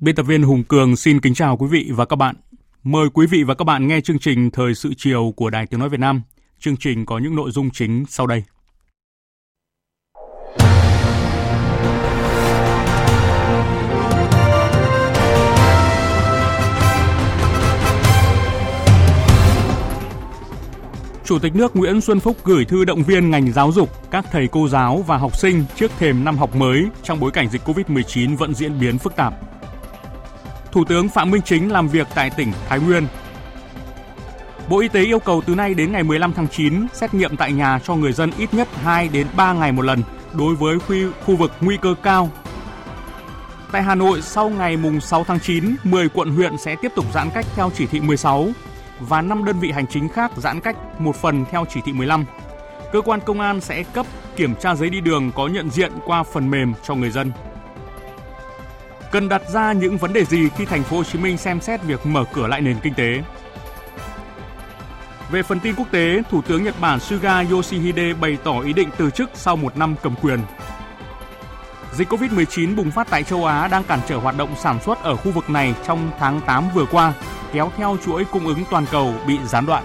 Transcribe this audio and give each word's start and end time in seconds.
Biên 0.00 0.14
tập 0.14 0.22
viên 0.22 0.42
Hùng 0.42 0.64
Cường 0.64 0.96
xin 0.96 1.20
kính 1.20 1.34
chào 1.34 1.56
quý 1.56 1.66
vị 1.66 1.90
và 1.90 2.04
các 2.04 2.16
bạn. 2.16 2.36
Mời 2.82 3.08
quý 3.14 3.26
vị 3.26 3.42
và 3.42 3.54
các 3.54 3.64
bạn 3.64 3.86
nghe 3.86 4.00
chương 4.00 4.18
trình 4.18 4.50
Thời 4.50 4.74
sự 4.74 4.94
chiều 4.96 5.32
của 5.36 5.50
Đài 5.50 5.66
Tiếng 5.66 5.80
Nói 5.80 5.88
Việt 5.88 6.00
Nam. 6.00 6.22
Chương 6.60 6.76
trình 6.76 7.06
có 7.06 7.18
những 7.18 7.36
nội 7.36 7.50
dung 7.50 7.70
chính 7.70 8.04
sau 8.08 8.26
đây. 8.26 8.42
Chủ 21.24 21.38
tịch 21.38 21.54
nước 21.54 21.76
Nguyễn 21.76 22.00
Xuân 22.00 22.20
Phúc 22.20 22.36
gửi 22.44 22.64
thư 22.64 22.84
động 22.84 23.02
viên 23.02 23.30
ngành 23.30 23.52
giáo 23.52 23.72
dục, 23.72 24.10
các 24.10 24.26
thầy 24.32 24.48
cô 24.48 24.68
giáo 24.68 25.04
và 25.06 25.16
học 25.16 25.36
sinh 25.36 25.64
trước 25.76 25.90
thềm 25.98 26.24
năm 26.24 26.36
học 26.36 26.56
mới 26.56 26.86
trong 27.02 27.20
bối 27.20 27.30
cảnh 27.30 27.48
dịch 27.48 27.62
COVID-19 27.64 28.36
vẫn 28.36 28.54
diễn 28.54 28.80
biến 28.80 28.98
phức 28.98 29.16
tạp. 29.16 29.55
Thủ 30.76 30.84
tướng 30.84 31.08
Phạm 31.08 31.30
Minh 31.30 31.42
Chính 31.42 31.72
làm 31.72 31.88
việc 31.88 32.06
tại 32.14 32.30
tỉnh 32.30 32.52
Thái 32.68 32.80
Nguyên. 32.80 33.06
Bộ 34.68 34.80
Y 34.80 34.88
tế 34.88 35.04
yêu 35.04 35.18
cầu 35.18 35.42
từ 35.46 35.54
nay 35.54 35.74
đến 35.74 35.92
ngày 35.92 36.02
15 36.02 36.32
tháng 36.32 36.48
9 36.48 36.86
xét 36.92 37.14
nghiệm 37.14 37.36
tại 37.36 37.52
nhà 37.52 37.78
cho 37.84 37.94
người 37.94 38.12
dân 38.12 38.30
ít 38.38 38.54
nhất 38.54 38.68
2 38.82 39.08
đến 39.08 39.26
3 39.36 39.52
ngày 39.52 39.72
một 39.72 39.82
lần 39.82 40.02
đối 40.32 40.54
với 40.54 40.78
khu, 40.78 40.94
khu 41.24 41.36
vực 41.36 41.52
nguy 41.60 41.76
cơ 41.76 41.94
cao. 42.02 42.30
Tại 43.72 43.82
Hà 43.82 43.94
Nội, 43.94 44.22
sau 44.22 44.48
ngày 44.48 44.76
mùng 44.76 45.00
6 45.00 45.24
tháng 45.24 45.40
9, 45.40 45.76
10 45.84 46.08
quận 46.08 46.30
huyện 46.30 46.58
sẽ 46.58 46.76
tiếp 46.82 46.92
tục 46.96 47.04
giãn 47.14 47.30
cách 47.34 47.46
theo 47.54 47.70
chỉ 47.74 47.86
thị 47.86 48.00
16 48.00 48.48
và 49.00 49.22
5 49.22 49.44
đơn 49.44 49.58
vị 49.60 49.70
hành 49.70 49.86
chính 49.86 50.08
khác 50.08 50.30
giãn 50.36 50.60
cách 50.60 51.00
một 51.00 51.16
phần 51.16 51.44
theo 51.50 51.64
chỉ 51.68 51.80
thị 51.84 51.92
15. 51.92 52.24
Cơ 52.92 53.00
quan 53.00 53.20
công 53.26 53.40
an 53.40 53.60
sẽ 53.60 53.82
cấp 53.82 54.06
kiểm 54.36 54.54
tra 54.54 54.74
giấy 54.74 54.90
đi 54.90 55.00
đường 55.00 55.32
có 55.34 55.46
nhận 55.46 55.70
diện 55.70 55.92
qua 56.06 56.22
phần 56.22 56.50
mềm 56.50 56.72
cho 56.86 56.94
người 56.94 57.10
dân. 57.10 57.32
Cần 59.16 59.28
đặt 59.28 59.42
ra 59.48 59.72
những 59.72 59.96
vấn 59.96 60.12
đề 60.12 60.24
gì 60.24 60.48
khi 60.48 60.64
thành 60.64 60.82
phố 60.82 60.96
Hồ 60.96 61.04
Chí 61.04 61.18
Minh 61.18 61.36
xem 61.36 61.60
xét 61.60 61.82
việc 61.82 62.06
mở 62.06 62.24
cửa 62.32 62.46
lại 62.46 62.60
nền 62.60 62.76
kinh 62.82 62.94
tế? 62.94 63.22
Về 65.30 65.42
phần 65.42 65.60
tin 65.60 65.74
quốc 65.74 65.86
tế, 65.90 66.22
Thủ 66.30 66.42
tướng 66.42 66.64
Nhật 66.64 66.74
Bản 66.80 67.00
Suga 67.00 67.44
Yoshihide 67.50 68.14
bày 68.14 68.38
tỏ 68.44 68.60
ý 68.60 68.72
định 68.72 68.88
từ 68.96 69.10
chức 69.10 69.30
sau 69.34 69.56
một 69.56 69.76
năm 69.76 69.94
cầm 70.02 70.14
quyền. 70.22 70.40
Dịch 71.92 72.08
COVID-19 72.08 72.76
bùng 72.76 72.90
phát 72.90 73.06
tại 73.10 73.22
châu 73.22 73.44
Á 73.44 73.68
đang 73.68 73.84
cản 73.84 74.00
trở 74.08 74.16
hoạt 74.16 74.36
động 74.36 74.54
sản 74.62 74.78
xuất 74.84 75.02
ở 75.02 75.16
khu 75.16 75.32
vực 75.32 75.50
này 75.50 75.74
trong 75.86 76.10
tháng 76.18 76.40
8 76.46 76.68
vừa 76.74 76.86
qua, 76.86 77.14
kéo 77.52 77.72
theo 77.76 77.96
chuỗi 78.04 78.24
cung 78.24 78.46
ứng 78.46 78.64
toàn 78.70 78.86
cầu 78.90 79.14
bị 79.26 79.38
gián 79.44 79.66
đoạn. 79.66 79.84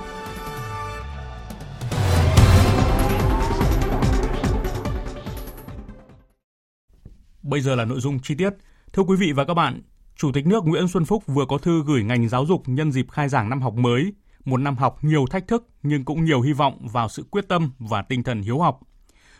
Bây 7.43 7.61
giờ 7.61 7.75
là 7.75 7.85
nội 7.85 7.99
dung 7.99 8.19
chi 8.19 8.35
tiết. 8.35 8.49
Thưa 8.93 9.03
quý 9.03 9.15
vị 9.15 9.31
và 9.31 9.45
các 9.45 9.53
bạn, 9.53 9.81
Chủ 10.15 10.31
tịch 10.31 10.47
nước 10.47 10.65
Nguyễn 10.65 10.87
Xuân 10.87 11.05
Phúc 11.05 11.23
vừa 11.27 11.45
có 11.45 11.57
thư 11.57 11.83
gửi 11.83 12.03
ngành 12.03 12.29
giáo 12.29 12.45
dục 12.45 12.63
nhân 12.65 12.91
dịp 12.91 13.11
khai 13.11 13.29
giảng 13.29 13.49
năm 13.49 13.61
học 13.61 13.73
mới, 13.73 14.13
một 14.45 14.57
năm 14.57 14.75
học 14.75 15.03
nhiều 15.03 15.25
thách 15.29 15.47
thức 15.47 15.67
nhưng 15.83 16.05
cũng 16.05 16.25
nhiều 16.25 16.41
hy 16.41 16.53
vọng 16.53 16.87
vào 16.91 17.09
sự 17.09 17.23
quyết 17.31 17.47
tâm 17.47 17.71
và 17.79 18.01
tinh 18.01 18.23
thần 18.23 18.41
hiếu 18.41 18.59
học. 18.59 18.79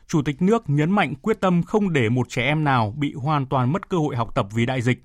Chủ 0.07 0.21
tịch 0.21 0.41
nước 0.41 0.69
nhấn 0.69 0.91
mạnh 0.91 1.13
quyết 1.21 1.41
tâm 1.41 1.63
không 1.63 1.93
để 1.93 2.09
một 2.09 2.29
trẻ 2.29 2.43
em 2.43 2.63
nào 2.63 2.93
bị 2.97 3.13
hoàn 3.13 3.45
toàn 3.45 3.71
mất 3.71 3.89
cơ 3.89 3.97
hội 3.97 4.15
học 4.15 4.35
tập 4.35 4.47
vì 4.55 4.65
đại 4.65 4.81
dịch. 4.81 4.97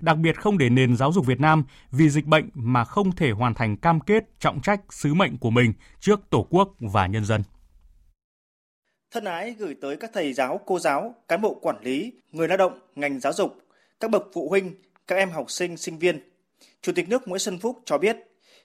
Đặc 0.00 0.18
biệt 0.18 0.40
không 0.40 0.58
để 0.58 0.68
nền 0.68 0.96
giáo 0.96 1.12
dục 1.12 1.26
Việt 1.26 1.40
Nam 1.40 1.64
vì 1.90 2.08
dịch 2.08 2.26
bệnh 2.26 2.48
mà 2.54 2.84
không 2.84 3.12
thể 3.12 3.30
hoàn 3.30 3.54
thành 3.54 3.76
cam 3.76 4.00
kết 4.00 4.24
trọng 4.38 4.60
trách 4.60 4.80
sứ 4.90 5.14
mệnh 5.14 5.38
của 5.38 5.50
mình 5.50 5.72
trước 6.00 6.20
Tổ 6.30 6.46
quốc 6.50 6.74
và 6.80 7.06
nhân 7.06 7.24
dân. 7.24 7.42
Thân 9.14 9.24
ái 9.24 9.54
gửi 9.58 9.76
tới 9.80 9.96
các 9.96 10.10
thầy 10.14 10.32
giáo, 10.32 10.60
cô 10.66 10.78
giáo, 10.78 11.14
cán 11.28 11.40
bộ 11.40 11.58
quản 11.62 11.76
lý, 11.82 12.12
người 12.30 12.48
lao 12.48 12.56
động, 12.56 12.78
ngành 12.94 13.20
giáo 13.20 13.32
dục, 13.32 13.61
các 14.02 14.10
bậc 14.10 14.28
phụ 14.32 14.48
huynh, 14.48 14.74
các 15.06 15.16
em 15.16 15.30
học 15.30 15.50
sinh, 15.50 15.76
sinh 15.76 15.98
viên. 15.98 16.20
Chủ 16.80 16.92
tịch 16.92 17.08
nước 17.08 17.28
Nguyễn 17.28 17.38
Xuân 17.38 17.58
Phúc 17.58 17.82
cho 17.84 17.98
biết, 17.98 18.16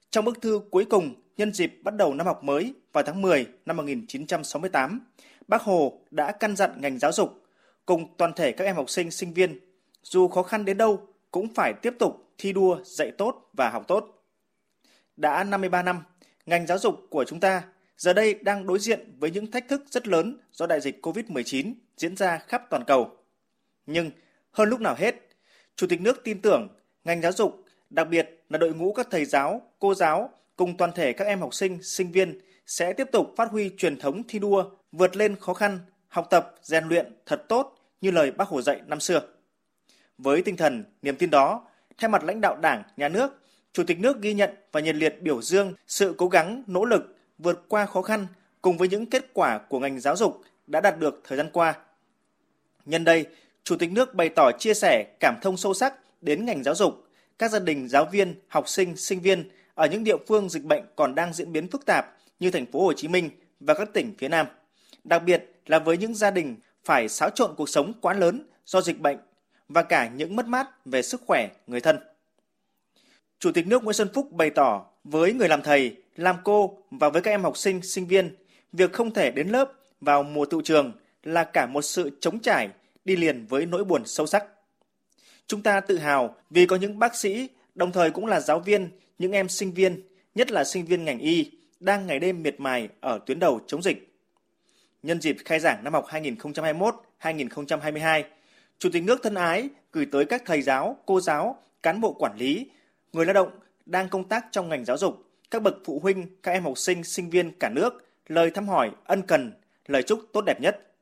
trong 0.09 0.25
bức 0.25 0.41
thư 0.41 0.61
cuối 0.71 0.85
cùng 0.85 1.13
nhân 1.37 1.53
dịp 1.53 1.73
bắt 1.83 1.95
đầu 1.95 2.13
năm 2.13 2.27
học 2.27 2.43
mới 2.43 2.73
vào 2.93 3.03
tháng 3.03 3.21
10 3.21 3.47
năm 3.65 3.77
1968, 3.77 5.07
Bác 5.47 5.61
Hồ 5.61 6.01
đã 6.11 6.31
căn 6.31 6.55
dặn 6.55 6.81
ngành 6.81 6.99
giáo 6.99 7.11
dục 7.11 7.43
cùng 7.85 8.17
toàn 8.17 8.33
thể 8.33 8.51
các 8.51 8.65
em 8.65 8.75
học 8.75 8.89
sinh, 8.89 9.11
sinh 9.11 9.33
viên, 9.33 9.59
dù 10.03 10.27
khó 10.27 10.43
khăn 10.43 10.65
đến 10.65 10.77
đâu 10.77 11.07
cũng 11.31 11.53
phải 11.53 11.73
tiếp 11.81 11.93
tục 11.99 12.33
thi 12.37 12.53
đua 12.53 12.83
dạy 12.83 13.11
tốt 13.17 13.49
và 13.53 13.69
học 13.69 13.83
tốt. 13.87 14.23
Đã 15.17 15.43
53 15.43 15.83
năm, 15.83 16.03
ngành 16.45 16.67
giáo 16.67 16.77
dục 16.77 16.95
của 17.09 17.23
chúng 17.27 17.39
ta 17.39 17.63
giờ 17.97 18.13
đây 18.13 18.33
đang 18.33 18.67
đối 18.67 18.79
diện 18.79 19.13
với 19.19 19.31
những 19.31 19.51
thách 19.51 19.67
thức 19.67 19.83
rất 19.89 20.07
lớn 20.07 20.37
do 20.51 20.67
đại 20.67 20.81
dịch 20.81 21.05
COVID-19 21.05 21.73
diễn 21.97 22.15
ra 22.15 22.37
khắp 22.37 22.61
toàn 22.69 22.83
cầu. 22.87 23.17
Nhưng 23.85 24.11
hơn 24.51 24.69
lúc 24.69 24.81
nào 24.81 24.95
hết, 24.97 25.26
Chủ 25.77 25.87
tịch 25.87 26.01
nước 26.01 26.23
tin 26.23 26.41
tưởng 26.41 26.67
ngành 27.03 27.21
giáo 27.21 27.31
dục, 27.31 27.63
đặc 27.89 28.07
biệt 28.09 28.43
là 28.49 28.57
đội 28.57 28.73
ngũ 28.73 28.93
các 28.93 29.07
thầy 29.11 29.25
giáo, 29.25 29.61
cô 29.79 29.93
giáo 29.93 30.29
cùng 30.55 30.77
toàn 30.77 30.91
thể 30.95 31.13
các 31.13 31.25
em 31.27 31.39
học 31.39 31.53
sinh, 31.53 31.83
sinh 31.83 32.11
viên 32.11 32.39
sẽ 32.65 32.93
tiếp 32.93 33.07
tục 33.11 33.33
phát 33.37 33.51
huy 33.51 33.71
truyền 33.77 33.99
thống 33.99 34.23
thi 34.27 34.39
đua, 34.39 34.69
vượt 34.91 35.15
lên 35.15 35.35
khó 35.35 35.53
khăn, 35.53 35.79
học 36.07 36.27
tập, 36.29 36.55
rèn 36.61 36.87
luyện 36.87 37.13
thật 37.25 37.43
tốt 37.49 37.75
như 38.01 38.11
lời 38.11 38.31
Bác 38.31 38.47
Hồ 38.47 38.61
dạy 38.61 38.81
năm 38.87 38.99
xưa. 38.99 39.21
Với 40.17 40.41
tinh 40.41 40.57
thần, 40.57 40.83
niềm 41.01 41.15
tin 41.15 41.29
đó, 41.29 41.67
thay 41.97 42.09
mặt 42.09 42.23
lãnh 42.23 42.41
đạo 42.41 42.57
Đảng, 42.61 42.83
Nhà 42.97 43.09
nước, 43.09 43.41
Chủ 43.73 43.83
tịch 43.83 43.99
nước 43.99 44.21
ghi 44.21 44.33
nhận 44.33 44.49
và 44.71 44.79
nhiệt 44.79 44.95
liệt 44.95 45.21
biểu 45.21 45.41
dương 45.41 45.73
sự 45.87 46.15
cố 46.17 46.27
gắng, 46.27 46.63
nỗ 46.67 46.85
lực 46.85 47.15
vượt 47.37 47.65
qua 47.67 47.85
khó 47.85 48.01
khăn 48.01 48.27
cùng 48.61 48.77
với 48.77 48.87
những 48.87 49.05
kết 49.05 49.33
quả 49.33 49.57
của 49.57 49.79
ngành 49.79 49.99
giáo 49.99 50.15
dục 50.15 50.41
đã 50.67 50.81
đạt 50.81 50.99
được 50.99 51.21
thời 51.23 51.37
gian 51.37 51.49
qua. 51.53 51.75
Nhân 52.85 53.03
đây, 53.03 53.25
Chủ 53.67 53.75
tịch 53.75 53.91
nước 53.91 54.15
bày 54.15 54.29
tỏ 54.29 54.51
chia 54.59 54.73
sẻ 54.73 55.05
cảm 55.19 55.35
thông 55.41 55.57
sâu 55.57 55.73
sắc 55.73 55.93
đến 56.21 56.45
ngành 56.45 56.63
giáo 56.63 56.75
dục, 56.75 57.07
các 57.39 57.51
gia 57.51 57.59
đình 57.59 57.87
giáo 57.87 58.05
viên, 58.11 58.35
học 58.47 58.69
sinh, 58.69 58.95
sinh 58.97 59.19
viên 59.19 59.49
ở 59.75 59.87
những 59.87 60.03
địa 60.03 60.17
phương 60.27 60.49
dịch 60.49 60.63
bệnh 60.63 60.83
còn 60.95 61.15
đang 61.15 61.33
diễn 61.33 61.51
biến 61.51 61.67
phức 61.67 61.85
tạp 61.85 62.17
như 62.39 62.51
thành 62.51 62.65
phố 62.65 62.83
Hồ 62.83 62.93
Chí 62.93 63.07
Minh 63.07 63.29
và 63.59 63.73
các 63.73 63.89
tỉnh 63.93 64.13
phía 64.17 64.27
Nam. 64.27 64.45
Đặc 65.03 65.23
biệt 65.25 65.45
là 65.65 65.79
với 65.79 65.97
những 65.97 66.15
gia 66.15 66.31
đình 66.31 66.55
phải 66.85 67.09
xáo 67.09 67.29
trộn 67.29 67.55
cuộc 67.57 67.69
sống 67.69 67.93
quá 68.01 68.13
lớn 68.13 68.41
do 68.65 68.81
dịch 68.81 68.99
bệnh 68.99 69.17
và 69.69 69.83
cả 69.83 70.09
những 70.15 70.35
mất 70.35 70.47
mát 70.47 70.85
về 70.85 71.01
sức 71.01 71.21
khỏe 71.25 71.49
người 71.67 71.81
thân. 71.81 71.99
Chủ 73.39 73.51
tịch 73.51 73.67
nước 73.67 73.83
Nguyễn 73.83 73.93
Xuân 73.93 74.09
Phúc 74.13 74.31
bày 74.31 74.49
tỏ 74.49 74.85
với 75.03 75.33
người 75.33 75.49
làm 75.49 75.61
thầy, 75.61 75.95
làm 76.15 76.35
cô 76.43 76.77
và 76.91 77.09
với 77.09 77.21
các 77.21 77.31
em 77.31 77.43
học 77.43 77.57
sinh, 77.57 77.81
sinh 77.81 78.07
viên, 78.07 78.35
việc 78.73 78.93
không 78.93 79.13
thể 79.13 79.31
đến 79.31 79.49
lớp 79.49 79.71
vào 80.01 80.23
mùa 80.23 80.45
tự 80.45 80.61
trường 80.63 80.91
là 81.23 81.43
cả 81.43 81.65
một 81.65 81.81
sự 81.81 82.17
chống 82.19 82.39
trải 82.39 82.69
đi 83.07 83.15
liền 83.15 83.45
với 83.45 83.65
nỗi 83.65 83.83
buồn 83.83 84.05
sâu 84.05 84.25
sắc. 84.25 84.43
Chúng 85.47 85.63
ta 85.63 85.79
tự 85.79 85.97
hào 85.97 86.35
vì 86.49 86.65
có 86.65 86.75
những 86.75 86.99
bác 86.99 87.15
sĩ, 87.15 87.49
đồng 87.75 87.91
thời 87.91 88.11
cũng 88.11 88.25
là 88.25 88.39
giáo 88.39 88.59
viên, 88.59 88.89
những 89.19 89.31
em 89.31 89.49
sinh 89.49 89.73
viên, 89.73 90.01
nhất 90.35 90.51
là 90.51 90.63
sinh 90.63 90.85
viên 90.85 91.05
ngành 91.05 91.19
y, 91.19 91.51
đang 91.79 92.07
ngày 92.07 92.19
đêm 92.19 92.43
miệt 92.43 92.59
mài 92.59 92.89
ở 92.99 93.19
tuyến 93.25 93.39
đầu 93.39 93.59
chống 93.67 93.83
dịch. 93.83 94.13
Nhân 95.03 95.21
dịp 95.21 95.37
khai 95.45 95.59
giảng 95.59 95.83
năm 95.83 95.93
học 95.93 96.05
2021-2022, 96.09 98.23
Chủ 98.79 98.89
tịch 98.93 99.03
nước 99.03 99.19
thân 99.23 99.35
ái 99.35 99.69
gửi 99.91 100.07
tới 100.11 100.25
các 100.25 100.43
thầy 100.45 100.61
giáo, 100.61 100.97
cô 101.05 101.21
giáo, 101.21 101.63
cán 101.83 102.01
bộ 102.01 102.13
quản 102.13 102.37
lý, 102.37 102.69
người 103.13 103.25
lao 103.25 103.33
động 103.33 103.49
đang 103.85 104.09
công 104.09 104.29
tác 104.29 104.45
trong 104.51 104.69
ngành 104.69 104.85
giáo 104.85 104.97
dục, 104.97 105.23
các 105.51 105.61
bậc 105.61 105.75
phụ 105.85 105.99
huynh, 105.99 106.27
các 106.43 106.51
em 106.51 106.63
học 106.63 106.77
sinh, 106.77 107.03
sinh 107.03 107.29
viên 107.29 107.51
cả 107.59 107.69
nước 107.69 108.05
lời 108.27 108.51
thăm 108.51 108.67
hỏi 108.67 108.91
ân 109.05 109.21
cần, 109.21 109.51
lời 109.87 110.03
chúc 110.03 110.21
tốt 110.33 110.41
đẹp 110.45 110.61
nhất. 110.61 110.93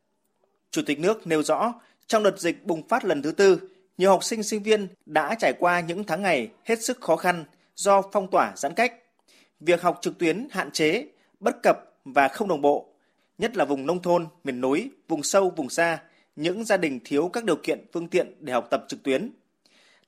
Chủ 0.71 0.81
tịch 0.85 0.99
nước 0.99 1.27
nêu 1.27 1.43
rõ, 1.43 1.73
trong 2.07 2.23
đợt 2.23 2.39
dịch 2.39 2.65
bùng 2.65 2.87
phát 2.87 3.05
lần 3.05 3.21
thứ 3.21 3.31
tư, 3.31 3.59
nhiều 3.97 4.09
học 4.09 4.23
sinh 4.23 4.43
sinh 4.43 4.63
viên 4.63 4.87
đã 5.05 5.35
trải 5.39 5.53
qua 5.59 5.79
những 5.79 6.03
tháng 6.03 6.21
ngày 6.21 6.49
hết 6.63 6.83
sức 6.83 7.01
khó 7.01 7.15
khăn 7.15 7.45
do 7.75 8.01
phong 8.11 8.31
tỏa 8.31 8.53
giãn 8.55 8.73
cách. 8.73 8.93
Việc 9.59 9.81
học 9.81 9.99
trực 10.01 10.17
tuyến 10.17 10.47
hạn 10.51 10.71
chế, 10.71 11.05
bất 11.39 11.63
cập 11.63 11.77
và 12.05 12.27
không 12.27 12.47
đồng 12.47 12.61
bộ, 12.61 12.89
nhất 13.37 13.57
là 13.57 13.65
vùng 13.65 13.85
nông 13.85 14.01
thôn, 14.01 14.27
miền 14.43 14.61
núi, 14.61 14.91
vùng 15.07 15.23
sâu, 15.23 15.49
vùng 15.49 15.69
xa, 15.69 15.99
những 16.35 16.65
gia 16.65 16.77
đình 16.77 16.99
thiếu 17.05 17.29
các 17.33 17.43
điều 17.43 17.55
kiện 17.55 17.85
phương 17.93 18.07
tiện 18.07 18.35
để 18.39 18.53
học 18.53 18.67
tập 18.71 18.85
trực 18.87 19.03
tuyến. 19.03 19.31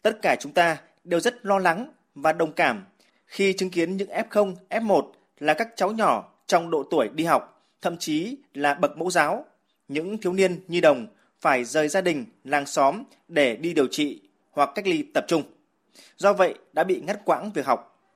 Tất 0.01 0.21
cả 0.21 0.35
chúng 0.39 0.53
ta 0.53 0.77
đều 1.03 1.19
rất 1.19 1.45
lo 1.45 1.59
lắng 1.59 1.91
và 2.15 2.33
đồng 2.33 2.51
cảm 2.51 2.85
khi 3.25 3.53
chứng 3.53 3.69
kiến 3.69 3.97
những 3.97 4.09
F0, 4.09 4.55
F1 4.69 5.11
là 5.39 5.53
các 5.53 5.67
cháu 5.75 5.91
nhỏ 5.91 6.33
trong 6.47 6.69
độ 6.71 6.83
tuổi 6.91 7.09
đi 7.13 7.23
học, 7.23 7.71
thậm 7.81 7.97
chí 7.97 8.37
là 8.53 8.73
bậc 8.73 8.97
mẫu 8.97 9.11
giáo, 9.11 9.45
những 9.87 10.17
thiếu 10.17 10.33
niên 10.33 10.63
nhi 10.67 10.81
đồng 10.81 11.07
phải 11.41 11.63
rời 11.63 11.87
gia 11.87 12.01
đình, 12.01 12.25
làng 12.43 12.65
xóm 12.65 13.03
để 13.27 13.55
đi 13.55 13.73
điều 13.73 13.87
trị 13.87 14.21
hoặc 14.51 14.69
cách 14.75 14.87
ly 14.87 15.03
tập 15.13 15.25
trung. 15.27 15.43
Do 16.17 16.33
vậy 16.33 16.55
đã 16.73 16.83
bị 16.83 17.01
ngắt 17.01 17.25
quãng 17.25 17.51
việc 17.53 17.65
học. 17.65 18.09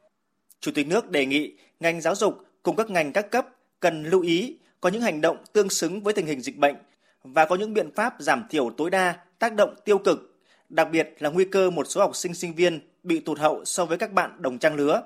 Chủ 0.59 0.71
tịch 0.75 0.87
nước 0.87 1.09
đề 1.09 1.25
nghị 1.25 1.53
ngành 1.79 2.01
giáo 2.01 2.15
dục 2.15 2.45
cùng 2.63 2.75
các 2.75 2.89
ngành 2.89 3.13
các 3.13 3.31
cấp 3.31 3.47
cần 3.79 4.03
lưu 4.03 4.21
ý 4.21 4.57
có 4.81 4.89
những 4.89 5.01
hành 5.01 5.21
động 5.21 5.37
tương 5.53 5.69
xứng 5.69 6.03
với 6.03 6.13
tình 6.13 6.25
hình 6.25 6.41
dịch 6.41 6.57
bệnh 6.57 6.75
và 7.23 7.45
có 7.45 7.55
những 7.55 7.73
biện 7.73 7.91
pháp 7.95 8.15
giảm 8.19 8.43
thiểu 8.49 8.69
tối 8.69 8.89
đa 8.89 9.15
tác 9.39 9.53
động 9.53 9.75
tiêu 9.85 9.97
cực, 9.97 10.39
đặc 10.69 10.87
biệt 10.91 11.15
là 11.19 11.29
nguy 11.29 11.45
cơ 11.45 11.69
một 11.69 11.87
số 11.89 12.01
học 12.01 12.15
sinh 12.15 12.33
sinh 12.33 12.53
viên 12.53 12.79
bị 13.03 13.19
tụt 13.19 13.39
hậu 13.39 13.65
so 13.65 13.85
với 13.85 13.97
các 13.97 14.11
bạn 14.11 14.41
đồng 14.41 14.59
trang 14.59 14.75
lứa. 14.75 15.03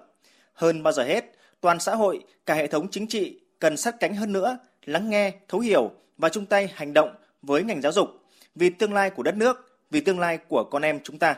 Hơn 0.54 0.84
bao 0.84 0.94
giờ 0.94 1.04
hết, 1.04 1.26
toàn 1.62 1.80
xã 1.80 1.96
hội, 1.96 2.20
cả 2.46 2.54
hệ 2.54 2.68
thống 2.68 2.88
chính 2.92 3.08
trị 3.08 3.40
cần 3.60 3.78
sát 3.78 3.96
cánh 4.00 4.16
hơn 4.16 4.34
nữa, 4.34 4.58
lắng 4.86 5.10
nghe, 5.10 5.34
thấu 5.48 5.62
hiểu 5.62 5.92
và 6.18 6.30
chung 6.30 6.46
tay 6.46 6.70
hành 6.74 6.94
động 6.94 7.16
với 7.42 7.64
ngành 7.64 7.82
giáo 7.82 7.92
dục 7.92 8.10
vì 8.56 8.70
tương 8.70 8.94
lai 8.94 9.10
của 9.10 9.24
đất 9.24 9.36
nước, 9.36 9.80
vì 9.92 10.02
tương 10.02 10.20
lai 10.20 10.38
của 10.38 10.64
con 10.64 10.82
em 10.82 11.00
chúng 11.04 11.20
ta. 11.20 11.36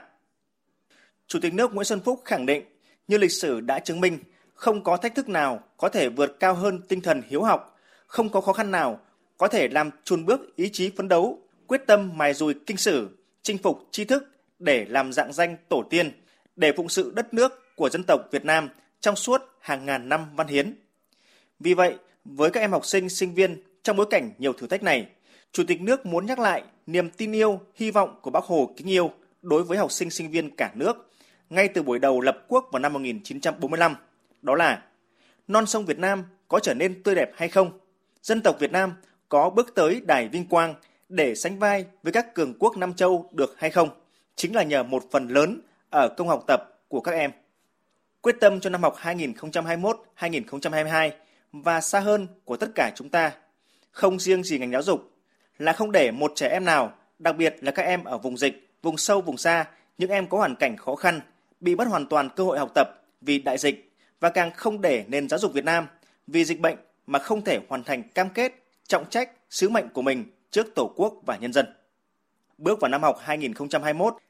Chủ 1.28 1.40
tịch 1.42 1.54
nước 1.54 1.74
Nguyễn 1.74 1.86
Xuân 1.86 2.00
Phúc 2.06 2.22
khẳng 2.26 2.46
định, 2.46 2.64
như 3.08 3.18
lịch 3.18 3.32
sử 3.32 3.62
đã 3.62 3.80
chứng 3.80 4.02
minh, 4.02 4.20
không 4.54 4.84
có 4.84 4.98
thách 4.98 5.16
thức 5.16 5.30
nào 5.30 5.64
có 5.78 5.90
thể 5.90 6.10
vượt 6.10 6.38
cao 6.40 6.54
hơn 6.54 6.82
tinh 6.88 7.02
thần 7.02 7.22
hiếu 7.28 7.44
học, 7.44 7.80
không 8.08 8.30
có 8.30 8.42
khó 8.42 8.54
khăn 8.54 8.72
nào 8.72 9.00
có 9.38 9.48
thể 9.48 9.68
làm 9.68 9.90
chùn 10.04 10.26
bước 10.26 10.56
ý 10.56 10.70
chí 10.74 10.92
phấn 10.98 11.08
đấu, 11.08 11.40
quyết 11.68 11.82
tâm 11.88 12.18
mài 12.18 12.34
dùi 12.34 12.54
kinh 12.66 12.78
sử, 12.78 13.10
chinh 13.42 13.58
phục 13.58 13.88
tri 13.92 14.06
thức 14.06 14.24
để 14.60 14.86
làm 14.90 15.14
dạng 15.14 15.34
danh 15.34 15.58
tổ 15.70 15.84
tiên, 15.90 16.12
để 16.56 16.72
phụng 16.78 16.90
sự 16.90 17.12
đất 17.16 17.34
nước 17.34 17.76
của 17.76 17.90
dân 17.90 18.04
tộc 18.04 18.22
Việt 18.32 18.46
Nam 18.46 18.70
trong 19.00 19.16
suốt 19.16 19.42
hàng 19.60 19.86
ngàn 19.86 20.10
năm 20.10 20.26
văn 20.36 20.48
hiến. 20.48 20.74
Vì 21.60 21.74
vậy, 21.74 21.96
với 22.26 22.50
các 22.50 22.60
em 22.60 22.72
học 22.72 22.86
sinh, 22.86 23.10
sinh 23.10 23.34
viên 23.34 23.62
trong 23.84 23.98
bối 23.98 24.08
cảnh 24.10 24.32
nhiều 24.38 24.54
thử 24.54 24.68
thách 24.68 24.84
này, 24.84 25.08
Chủ 25.58 25.64
tịch 25.68 25.82
nước 25.82 26.06
muốn 26.06 26.26
nhắc 26.26 26.40
lại 26.40 26.64
niềm 26.88 27.10
tin 27.10 27.32
yêu, 27.32 27.60
hy 27.76 27.92
vọng 27.92 28.20
của 28.22 28.32
Bác 28.32 28.44
Hồ 28.44 28.74
kính 28.78 28.90
yêu 28.90 29.12
đối 29.42 29.64
với 29.64 29.78
học 29.78 29.92
sinh 29.92 30.10
sinh 30.10 30.32
viên 30.32 30.56
cả 30.56 30.72
nước 30.76 31.12
ngay 31.50 31.68
từ 31.68 31.84
buổi 31.84 32.00
đầu 32.00 32.22
lập 32.22 32.46
quốc 32.48 32.70
vào 32.72 32.80
năm 32.80 32.94
1945. 32.94 33.96
Đó 34.42 34.56
là 34.56 34.84
non 35.48 35.66
sông 35.66 35.86
Việt 35.86 36.00
Nam 36.00 36.24
có 36.48 36.60
trở 36.60 36.74
nên 36.74 37.04
tươi 37.04 37.16
đẹp 37.16 37.32
hay 37.36 37.50
không? 37.50 37.80
Dân 38.22 38.42
tộc 38.42 38.60
Việt 38.60 38.72
Nam 38.72 38.94
có 39.30 39.50
bước 39.50 39.76
tới 39.76 40.02
đài 40.06 40.28
vinh 40.28 40.46
quang 40.46 40.76
để 41.10 41.36
sánh 41.36 41.60
vai 41.60 41.86
với 42.04 42.14
các 42.14 42.34
cường 42.34 42.54
quốc 42.60 42.78
Nam 42.78 42.94
Châu 42.94 43.30
được 43.32 43.56
hay 43.58 43.70
không? 43.70 43.90
Chính 44.36 44.56
là 44.56 44.64
nhờ 44.64 44.84
một 44.84 45.04
phần 45.12 45.28
lớn 45.28 45.62
ở 45.90 46.10
công 46.18 46.28
học 46.28 46.44
tập 46.48 46.80
của 46.88 47.02
các 47.02 47.12
em. 47.12 47.32
Quyết 48.22 48.36
tâm 48.40 48.60
cho 48.60 48.70
năm 48.70 48.84
học 48.84 48.96
2021-2022 49.02 51.12
và 51.52 51.82
xa 51.82 52.00
hơn 52.00 52.28
của 52.46 52.58
tất 52.58 52.70
cả 52.76 52.92
chúng 52.96 53.10
ta, 53.10 53.32
không 53.92 54.20
riêng 54.20 54.44
gì 54.44 54.60
ngành 54.60 54.72
giáo 54.72 54.82
dục, 54.82 55.12
là 55.58 55.74
không 55.74 55.92
để 55.92 56.12
một 56.12 56.32
trẻ 56.36 56.48
em 56.48 56.66
nào, 56.66 56.94
đặc 57.20 57.36
biệt 57.36 57.56
là 57.62 57.72
các 57.72 57.84
em 57.84 58.04
ở 58.04 58.18
vùng 58.18 58.38
dịch, 58.38 58.70
vùng 58.82 58.98
sâu, 58.98 59.22
vùng 59.22 59.38
xa, 59.38 59.66
những 59.98 60.10
em 60.10 60.28
có 60.28 60.38
hoàn 60.38 60.56
cảnh 60.56 60.78
khó 60.78 60.96
khăn, 60.96 61.22
bị 61.60 61.76
mất 61.76 61.88
hoàn 61.88 62.06
toàn 62.06 62.30
cơ 62.36 62.44
hội 62.44 62.60
học 62.60 62.72
tập 62.76 62.88
vì 63.22 63.40
đại 63.40 63.58
dịch 63.58 63.92
và 64.20 64.30
càng 64.30 64.52
không 64.52 64.82
để 64.82 65.06
nền 65.08 65.30
giáo 65.30 65.40
dục 65.40 65.54
Việt 65.54 65.66
Nam 65.66 65.88
vì 66.28 66.46
dịch 66.46 66.60
bệnh 66.60 66.78
mà 67.08 67.20
không 67.20 67.44
thể 67.44 67.60
hoàn 67.70 67.84
thành 67.84 68.04
cam 68.04 68.30
kết, 68.30 68.54
trọng 68.88 69.10
trách, 69.10 69.32
sứ 69.50 69.70
mệnh 69.70 69.90
của 69.90 70.02
mình 70.02 70.26
trước 70.52 70.76
Tổ 70.76 70.94
quốc 70.96 71.14
và 71.26 71.38
nhân 71.38 71.54
dân. 71.54 71.66
Bước 72.58 72.80
vào 72.80 72.90
năm 72.90 73.04
học 73.04 73.20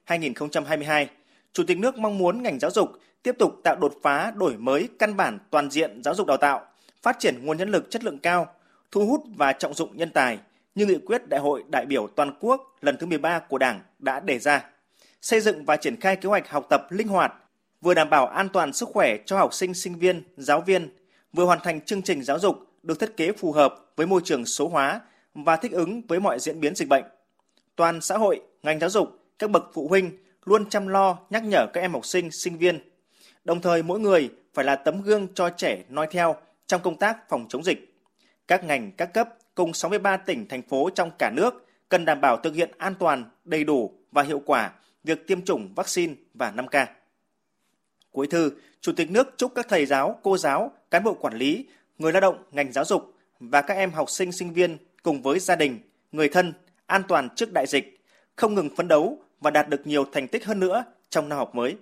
2021-2022, 0.07 1.06
Chủ 1.53 1.63
tịch 1.68 1.77
nước 1.77 1.97
mong 1.97 2.18
muốn 2.18 2.44
ngành 2.44 2.59
giáo 2.59 2.71
dục 2.71 2.89
tiếp 3.24 3.35
tục 3.39 3.51
tạo 3.63 3.75
đột 3.75 3.94
phá 4.03 4.31
đổi 4.35 4.57
mới 4.57 4.89
căn 5.00 5.18
bản 5.18 5.39
toàn 5.50 5.71
diện 5.71 6.03
giáo 6.03 6.15
dục 6.15 6.27
đào 6.27 6.38
tạo, 6.38 6.65
phát 7.01 7.19
triển 7.19 7.45
nguồn 7.45 7.57
nhân 7.57 7.69
lực 7.69 7.91
chất 7.91 8.03
lượng 8.03 8.19
cao, 8.19 8.47
thu 8.91 9.06
hút 9.06 9.24
và 9.35 9.53
trọng 9.53 9.74
dụng 9.74 9.97
nhân 9.97 10.09
tài 10.09 10.38
như 10.77 10.85
nghị 10.85 10.97
quyết 10.97 11.29
Đại 11.29 11.39
hội 11.39 11.63
đại 11.71 11.85
biểu 11.85 12.07
toàn 12.15 12.31
quốc 12.39 12.75
lần 12.81 12.97
thứ 12.97 13.06
13 13.06 13.39
của 13.39 13.57
Đảng 13.57 13.81
đã 14.00 14.19
đề 14.19 14.39
ra. 14.39 14.65
Xây 15.21 15.41
dựng 15.41 15.65
và 15.65 15.77
triển 15.77 16.00
khai 16.00 16.15
kế 16.15 16.29
hoạch 16.29 16.50
học 16.50 16.65
tập 16.69 16.88
linh 16.89 17.07
hoạt, 17.07 17.33
vừa 17.81 17.94
đảm 17.94 18.09
bảo 18.09 18.27
an 18.27 18.50
toàn 18.50 18.74
sức 18.74 18.89
khỏe 18.89 19.18
cho 19.25 19.38
học 19.38 19.53
sinh, 19.53 19.74
sinh 19.74 19.95
viên, 19.95 20.24
giáo 20.38 20.62
viên, 20.62 20.89
vừa 21.33 21.45
hoàn 21.45 21.59
thành 21.63 21.81
chương 21.81 22.01
trình 22.01 22.24
giáo 22.24 22.39
dục 22.39 22.57
được 22.83 23.00
thiết 23.00 23.18
kế 23.18 23.31
phù 23.31 23.51
hợp 23.51 23.75
với 23.95 24.07
môi 24.07 24.21
trường 24.24 24.45
số 24.45 24.68
hóa 24.68 25.01
và 25.33 25.56
thích 25.56 25.71
ứng 25.71 26.01
với 26.07 26.19
mọi 26.19 26.39
diễn 26.39 26.59
biến 26.59 26.75
dịch 26.75 26.88
bệnh. 26.88 27.03
Toàn 27.75 28.01
xã 28.01 28.18
hội, 28.18 28.41
ngành 28.63 28.79
giáo 28.79 28.89
dục, 28.89 29.09
các 29.39 29.50
bậc 29.50 29.63
phụ 29.74 29.88
huynh 29.88 30.12
luôn 30.45 30.69
chăm 30.69 30.88
lo 30.88 31.18
nhắc 31.29 31.44
nhở 31.44 31.68
các 31.74 31.81
em 31.81 31.94
học 31.94 32.06
sinh, 32.06 32.31
sinh 32.31 32.57
viên. 32.57 32.79
Đồng 33.44 33.62
thời 33.62 33.83
mỗi 33.83 34.00
người 34.00 34.29
phải 34.53 34.65
là 34.65 34.75
tấm 34.75 35.01
gương 35.01 35.27
cho 35.33 35.50
trẻ 35.50 35.83
noi 35.89 36.07
theo 36.12 36.35
trong 36.68 36.81
công 36.81 36.97
tác 36.97 37.29
phòng 37.29 37.45
chống 37.50 37.63
dịch. 37.63 37.94
Các 38.47 38.63
ngành, 38.63 38.91
các 38.91 39.13
cấp 39.13 39.29
cùng 39.57 39.74
63 39.74 40.18
tỉnh, 40.18 40.48
thành 40.48 40.62
phố 40.62 40.89
trong 40.95 41.12
cả 41.19 41.30
nước 41.30 41.65
cần 41.89 42.06
đảm 42.06 42.21
bảo 42.21 42.38
thực 42.38 42.56
hiện 42.56 42.71
an 42.77 42.95
toàn, 43.00 43.30
đầy 43.45 43.63
đủ 43.63 43.94
và 44.12 44.24
hiệu 44.24 44.42
quả 44.45 44.71
việc 45.04 45.27
tiêm 45.27 45.42
chủng 45.42 45.74
vaccine 45.75 46.13
và 46.33 46.51
5K. 46.51 46.86
Cuối 48.12 48.27
thư, 48.27 48.51
Chủ 48.81 48.92
tịch 48.94 49.12
nước 49.12 49.33
chúc 49.38 49.51
các 49.56 49.65
thầy 49.69 49.86
giáo, 49.86 50.19
cô 50.24 50.38
giáo, 50.38 50.71
cán 50.92 51.04
bộ 51.04 51.13
quản 51.13 51.33
lý, 51.33 51.65
người 51.98 52.12
lao 52.12 52.21
động, 52.21 52.44
ngành 52.51 52.71
giáo 52.71 52.86
dục 52.86 53.13
và 53.39 53.62
các 53.62 53.74
em 53.74 53.92
học 53.92 54.09
sinh, 54.09 54.31
sinh 54.31 54.54
viên 54.54 54.77
cùng 55.04 55.21
với 55.21 55.39
gia 55.39 55.56
đình, 55.56 55.80
người 56.12 56.30
thân 56.30 56.53
an 56.86 57.01
toàn 57.07 57.30
trước 57.36 57.53
đại 57.53 57.65
dịch, 57.68 58.01
không 58.36 58.56
ngừng 58.56 58.75
phấn 58.75 58.88
đấu 58.88 59.19
và 59.42 59.51
đạt 59.51 59.69
được 59.69 59.88
nhiều 59.88 60.06
thành 60.13 60.27
tích 60.27 60.45
hơn 60.45 60.60
nữa 60.60 60.83
trong 61.10 61.30
năm 61.30 61.38
học 61.38 61.56
mới. 61.56 61.75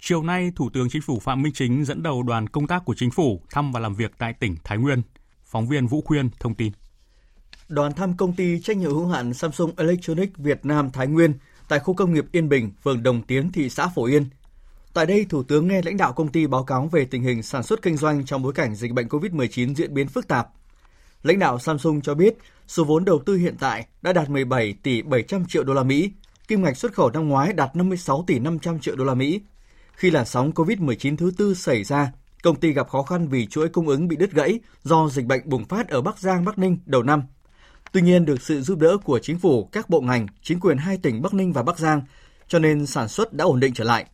Chiều 0.00 0.22
nay, 0.22 0.52
Thủ 0.56 0.70
tướng 0.72 0.88
Chính 0.90 1.02
phủ 1.02 1.18
Phạm 1.20 1.42
Minh 1.42 1.52
Chính 1.52 1.84
dẫn 1.84 2.02
đầu 2.02 2.22
đoàn 2.22 2.48
công 2.48 2.66
tác 2.66 2.82
của 2.84 2.94
Chính 2.96 3.10
phủ 3.10 3.42
thăm 3.50 3.72
và 3.72 3.80
làm 3.80 3.94
việc 3.94 4.12
tại 4.18 4.34
tỉnh 4.40 4.56
Thái 4.64 4.78
Nguyên. 4.78 5.02
Phóng 5.50 5.68
viên 5.68 5.86
Vũ 5.86 6.00
Khuyên 6.00 6.30
thông 6.40 6.54
tin. 6.54 6.72
Đoàn 7.68 7.92
thăm 7.92 8.16
công 8.16 8.32
ty 8.32 8.60
trách 8.60 8.76
nhiệm 8.76 8.90
hữu 8.90 9.06
hạn 9.06 9.34
Samsung 9.34 9.72
Electronics 9.76 10.32
Việt 10.36 10.66
Nam 10.66 10.90
Thái 10.90 11.06
Nguyên 11.06 11.34
tại 11.68 11.78
khu 11.78 11.94
công 11.94 12.14
nghiệp 12.14 12.24
Yên 12.32 12.48
Bình, 12.48 12.70
phường 12.82 13.02
Đồng 13.02 13.22
Tiến, 13.22 13.52
thị 13.52 13.68
xã 13.68 13.88
Phổ 13.88 14.04
Yên. 14.04 14.24
Tại 14.92 15.06
đây, 15.06 15.26
Thủ 15.28 15.42
tướng 15.42 15.68
nghe 15.68 15.82
lãnh 15.82 15.96
đạo 15.96 16.12
công 16.12 16.28
ty 16.28 16.46
báo 16.46 16.64
cáo 16.64 16.86
về 16.86 17.04
tình 17.04 17.22
hình 17.22 17.42
sản 17.42 17.62
xuất 17.62 17.82
kinh 17.82 17.96
doanh 17.96 18.24
trong 18.24 18.42
bối 18.42 18.52
cảnh 18.52 18.74
dịch 18.74 18.92
bệnh 18.92 19.08
COVID-19 19.08 19.74
diễn 19.74 19.94
biến 19.94 20.08
phức 20.08 20.28
tạp. 20.28 20.48
Lãnh 21.22 21.38
đạo 21.38 21.58
Samsung 21.58 22.00
cho 22.00 22.14
biết, 22.14 22.36
số 22.66 22.84
vốn 22.84 23.04
đầu 23.04 23.18
tư 23.26 23.36
hiện 23.36 23.56
tại 23.60 23.86
đã 24.02 24.12
đạt 24.12 24.30
17 24.30 24.74
tỷ 24.82 25.02
700 25.02 25.44
triệu 25.48 25.64
đô 25.64 25.74
la 25.74 25.82
Mỹ, 25.82 26.10
kim 26.48 26.62
ngạch 26.62 26.76
xuất 26.76 26.92
khẩu 26.92 27.10
năm 27.10 27.28
ngoái 27.28 27.52
đạt 27.52 27.76
56 27.76 28.24
tỷ 28.26 28.38
500 28.38 28.80
triệu 28.80 28.96
đô 28.96 29.04
la 29.04 29.14
Mỹ. 29.14 29.40
Khi 29.92 30.10
làn 30.10 30.26
sóng 30.26 30.52
COVID-19 30.52 31.16
thứ 31.16 31.32
tư 31.36 31.54
xảy 31.54 31.84
ra, 31.84 32.12
công 32.42 32.56
ty 32.56 32.72
gặp 32.72 32.88
khó 32.88 33.02
khăn 33.02 33.28
vì 33.28 33.46
chuỗi 33.46 33.68
cung 33.68 33.88
ứng 33.88 34.08
bị 34.08 34.16
đứt 34.16 34.32
gãy 34.32 34.60
do 34.82 35.08
dịch 35.08 35.26
bệnh 35.26 35.40
bùng 35.44 35.64
phát 35.64 35.88
ở 35.88 36.02
Bắc 36.02 36.18
Giang, 36.18 36.44
Bắc 36.44 36.58
Ninh 36.58 36.78
đầu 36.86 37.02
năm. 37.02 37.22
Tuy 37.92 38.02
nhiên, 38.02 38.24
được 38.24 38.42
sự 38.42 38.62
giúp 38.62 38.78
đỡ 38.78 38.96
của 39.04 39.18
chính 39.18 39.38
phủ, 39.38 39.68
các 39.72 39.90
bộ 39.90 40.00
ngành, 40.00 40.26
chính 40.42 40.60
quyền 40.60 40.78
hai 40.78 40.96
tỉnh 40.96 41.22
Bắc 41.22 41.34
Ninh 41.34 41.52
và 41.52 41.62
Bắc 41.62 41.78
Giang, 41.78 42.02
cho 42.48 42.58
nên 42.58 42.86
sản 42.86 43.08
xuất 43.08 43.32
đã 43.32 43.44
ổn 43.44 43.60
định 43.60 43.74
trở 43.74 43.84
lại. 43.84 44.06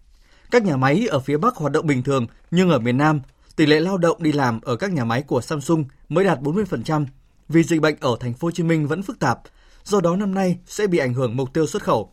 Các 0.51 0.65
nhà 0.65 0.77
máy 0.77 1.07
ở 1.11 1.21
phía 1.21 1.37
Bắc 1.37 1.57
hoạt 1.57 1.73
động 1.73 1.87
bình 1.87 2.03
thường, 2.03 2.27
nhưng 2.51 2.71
ở 2.71 2.79
miền 2.79 2.99
Nam, 2.99 3.21
tỷ 3.57 3.67
lệ 3.67 3.81
lao 3.81 3.99
động 3.99 4.23
đi 4.23 4.33
làm 4.33 4.61
ở 4.61 4.77
các 4.77 4.93
nhà 4.93 5.05
máy 5.05 5.23
của 5.23 5.41
Samsung 5.41 5.85
mới 6.09 6.25
đạt 6.25 6.41
40% 6.41 7.07
vì 7.49 7.63
dịch 7.63 7.81
bệnh 7.81 7.97
ở 8.01 8.17
thành 8.21 8.35
phố 8.35 8.47
Hồ 8.47 8.51
Chí 8.51 8.63
Minh 8.63 8.87
vẫn 8.87 9.03
phức 9.03 9.19
tạp, 9.19 9.41
do 9.85 10.01
đó 10.01 10.17
năm 10.17 10.35
nay 10.35 10.59
sẽ 10.67 10.87
bị 10.87 10.99
ảnh 10.99 11.15
hưởng 11.15 11.37
mục 11.37 11.53
tiêu 11.53 11.67
xuất 11.67 11.83
khẩu. 11.83 12.13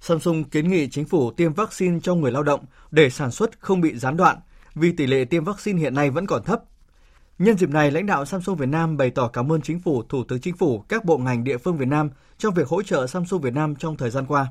Samsung 0.00 0.44
kiến 0.44 0.70
nghị 0.70 0.88
chính 0.90 1.04
phủ 1.04 1.30
tiêm 1.30 1.52
vaccine 1.52 1.98
cho 2.02 2.14
người 2.14 2.32
lao 2.32 2.42
động 2.42 2.64
để 2.90 3.10
sản 3.10 3.30
xuất 3.30 3.60
không 3.60 3.80
bị 3.80 3.98
gián 3.98 4.16
đoạn 4.16 4.38
vì 4.78 4.92
tỷ 4.92 5.06
lệ 5.06 5.24
tiêm 5.24 5.44
vaccine 5.44 5.80
hiện 5.80 5.94
nay 5.94 6.10
vẫn 6.10 6.26
còn 6.26 6.42
thấp. 6.44 6.62
Nhân 7.38 7.58
dịp 7.58 7.70
này, 7.70 7.90
lãnh 7.90 8.06
đạo 8.06 8.24
Samsung 8.24 8.56
Việt 8.56 8.68
Nam 8.68 8.96
bày 8.96 9.10
tỏ 9.10 9.28
cảm 9.28 9.52
ơn 9.52 9.60
chính 9.60 9.80
phủ, 9.80 10.02
thủ 10.02 10.24
tướng 10.28 10.40
chính 10.40 10.56
phủ, 10.56 10.84
các 10.88 11.04
bộ 11.04 11.18
ngành 11.18 11.44
địa 11.44 11.58
phương 11.58 11.76
Việt 11.76 11.88
Nam 11.88 12.10
trong 12.38 12.54
việc 12.54 12.68
hỗ 12.68 12.82
trợ 12.82 13.06
Samsung 13.06 13.40
Việt 13.40 13.54
Nam 13.54 13.76
trong 13.76 13.96
thời 13.96 14.10
gian 14.10 14.26
qua. 14.26 14.46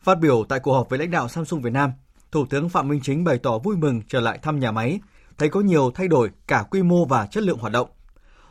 Phát 0.00 0.18
biểu 0.20 0.44
tại 0.48 0.60
cuộc 0.60 0.72
họp 0.72 0.90
với 0.90 0.98
lãnh 0.98 1.10
đạo 1.10 1.28
Samsung 1.28 1.62
Việt 1.62 1.72
Nam, 1.72 1.90
Thủ 2.32 2.46
tướng 2.50 2.68
Phạm 2.68 2.88
Minh 2.88 3.00
Chính 3.02 3.24
bày 3.24 3.38
tỏ 3.38 3.58
vui 3.58 3.76
mừng 3.76 4.02
trở 4.08 4.20
lại 4.20 4.38
thăm 4.42 4.60
nhà 4.60 4.72
máy, 4.72 5.00
thấy 5.38 5.48
có 5.48 5.60
nhiều 5.60 5.90
thay 5.94 6.08
đổi 6.08 6.30
cả 6.46 6.64
quy 6.70 6.82
mô 6.82 7.04
và 7.04 7.26
chất 7.26 7.42
lượng 7.42 7.58
hoạt 7.58 7.72
động. 7.72 7.88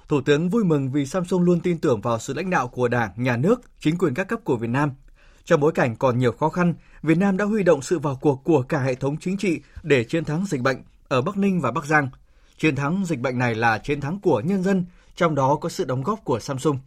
Thủ 0.07 0.21
tướng 0.21 0.49
vui 0.49 0.63
mừng 0.63 0.91
vì 0.91 1.05
Samsung 1.05 1.43
luôn 1.43 1.59
tin 1.59 1.77
tưởng 1.77 2.01
vào 2.01 2.19
sự 2.19 2.33
lãnh 2.33 2.49
đạo 2.49 2.67
của 2.67 2.87
Đảng, 2.87 3.11
Nhà 3.15 3.37
nước, 3.37 3.61
chính 3.79 3.97
quyền 3.97 4.13
các 4.13 4.27
cấp 4.27 4.39
của 4.43 4.57
Việt 4.57 4.69
Nam. 4.69 4.91
Trong 5.45 5.59
bối 5.59 5.71
cảnh 5.71 5.95
còn 5.95 6.19
nhiều 6.19 6.31
khó 6.31 6.49
khăn, 6.49 6.73
Việt 7.03 7.17
Nam 7.17 7.37
đã 7.37 7.45
huy 7.45 7.63
động 7.63 7.81
sự 7.81 7.99
vào 7.99 8.15
cuộc 8.21 8.43
của 8.43 8.61
cả 8.61 8.79
hệ 8.79 8.95
thống 8.95 9.17
chính 9.17 9.37
trị 9.37 9.61
để 9.83 10.03
chiến 10.03 10.25
thắng 10.25 10.45
dịch 10.45 10.61
bệnh 10.61 10.83
ở 11.07 11.21
Bắc 11.21 11.37
Ninh 11.37 11.61
và 11.61 11.71
Bắc 11.71 11.85
Giang. 11.85 12.09
Chiến 12.57 12.75
thắng 12.75 13.03
dịch 13.05 13.19
bệnh 13.19 13.37
này 13.37 13.55
là 13.55 13.77
chiến 13.77 14.01
thắng 14.01 14.19
của 14.19 14.39
nhân 14.39 14.63
dân, 14.63 14.85
trong 15.15 15.35
đó 15.35 15.55
có 15.55 15.69
sự 15.69 15.85
đóng 15.85 16.03
góp 16.03 16.19
của 16.23 16.39
Samsung. 16.39 16.79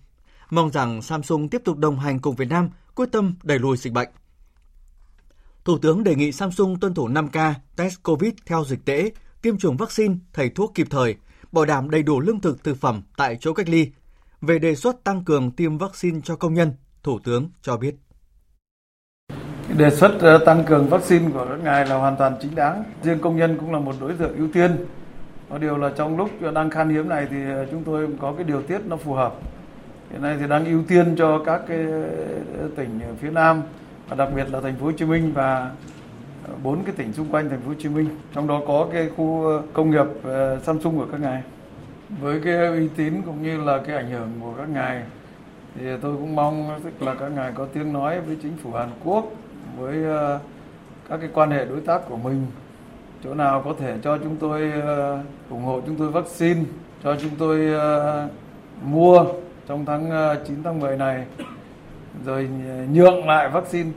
Mong 0.51 0.71
rằng 0.71 1.03
Samsung 1.03 1.49
tiếp 1.49 1.63
tục 1.65 1.79
đồng 1.79 1.99
hành 1.99 2.19
cùng 2.19 2.37
Việt 2.37 2.49
Nam, 2.49 2.71
quyết 2.95 3.09
tâm 3.13 3.35
đẩy 3.43 3.59
lùi 3.59 3.77
dịch 3.77 3.93
bệnh. 3.93 4.09
Thủ 5.65 5.79
tướng 5.79 6.05
đề 6.05 6.15
nghị 6.15 6.33
Samsung 6.33 6.81
tuân 6.81 6.95
thủ 6.95 7.09
5K, 7.09 7.55
test 7.77 8.03
COVID 8.03 8.33
theo 8.47 8.65
dịch 8.65 8.85
tễ, 8.85 9.11
tiêm 9.43 9.59
chủng 9.59 9.77
vaccine, 9.77 10.15
thầy 10.33 10.49
thuốc 10.49 10.73
kịp 10.75 10.87
thời, 10.91 11.17
bảo 11.53 11.65
đảm 11.65 11.91
đầy 11.91 12.03
đủ 12.03 12.21
lương 12.21 12.41
thực 12.41 12.65
thực 12.65 12.81
phẩm 12.81 13.03
tại 13.17 13.39
chỗ 13.41 13.53
cách 13.53 13.69
ly. 13.69 13.91
Về 14.41 14.59
đề 14.59 14.75
xuất 14.75 15.05
tăng 15.05 15.25
cường 15.25 15.51
tiêm 15.51 15.79
vaccine 15.79 16.21
cho 16.25 16.37
công 16.37 16.55
nhân, 16.55 16.73
Thủ 17.03 17.19
tướng 17.25 17.51
cho 17.63 17.77
biết. 17.77 17.95
Đề 19.79 19.91
xuất 19.91 20.21
ờ, 20.21 20.39
tăng 20.39 20.65
cường 20.65 20.87
vaccine 20.87 21.31
của 21.35 21.47
các 21.49 21.59
ngài 21.65 21.87
là 21.87 21.97
hoàn 21.97 22.17
toàn 22.17 22.37
chính 22.41 22.55
đáng. 22.55 22.85
Riêng 23.03 23.19
công 23.19 23.37
nhân 23.37 23.57
cũng 23.61 23.73
là 23.73 23.79
một 23.79 23.95
đối 24.01 24.13
tượng 24.13 24.37
ưu 24.37 24.49
tiên. 24.53 24.71
Có 25.51 25.59
điều 25.59 25.77
là 25.77 25.91
trong 25.97 26.17
lúc 26.17 26.31
đang 26.55 26.71
khan 26.71 26.89
hiếm 26.89 27.09
này 27.09 27.27
thì 27.31 27.37
ờ, 27.51 27.67
chúng 27.71 27.85
tôi 27.85 28.09
có 28.21 28.33
cái 28.33 28.45
điều 28.45 28.63
tiết 28.63 28.79
nó 28.87 28.97
phù 28.97 29.13
hợp. 29.13 29.35
Hiện 30.11 30.23
nay 30.23 30.37
thì 30.41 30.49
đang 30.49 30.65
ưu 30.65 30.83
tiên 30.89 31.15
cho 31.19 31.39
các 31.47 31.61
cái 31.69 31.79
ờ, 32.59 32.69
tỉnh 32.77 33.01
phía 33.21 33.31
Nam 33.31 33.63
và 34.09 34.17
đặc 34.17 34.29
biệt 34.37 34.47
là 34.53 34.61
thành 34.61 34.77
phố 34.77 34.87
Hồ 34.87 34.93
Chí 34.93 35.05
Minh 35.05 35.33
và 35.35 35.71
bốn 36.63 36.85
cái 36.85 36.95
tỉnh 36.97 37.13
xung 37.13 37.29
quanh 37.29 37.49
thành 37.51 37.61
phố 37.61 37.69
Hồ 37.69 37.75
Chí 37.79 37.89
Minh. 37.89 38.09
Trong 38.35 38.47
đó 38.47 38.61
có 38.67 38.89
cái 38.93 39.11
khu 39.17 39.45
công 39.73 39.91
nghiệp 39.91 40.07
Samsung 40.63 40.99
của 40.99 41.07
các 41.13 41.21
ngài. 41.21 41.43
Với 42.21 42.41
cái 42.45 42.67
uy 42.67 42.89
tín 42.97 43.23
cũng 43.27 43.43
như 43.43 43.65
là 43.65 43.79
cái 43.87 43.97
ảnh 43.97 44.11
hưởng 44.11 44.31
của 44.41 44.53
các 44.59 44.69
ngài 44.69 45.03
thì 45.75 45.85
tôi 46.03 46.17
cũng 46.17 46.37
mong 46.37 46.81
tức 46.85 47.07
là 47.07 47.15
các 47.15 47.29
ngài 47.29 47.53
có 47.53 47.67
tiếng 47.73 47.93
nói 47.93 48.21
với 48.21 48.37
chính 48.43 48.57
phủ 48.63 48.73
Hàn 48.73 48.89
Quốc 49.05 49.33
với 49.79 50.05
ờ, 50.05 50.41
các 51.09 51.17
cái 51.17 51.31
quan 51.35 51.51
hệ 51.51 51.65
đối 51.65 51.81
tác 51.81 52.01
của 52.09 52.17
mình. 52.17 52.47
Chỗ 53.25 53.35
nào 53.35 53.63
có 53.65 53.75
thể 53.79 53.99
cho 54.03 54.19
chúng 54.19 54.37
tôi 54.37 54.73
ờ, 54.73 55.23
ủng 55.51 55.63
hộ 55.63 55.81
chúng 55.87 55.97
tôi 55.97 56.11
vaccine, 56.11 56.61
cho 57.03 57.17
chúng 57.23 57.31
tôi 57.39 57.67
ờ, 57.67 58.29
mua 58.83 59.25
trong 59.69 59.85
tháng 59.85 60.11
9 60.47 60.63
tháng 60.65 60.81
10 60.81 60.97
này. 60.97 61.25
Rồi 62.25 62.49
nhượng 62.93 63.27
lại 63.27 63.49
vaccine 63.49 63.91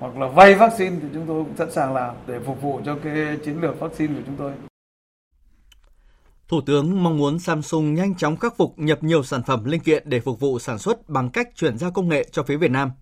hoặc 0.00 0.16
là 0.18 0.26
vay 0.26 0.54
vaccine 0.54 0.96
thì 1.02 1.08
chúng 1.14 1.26
tôi 1.26 1.44
cũng 1.44 1.56
sẵn 1.56 1.70
sàng 1.70 1.94
làm 1.94 2.14
để 2.26 2.38
phục 2.46 2.62
vụ 2.62 2.80
cho 2.84 2.96
cái 3.04 3.14
chiến 3.44 3.60
lược 3.60 3.80
vaccine 3.80 4.14
của 4.14 4.22
chúng 4.26 4.36
tôi. 4.36 4.52
Thủ 6.48 6.60
tướng 6.66 7.02
mong 7.02 7.18
muốn 7.18 7.38
Samsung 7.38 7.94
nhanh 7.94 8.14
chóng 8.14 8.36
khắc 8.36 8.56
phục 8.56 8.74
nhập 8.76 9.02
nhiều 9.02 9.22
sản 9.22 9.42
phẩm 9.46 9.64
linh 9.64 9.80
kiện 9.80 10.02
để 10.06 10.20
phục 10.20 10.40
vụ 10.40 10.58
sản 10.58 10.78
xuất 10.78 11.08
bằng 11.08 11.30
cách 11.30 11.48
chuyển 11.54 11.78
giao 11.78 11.90
công 11.90 12.08
nghệ 12.08 12.28
cho 12.32 12.42
phía 12.42 12.56
Việt 12.56 12.70
Nam– 12.70 12.90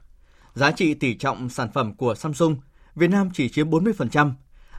Giá 0.54 0.70
trị 0.70 0.94
tỷ 0.94 1.14
trọng 1.14 1.48
sản 1.48 1.68
phẩm 1.72 1.94
của 1.94 2.14
Samsung, 2.14 2.56
Việt 2.94 3.08
Nam 3.08 3.30
chỉ 3.34 3.48
chiếm 3.48 3.70
40%. 3.70 4.32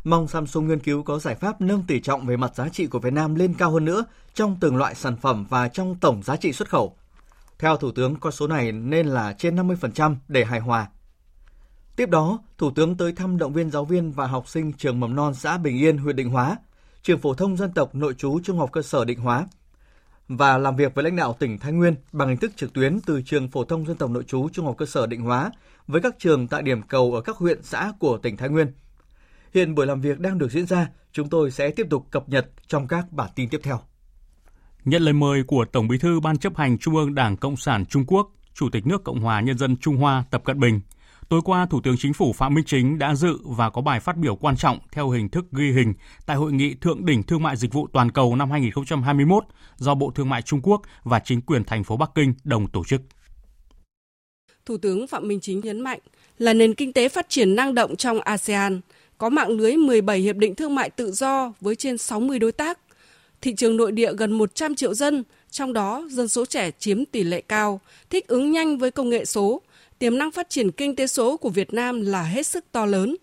Mong 0.03 0.27
Samsung 0.27 0.68
nghiên 0.68 0.80
cứu 0.80 1.03
có 1.03 1.20
giải 1.20 1.36
pháp 1.36 1.62
nâng 1.62 1.84
tỷ 1.88 2.00
trọng 2.00 2.25
về 2.25 2.38
mặt 2.38 2.56
giá 2.56 2.70
trị 2.70 2.88
của 2.88 3.00
Việt 3.00 3.13
Nam 3.13 3.36
lên 3.36 3.53
cao 3.53 3.72
hơn 3.72 3.86
nữa 3.86 4.06
trong 4.34 4.58
từng 4.62 4.75
loại 4.75 4.96
sản 4.96 5.18
phẩm 5.18 5.46
và 5.50 5.68
trong 5.68 5.96
tổng 5.96 6.24
giá 6.24 6.36
trị 6.36 6.53
xuất 6.53 6.70
khẩu. 6.70 6.96
Theo 7.60 7.77
Thủ 7.77 7.92
tướng, 7.92 8.15
con 8.15 8.32
số 8.32 8.48
này 8.48 8.72
nên 8.72 9.08
là 9.08 9.34
trên 9.34 9.56
50% 9.56 10.15
để 10.27 10.46
hài 10.46 10.60
hòa. 10.60 10.88
Tiếp 11.96 12.10
đó, 12.10 12.39
Thủ 12.58 12.72
tướng 12.72 12.98
tới 12.98 13.12
thăm 13.13 13.38
động 13.38 13.53
viên 13.53 13.72
giáo 13.72 13.86
viên 13.86 14.12
và 14.12 14.27
học 14.27 14.48
sinh 14.48 14.74
trường 14.74 15.00
mầm 15.00 15.15
non 15.15 15.34
xã 15.34 15.58
Bình 15.58 15.77
Yên, 15.77 15.98
huyện 15.98 16.15
Định 16.15 16.30
Hóa, 16.30 16.58
trường 17.03 17.20
phổ 17.20 17.34
thông 17.34 17.58
dân 17.58 17.72
tộc 17.72 17.96
nội 17.96 18.13
trú 18.13 18.39
trung 18.44 18.58
học 18.58 18.70
cơ 18.72 18.82
sở 18.82 19.06
Định 19.06 19.20
Hóa, 19.20 19.48
và 20.27 20.58
làm 20.58 20.75
việc 20.75 20.96
với 20.96 21.03
lãnh 21.03 21.15
đạo 21.15 21.36
tỉnh 21.39 21.60
Thái 21.60 21.72
Nguyên 21.72 21.96
bằng 22.12 22.27
hình 22.27 22.38
thức 22.38 22.51
trực 22.56 22.74
tuyến 22.74 23.00
từ 23.06 23.22
trường 23.22 23.48
phổ 23.48 23.63
thông 23.63 23.86
dân 23.86 23.98
tộc 23.98 24.10
nội 24.10 24.24
trú 24.24 24.50
trung 24.50 24.65
học 24.65 24.75
cơ 24.77 24.86
sở 24.86 25.08
Định 25.08 25.22
Hóa 25.22 25.51
với 25.88 26.01
các 26.01 26.15
trường 26.20 26.48
tại 26.48 26.62
điểm 26.62 26.82
cầu 26.82 27.13
ở 27.13 27.22
các 27.22 27.38
huyện 27.38 27.63
xã 27.63 27.94
của 28.00 28.18
tỉnh 28.18 28.38
Thái 28.38 28.50
Nguyên. 28.50 28.68
Hiện 29.53 29.75
buổi 29.75 29.86
làm 29.86 30.01
việc 30.01 30.20
đang 30.20 30.38
được 30.38 30.51
diễn 30.51 30.65
ra, 30.65 30.88
chúng 31.12 31.30
tôi 31.30 31.51
sẽ 31.51 31.70
tiếp 31.70 31.88
tục 31.89 32.08
cập 32.12 32.30
nhật 32.30 32.50
trong 32.68 32.88
các 32.88 33.12
bản 33.12 33.30
tin 33.36 33.50
tiếp 33.50 33.60
theo. 33.63 33.80
Nhận 34.86 35.01
lời 35.01 35.13
mời 35.13 35.44
của 35.44 35.65
Tổng 35.72 35.88
Bí 35.88 35.98
thư 35.98 36.20
Ban 36.20 36.38
chấp 36.38 36.58
hành 36.58 36.77
Trung 36.77 36.96
ương 36.96 37.15
Đảng 37.15 37.38
Cộng 37.38 37.58
sản 37.58 37.86
Trung 37.86 38.06
Quốc, 38.08 38.32
Chủ 38.53 38.70
tịch 38.70 38.88
nước 38.88 39.03
Cộng 39.03 39.20
hòa 39.20 39.42
Nhân 39.42 39.58
dân 39.58 39.77
Trung 39.77 39.98
Hoa 39.98 40.24
Tập 40.32 40.42
Cận 40.46 40.60
Bình 40.60 40.80
Tối 41.30 41.42
qua, 41.46 41.65
Thủ 41.65 41.82
tướng 41.82 41.96
Chính 41.98 42.13
phủ 42.13 42.34
Phạm 42.34 42.53
Minh 42.53 42.65
Chính 42.68 43.00
đã 43.00 43.15
dự 43.15 43.38
và 43.44 43.70
có 43.70 43.82
bài 43.82 44.00
phát 44.00 44.18
biểu 44.18 44.36
quan 44.36 44.58
trọng 44.58 44.80
theo 44.92 45.10
hình 45.10 45.30
thức 45.30 45.46
ghi 45.51 45.72
hình 45.72 45.94
tại 46.25 46.38
Hội 46.38 46.51
nghị 46.51 46.74
Thượng 46.74 47.06
đỉnh 47.06 47.24
Thương 47.24 47.44
mại 47.44 47.58
Dịch 47.58 47.74
vụ 47.74 47.88
Toàn 47.94 48.12
cầu 48.12 48.36
năm 48.36 48.51
2021 48.51 49.44
do 49.77 49.96
Bộ 49.96 50.12
Thương 50.15 50.30
mại 50.30 50.42
Trung 50.42 50.62
Quốc 50.63 50.82
và 51.03 51.20
chính 51.20 51.42
quyền 51.42 51.63
thành 51.63 51.84
phố 51.84 51.98
Bắc 51.98 52.10
Kinh 52.15 52.34
đồng 52.44 52.68
tổ 52.68 52.84
chức. 52.86 53.01
Thủ 54.65 54.77
tướng 54.77 55.08
Phạm 55.08 55.27
Minh 55.27 55.39
Chính 55.39 55.60
nhấn 55.60 55.82
mạnh 55.82 56.00
là 56.38 56.53
nền 56.53 56.74
kinh 56.74 56.94
tế 56.94 57.10
phát 57.10 57.30
triển 57.30 57.56
năng 57.56 57.75
động 57.75 57.96
trong 57.96 58.20
ASEAN, 58.22 58.82
có 59.18 59.30
mạng 59.30 59.50
lưới 59.50 59.77
17 59.77 60.20
hiệp 60.20 60.36
định 60.36 60.56
thương 60.56 60.75
mại 60.75 60.89
tự 60.89 61.12
do 61.12 61.53
với 61.62 61.75
trên 61.75 61.98
60 61.98 62.39
đối 62.39 62.51
tác, 62.51 62.80
thị 63.42 63.56
trường 63.56 63.77
nội 63.77 63.92
địa 63.92 64.13
gần 64.13 64.32
100 64.32 64.75
triệu 64.75 64.94
dân, 64.94 65.24
trong 65.51 65.74
đó 65.74 66.08
dân 66.10 66.27
số 66.27 66.46
trẻ 66.46 66.72
chiếm 66.80 67.06
tỷ 67.06 67.24
lệ 67.24 67.42
cao, 67.42 67.80
thích 68.10 68.27
ứng 68.27 68.51
nhanh 68.51 68.77
với 68.77 68.92
công 68.92 69.10
nghệ 69.10 69.25
số, 69.25 69.62
tiềm 70.03 70.17
năng 70.17 70.31
phát 70.31 70.50
triển 70.50 70.72
kinh 70.72 70.95
tế 70.95 71.07
số 71.07 71.38
của 71.38 71.50
Việt 71.50 71.74
Nam 71.74 72.01
là 72.01 72.24
hết 72.24 72.48
sức 72.48 72.65
to 72.72 72.86
lớn. 72.86 73.15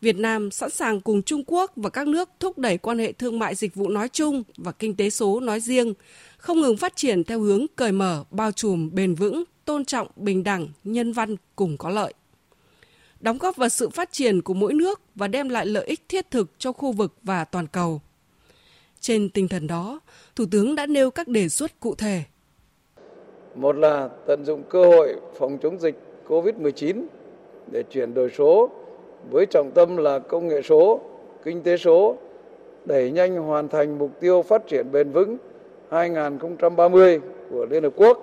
Việt 0.00 0.16
Nam 0.16 0.50
sẵn 0.50 0.70
sàng 0.70 1.00
cùng 1.00 1.22
Trung 1.22 1.44
Quốc 1.46 1.72
và 1.76 1.90
các 1.90 2.08
nước 2.08 2.30
thúc 2.40 2.58
đẩy 2.58 2.78
quan 2.78 2.98
hệ 2.98 3.12
thương 3.12 3.38
mại 3.38 3.54
dịch 3.54 3.74
vụ 3.74 3.88
nói 3.88 4.08
chung 4.08 4.42
và 4.56 4.72
kinh 4.72 4.96
tế 4.96 5.10
số 5.10 5.40
nói 5.40 5.60
riêng, 5.60 5.94
không 6.38 6.60
ngừng 6.60 6.76
phát 6.76 6.96
triển 6.96 7.24
theo 7.24 7.40
hướng 7.40 7.66
cởi 7.76 7.92
mở, 7.92 8.24
bao 8.30 8.52
trùm, 8.52 8.90
bền 8.92 9.14
vững, 9.14 9.44
tôn 9.64 9.84
trọng, 9.84 10.08
bình 10.16 10.44
đẳng, 10.44 10.68
nhân 10.84 11.12
văn 11.12 11.36
cùng 11.56 11.76
có 11.76 11.90
lợi. 11.90 12.14
Đóng 13.20 13.38
góp 13.38 13.56
vào 13.56 13.68
sự 13.68 13.88
phát 13.88 14.12
triển 14.12 14.42
của 14.42 14.54
mỗi 14.54 14.72
nước 14.74 15.00
và 15.14 15.28
đem 15.28 15.48
lại 15.48 15.66
lợi 15.66 15.86
ích 15.86 16.00
thiết 16.08 16.30
thực 16.30 16.50
cho 16.58 16.72
khu 16.72 16.92
vực 16.92 17.14
và 17.22 17.44
toàn 17.44 17.66
cầu. 17.66 18.00
Trên 19.00 19.28
tinh 19.28 19.48
thần 19.48 19.66
đó, 19.66 20.00
Thủ 20.36 20.44
tướng 20.50 20.74
đã 20.74 20.86
nêu 20.86 21.10
các 21.10 21.28
đề 21.28 21.48
xuất 21.48 21.80
cụ 21.80 21.94
thể. 21.94 22.22
Một 23.54 23.76
là 23.76 24.08
tận 24.26 24.44
dụng 24.44 24.62
cơ 24.70 24.84
hội 24.84 25.16
phòng 25.38 25.58
chống 25.62 25.80
dịch 25.80 26.05
COVID-19 26.28 27.02
để 27.66 27.82
chuyển 27.82 28.14
đổi 28.14 28.30
số 28.30 28.70
với 29.30 29.46
trọng 29.46 29.70
tâm 29.70 29.96
là 29.96 30.18
công 30.18 30.48
nghệ 30.48 30.62
số, 30.62 31.00
kinh 31.44 31.62
tế 31.62 31.76
số, 31.76 32.16
đẩy 32.84 33.10
nhanh 33.10 33.36
hoàn 33.36 33.68
thành 33.68 33.98
mục 33.98 34.10
tiêu 34.20 34.42
phát 34.42 34.66
triển 34.66 34.92
bền 34.92 35.10
vững 35.10 35.36
2030 35.90 37.20
của 37.50 37.66
Liên 37.70 37.82
Hợp 37.82 37.92
Quốc. 37.96 38.18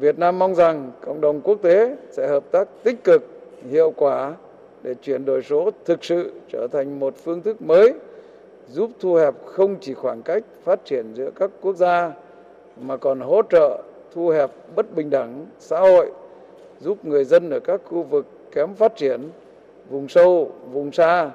Việt 0.00 0.18
Nam 0.18 0.38
mong 0.38 0.54
rằng 0.54 0.92
cộng 1.00 1.20
đồng 1.20 1.40
quốc 1.40 1.58
tế 1.62 1.96
sẽ 2.10 2.26
hợp 2.28 2.44
tác 2.50 2.68
tích 2.82 3.04
cực, 3.04 3.22
hiệu 3.70 3.92
quả 3.96 4.34
để 4.82 4.94
chuyển 4.94 5.24
đổi 5.24 5.42
số 5.42 5.70
thực 5.84 6.04
sự 6.04 6.32
trở 6.52 6.66
thành 6.72 7.00
một 7.00 7.14
phương 7.16 7.42
thức 7.42 7.62
mới 7.62 7.94
giúp 8.68 8.90
thu 9.00 9.14
hẹp 9.14 9.34
không 9.44 9.76
chỉ 9.80 9.94
khoảng 9.94 10.22
cách 10.22 10.44
phát 10.64 10.84
triển 10.84 11.06
giữa 11.14 11.30
các 11.34 11.50
quốc 11.60 11.76
gia 11.76 12.12
mà 12.80 12.96
còn 12.96 13.20
hỗ 13.20 13.42
trợ 13.42 13.82
thu 14.14 14.28
hẹp 14.28 14.50
bất 14.76 14.94
bình 14.94 15.10
đẳng 15.10 15.46
xã 15.58 15.80
hội 15.80 16.10
giúp 16.80 17.04
người 17.04 17.24
dân 17.24 17.50
ở 17.50 17.60
các 17.60 17.80
khu 17.84 18.02
vực 18.02 18.26
kém 18.52 18.74
phát 18.74 18.96
triển, 18.96 19.20
vùng 19.90 20.08
sâu, 20.08 20.52
vùng 20.72 20.92
xa, 20.92 21.30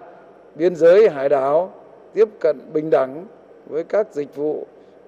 biên 0.56 0.76
giới 0.76 1.10
hải 1.10 1.30
đảo 1.30 1.74
tiếp 2.14 2.30
cận 2.40 2.58
bình 2.74 2.90
đẳng 2.90 3.26
với 3.66 3.84
các 3.84 4.08
dịch 4.12 4.36
vụ 4.36 4.66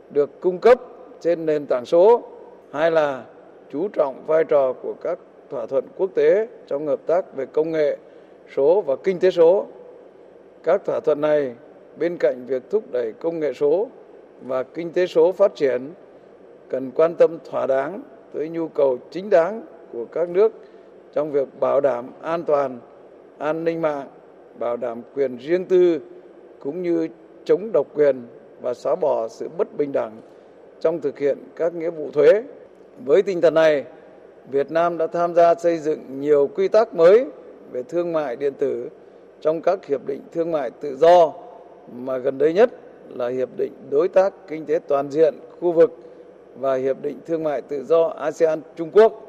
được 0.10 0.42
cung 0.42 0.58
cấp 0.58 0.82
trên 1.22 1.46
nền 1.46 1.66
tảng 1.66 1.86
số 1.86 2.24
hay 2.72 2.92
là 2.92 3.26
chú 3.72 3.88
trọng 3.88 4.24
vai 4.28 4.44
trò 4.44 4.74
của 4.74 4.94
các 5.02 5.20
thỏa 5.50 5.66
thuận 5.66 5.86
quốc 5.98 6.10
tế 6.16 6.48
trong 6.68 6.88
hợp 6.88 7.00
tác 7.06 7.36
về 7.36 7.46
công 7.46 7.72
nghệ 7.72 7.98
số 8.56 8.82
và 8.82 8.96
kinh 8.96 9.20
tế 9.20 9.32
số. 9.32 9.66
Các 10.64 10.86
thỏa 10.86 11.00
thuận 11.00 11.22
này 11.22 11.56
bên 11.98 12.18
cạnh 12.18 12.46
việc 12.48 12.64
thúc 12.70 12.84
đẩy 12.92 13.14
công 13.14 13.40
nghệ 13.40 13.54
số 13.54 13.88
và 14.42 14.64
kinh 14.64 14.92
tế 14.92 15.08
số 15.08 15.32
phát 15.32 15.56
triển 15.56 15.90
cần 16.70 16.92
quan 16.96 17.16
tâm 17.16 17.38
thỏa 17.52 17.68
đáng 17.68 18.02
tới 18.34 18.50
nhu 18.50 18.68
cầu 18.68 18.98
chính 19.12 19.30
đáng 19.30 19.64
của 19.96 20.06
các 20.06 20.30
nước 20.30 20.52
trong 21.14 21.32
việc 21.32 21.48
bảo 21.60 21.82
đảm 21.82 22.10
an 22.22 22.44
toàn, 22.44 22.80
an 23.38 23.64
ninh 23.64 23.82
mạng, 23.82 24.08
bảo 24.60 24.78
đảm 24.78 25.02
quyền 25.16 25.38
riêng 25.38 25.66
tư 25.66 26.00
cũng 26.60 26.82
như 26.82 27.08
chống 27.46 27.72
độc 27.72 27.88
quyền 27.96 28.22
và 28.62 28.74
xóa 28.74 28.96
bỏ 28.96 29.28
sự 29.28 29.50
bất 29.58 29.78
bình 29.78 29.92
đẳng 29.92 30.12
trong 30.80 31.02
thực 31.02 31.20
hiện 31.20 31.38
các 31.56 31.74
nghĩa 31.74 31.90
vụ 31.90 32.12
thuế. 32.12 32.44
Với 33.06 33.22
tinh 33.22 33.42
thần 33.42 33.54
này, 33.54 33.86
Việt 34.52 34.72
Nam 34.72 34.98
đã 34.98 35.08
tham 35.08 35.34
gia 35.34 35.56
xây 35.56 35.78
dựng 35.78 36.00
nhiều 36.20 36.50
quy 36.56 36.68
tắc 36.68 36.94
mới 36.94 37.26
về 37.72 37.84
thương 37.84 38.14
mại 38.14 38.36
điện 38.36 38.54
tử 38.54 38.90
trong 39.42 39.62
các 39.62 39.86
hiệp 39.86 40.08
định 40.08 40.22
thương 40.32 40.52
mại 40.52 40.72
tự 40.72 40.98
do 40.98 41.34
mà 41.92 42.18
gần 42.18 42.38
đây 42.38 42.54
nhất 42.54 42.72
là 43.10 43.28
hiệp 43.28 43.50
định 43.58 43.74
đối 43.90 44.08
tác 44.08 44.34
kinh 44.48 44.66
tế 44.66 44.80
toàn 44.88 45.12
diện 45.12 45.34
khu 45.60 45.72
vực 45.72 45.92
và 46.60 46.76
hiệp 46.76 47.02
định 47.02 47.20
thương 47.26 47.44
mại 47.44 47.62
tự 47.62 47.84
do 47.84 48.04
ASEAN 48.08 48.62
Trung 48.76 48.90
Quốc. 48.92 49.25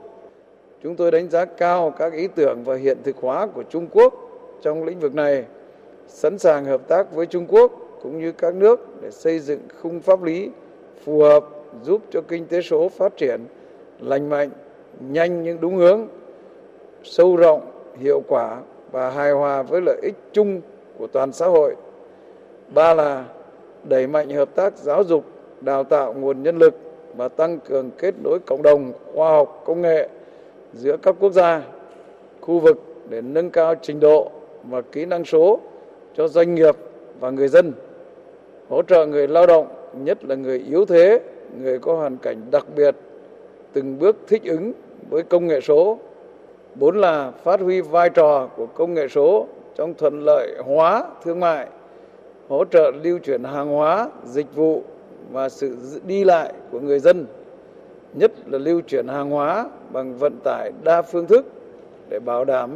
Chúng 0.83 0.97
tôi 0.97 1.11
đánh 1.11 1.31
giá 1.31 1.45
cao 1.45 1.95
các 1.99 2.13
ý 2.13 2.29
tưởng 2.35 2.65
và 2.65 2.75
hiện 2.75 2.99
thực 3.05 3.17
hóa 3.17 3.47
của 3.47 3.63
Trung 3.63 3.87
Quốc 3.93 4.15
trong 4.63 4.85
lĩnh 4.85 5.01
vực 5.01 5.15
này, 5.15 5.45
sẵn 6.07 6.39
sàng 6.39 6.65
hợp 6.65 6.89
tác 6.89 7.13
với 7.13 7.27
Trung 7.27 7.47
Quốc 7.49 7.73
cũng 8.03 8.21
như 8.21 8.33
các 8.33 8.55
nước 8.55 8.81
để 9.03 9.11
xây 9.11 9.39
dựng 9.39 9.61
khung 9.83 10.01
pháp 10.01 10.23
lý 10.23 10.51
phù 11.05 11.23
hợp 11.23 11.45
giúp 11.83 12.03
cho 12.11 12.21
kinh 12.29 12.47
tế 12.47 12.63
số 12.63 12.89
phát 12.89 13.17
triển 13.17 13.41
lành 14.01 14.29
mạnh, 14.29 14.51
nhanh 15.01 15.43
nhưng 15.43 15.61
đúng 15.61 15.77
hướng, 15.77 16.09
sâu 17.05 17.37
rộng, 17.37 17.61
hiệu 17.99 18.23
quả 18.29 18.61
và 18.93 19.11
hài 19.11 19.31
hòa 19.31 19.63
với 19.63 19.81
lợi 19.81 19.99
ích 20.03 20.15
chung 20.33 20.61
của 20.99 21.07
toàn 21.07 21.33
xã 21.33 21.47
hội. 21.47 21.77
Ba 22.75 22.95
là 22.95 23.25
đẩy 23.85 24.07
mạnh 24.07 24.31
hợp 24.31 24.55
tác 24.55 24.77
giáo 24.77 25.05
dục, 25.05 25.25
đào 25.61 25.85
tạo 25.85 26.15
nguồn 26.15 26.43
nhân 26.43 26.59
lực 26.59 26.75
và 27.17 27.29
tăng 27.29 27.59
cường 27.61 27.91
kết 27.99 28.15
nối 28.25 28.39
cộng 28.47 28.63
đồng 28.63 28.93
khoa 29.15 29.31
học 29.31 29.63
công 29.67 29.83
nghệ 29.83 30.09
giữa 30.77 30.97
các 30.97 31.17
quốc 31.21 31.33
gia, 31.33 31.63
khu 32.41 32.59
vực 32.59 32.83
để 33.09 33.21
nâng 33.21 33.51
cao 33.51 33.75
trình 33.83 34.01
độ 34.01 34.31
và 34.65 34.83
kỹ 34.83 35.07
năng 35.07 35.25
số 35.25 35.61
cho 36.17 36.29
doanh 36.29 36.55
nghiệp 36.55 36.77
và 37.21 37.31
người 37.31 37.49
dân, 37.49 37.73
hỗ 38.69 38.83
trợ 38.83 39.07
người 39.07 39.29
lao 39.29 39.47
động, 39.47 39.67
nhất 40.05 40.25
là 40.25 40.35
người 40.35 40.59
yếu 40.59 40.85
thế, 40.85 41.21
người 41.61 41.79
có 41.79 41.95
hoàn 41.95 42.17
cảnh 42.17 42.43
đặc 42.51 42.67
biệt 42.77 42.97
từng 43.73 43.99
bước 43.99 44.17
thích 44.27 44.43
ứng 44.45 44.73
với 45.11 45.23
công 45.23 45.47
nghệ 45.47 45.61
số. 45.61 45.99
Bốn 46.75 46.97
là 46.97 47.31
phát 47.31 47.61
huy 47.61 47.81
vai 47.81 48.11
trò 48.11 48.49
của 48.57 48.67
công 48.67 48.95
nghệ 48.95 49.09
số 49.09 49.47
trong 49.75 49.95
thuận 49.95 50.25
lợi 50.25 50.57
hóa 50.65 51.07
thương 51.25 51.41
mại, 51.41 51.67
hỗ 52.49 52.65
trợ 52.65 52.93
lưu 53.03 53.19
chuyển 53.19 53.45
hàng 53.45 53.69
hóa, 53.69 54.11
dịch 54.25 54.55
vụ 54.55 54.83
và 55.33 55.49
sự 55.49 55.77
đi 56.07 56.25
lại 56.25 56.53
của 56.71 56.81
người 56.81 56.99
dân, 56.99 57.27
nhất 58.19 58.33
là 58.47 58.59
lưu 58.59 58.81
chuyển 58.81 59.09
hàng 59.09 59.31
hóa 59.31 59.67
bằng 59.93 60.19
vận 60.19 60.37
tải 60.45 60.73
đa 60.85 61.03
phương 61.03 61.27
thức 61.27 61.47
để 62.09 62.19
bảo 62.19 62.45
đảm 62.45 62.71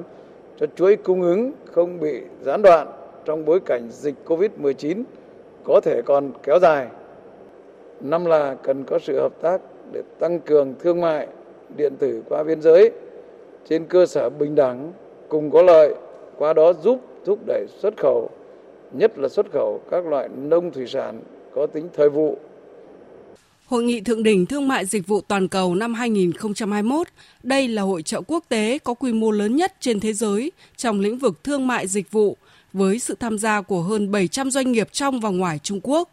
cho 0.56 0.66
chuỗi 0.76 0.96
cung 0.96 1.22
ứng 1.22 1.52
không 1.72 2.00
bị 2.00 2.22
gián 2.42 2.62
đoạn 2.62 2.88
trong 3.24 3.44
bối 3.44 3.60
cảnh 3.60 3.88
dịch 3.90 4.14
Covid-19 4.26 5.02
có 5.64 5.80
thể 5.80 6.02
còn 6.02 6.32
kéo 6.42 6.58
dài. 6.58 6.86
Năm 8.00 8.24
là 8.24 8.56
cần 8.62 8.84
có 8.84 8.98
sự 8.98 9.20
hợp 9.20 9.32
tác 9.40 9.60
để 9.92 10.02
tăng 10.18 10.40
cường 10.40 10.74
thương 10.78 11.00
mại 11.00 11.26
điện 11.76 11.96
tử 11.98 12.22
qua 12.28 12.42
biên 12.42 12.62
giới 12.62 12.90
trên 13.68 13.84
cơ 13.84 14.06
sở 14.06 14.30
bình 14.30 14.54
đẳng 14.54 14.92
cùng 15.28 15.50
có 15.50 15.62
lợi, 15.62 15.94
qua 16.38 16.52
đó 16.52 16.72
giúp 16.72 16.98
thúc 17.24 17.38
đẩy 17.46 17.66
xuất 17.68 17.96
khẩu, 17.96 18.30
nhất 18.92 19.18
là 19.18 19.28
xuất 19.28 19.52
khẩu 19.52 19.80
các 19.90 20.06
loại 20.06 20.28
nông 20.28 20.70
thủy 20.70 20.86
sản 20.86 21.20
có 21.54 21.66
tính 21.66 21.88
thời 21.92 22.10
vụ. 22.10 22.36
Hội 23.70 23.82
nghị 23.82 24.00
thượng 24.00 24.22
đỉnh 24.22 24.46
thương 24.46 24.68
mại 24.68 24.86
dịch 24.86 25.06
vụ 25.06 25.20
toàn 25.20 25.48
cầu 25.48 25.74
năm 25.74 25.94
2021, 25.94 27.06
đây 27.42 27.68
là 27.68 27.82
hội 27.82 28.02
trợ 28.02 28.22
quốc 28.26 28.44
tế 28.48 28.78
có 28.78 28.94
quy 28.94 29.12
mô 29.12 29.30
lớn 29.30 29.56
nhất 29.56 29.74
trên 29.80 30.00
thế 30.00 30.12
giới 30.12 30.52
trong 30.76 31.00
lĩnh 31.00 31.18
vực 31.18 31.44
thương 31.44 31.66
mại 31.66 31.86
dịch 31.86 32.10
vụ 32.10 32.36
với 32.72 32.98
sự 32.98 33.16
tham 33.20 33.38
gia 33.38 33.60
của 33.60 33.82
hơn 33.82 34.10
700 34.10 34.50
doanh 34.50 34.72
nghiệp 34.72 34.88
trong 34.92 35.20
và 35.20 35.30
ngoài 35.30 35.58
Trung 35.58 35.80
Quốc. 35.82 36.10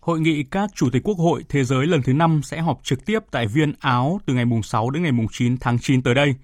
Hội 0.00 0.20
nghị 0.20 0.42
các 0.50 0.70
chủ 0.74 0.90
tịch 0.92 1.02
quốc 1.04 1.18
hội 1.18 1.44
thế 1.48 1.64
giới 1.64 1.86
lần 1.86 2.02
thứ 2.02 2.12
5 2.12 2.40
sẽ 2.44 2.60
họp 2.60 2.80
trực 2.84 3.06
tiếp 3.06 3.18
tại 3.30 3.46
Viên, 3.46 3.72
Áo 3.80 4.20
từ 4.26 4.34
ngày 4.34 4.44
6 4.64 4.90
đến 4.90 5.02
ngày 5.02 5.12
9 5.32 5.56
tháng 5.56 5.78
9 5.78 6.02
tới 6.02 6.14
đây. 6.14 6.34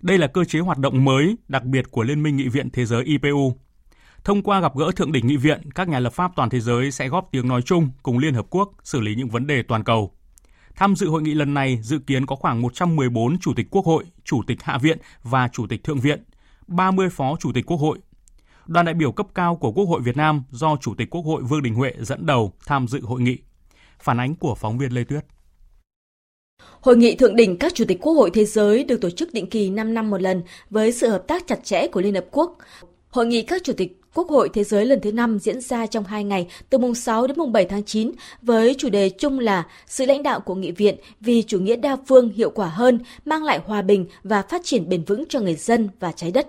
Đây 0.00 0.18
là 0.18 0.26
cơ 0.26 0.44
chế 0.44 0.58
hoạt 0.58 0.78
động 0.78 1.04
mới, 1.04 1.36
đặc 1.48 1.64
biệt 1.64 1.90
của 1.90 2.02
Liên 2.02 2.22
minh 2.22 2.36
Nghị 2.36 2.48
viện 2.48 2.70
Thế 2.70 2.86
giới 2.86 3.04
IPU. 3.04 3.56
Thông 4.24 4.42
qua 4.42 4.60
gặp 4.60 4.76
gỡ 4.76 4.90
thượng 4.96 5.12
đỉnh 5.12 5.26
nghị 5.26 5.36
viện, 5.36 5.70
các 5.74 5.88
nhà 5.88 5.98
lập 5.98 6.12
pháp 6.12 6.32
toàn 6.36 6.50
thế 6.50 6.60
giới 6.60 6.90
sẽ 6.90 7.08
góp 7.08 7.28
tiếng 7.32 7.48
nói 7.48 7.62
chung 7.62 7.90
cùng 8.02 8.18
Liên 8.18 8.34
Hợp 8.34 8.46
Quốc 8.50 8.72
xử 8.84 9.00
lý 9.00 9.14
những 9.14 9.28
vấn 9.28 9.46
đề 9.46 9.62
toàn 9.62 9.84
cầu. 9.84 10.12
Tham 10.76 10.96
dự 10.96 11.08
hội 11.08 11.22
nghị 11.22 11.34
lần 11.34 11.54
này 11.54 11.78
dự 11.82 11.98
kiến 11.98 12.26
có 12.26 12.36
khoảng 12.36 12.62
114 12.62 13.38
chủ 13.38 13.52
tịch 13.56 13.66
quốc 13.70 13.84
hội, 13.84 14.04
chủ 14.24 14.42
tịch 14.46 14.62
hạ 14.62 14.78
viện 14.78 14.98
và 15.22 15.48
chủ 15.48 15.66
tịch 15.66 15.84
thượng 15.84 16.00
viện, 16.00 16.24
30 16.66 17.08
phó 17.10 17.36
chủ 17.40 17.52
tịch 17.52 17.66
quốc 17.66 17.76
hội. 17.76 17.98
Đoàn 18.66 18.86
đại 18.86 18.94
biểu 18.94 19.12
cấp 19.12 19.26
cao 19.34 19.56
của 19.56 19.72
Quốc 19.72 19.84
hội 19.84 20.00
Việt 20.00 20.16
Nam 20.16 20.42
do 20.50 20.76
Chủ 20.80 20.94
tịch 20.94 21.10
Quốc 21.10 21.22
hội 21.22 21.42
Vương 21.42 21.62
Đình 21.62 21.74
Huệ 21.74 21.92
dẫn 21.98 22.26
đầu 22.26 22.52
tham 22.66 22.88
dự 22.88 23.00
hội 23.00 23.20
nghị. 23.20 23.38
Phản 24.02 24.20
ánh 24.20 24.34
của 24.34 24.54
phóng 24.54 24.78
viên 24.78 24.92
Lê 24.92 25.04
Tuyết. 25.04 25.24
Hội 26.80 26.96
nghị 26.96 27.16
thượng 27.16 27.36
đỉnh 27.36 27.58
các 27.58 27.74
chủ 27.74 27.84
tịch 27.88 27.98
quốc 28.00 28.12
hội 28.12 28.30
thế 28.34 28.44
giới 28.44 28.84
được 28.84 29.00
tổ 29.00 29.10
chức 29.10 29.32
định 29.32 29.50
kỳ 29.50 29.70
5 29.70 29.94
năm 29.94 30.10
một 30.10 30.22
lần 30.22 30.42
với 30.70 30.92
sự 30.92 31.08
hợp 31.08 31.24
tác 31.28 31.46
chặt 31.46 31.64
chẽ 31.64 31.86
của 31.88 32.00
Liên 32.00 32.14
Hợp 32.14 32.26
Quốc. 32.30 32.58
Hội 33.10 33.26
nghị 33.26 33.42
các 33.42 33.62
chủ 33.64 33.72
tịch 33.72 33.99
Quốc 34.14 34.28
hội 34.28 34.48
Thế 34.52 34.64
giới 34.64 34.86
lần 34.86 35.00
thứ 35.00 35.12
5 35.12 35.38
diễn 35.38 35.60
ra 35.60 35.86
trong 35.86 36.04
2 36.04 36.24
ngày 36.24 36.46
từ 36.70 36.78
mùng 36.78 36.94
6 36.94 37.26
đến 37.26 37.38
mùng 37.38 37.52
7 37.52 37.64
tháng 37.64 37.84
9 37.84 38.12
với 38.42 38.74
chủ 38.78 38.88
đề 38.88 39.10
chung 39.10 39.38
là 39.38 39.66
sự 39.86 40.06
lãnh 40.06 40.22
đạo 40.22 40.40
của 40.40 40.54
nghị 40.54 40.70
viện 40.70 40.96
vì 41.20 41.42
chủ 41.42 41.58
nghĩa 41.58 41.76
đa 41.76 41.96
phương 42.06 42.28
hiệu 42.28 42.50
quả 42.50 42.66
hơn, 42.66 42.98
mang 43.24 43.44
lại 43.44 43.60
hòa 43.66 43.82
bình 43.82 44.06
và 44.24 44.42
phát 44.42 44.60
triển 44.64 44.88
bền 44.88 45.04
vững 45.04 45.24
cho 45.28 45.40
người 45.40 45.54
dân 45.54 45.88
và 46.00 46.12
trái 46.12 46.30
đất. 46.30 46.48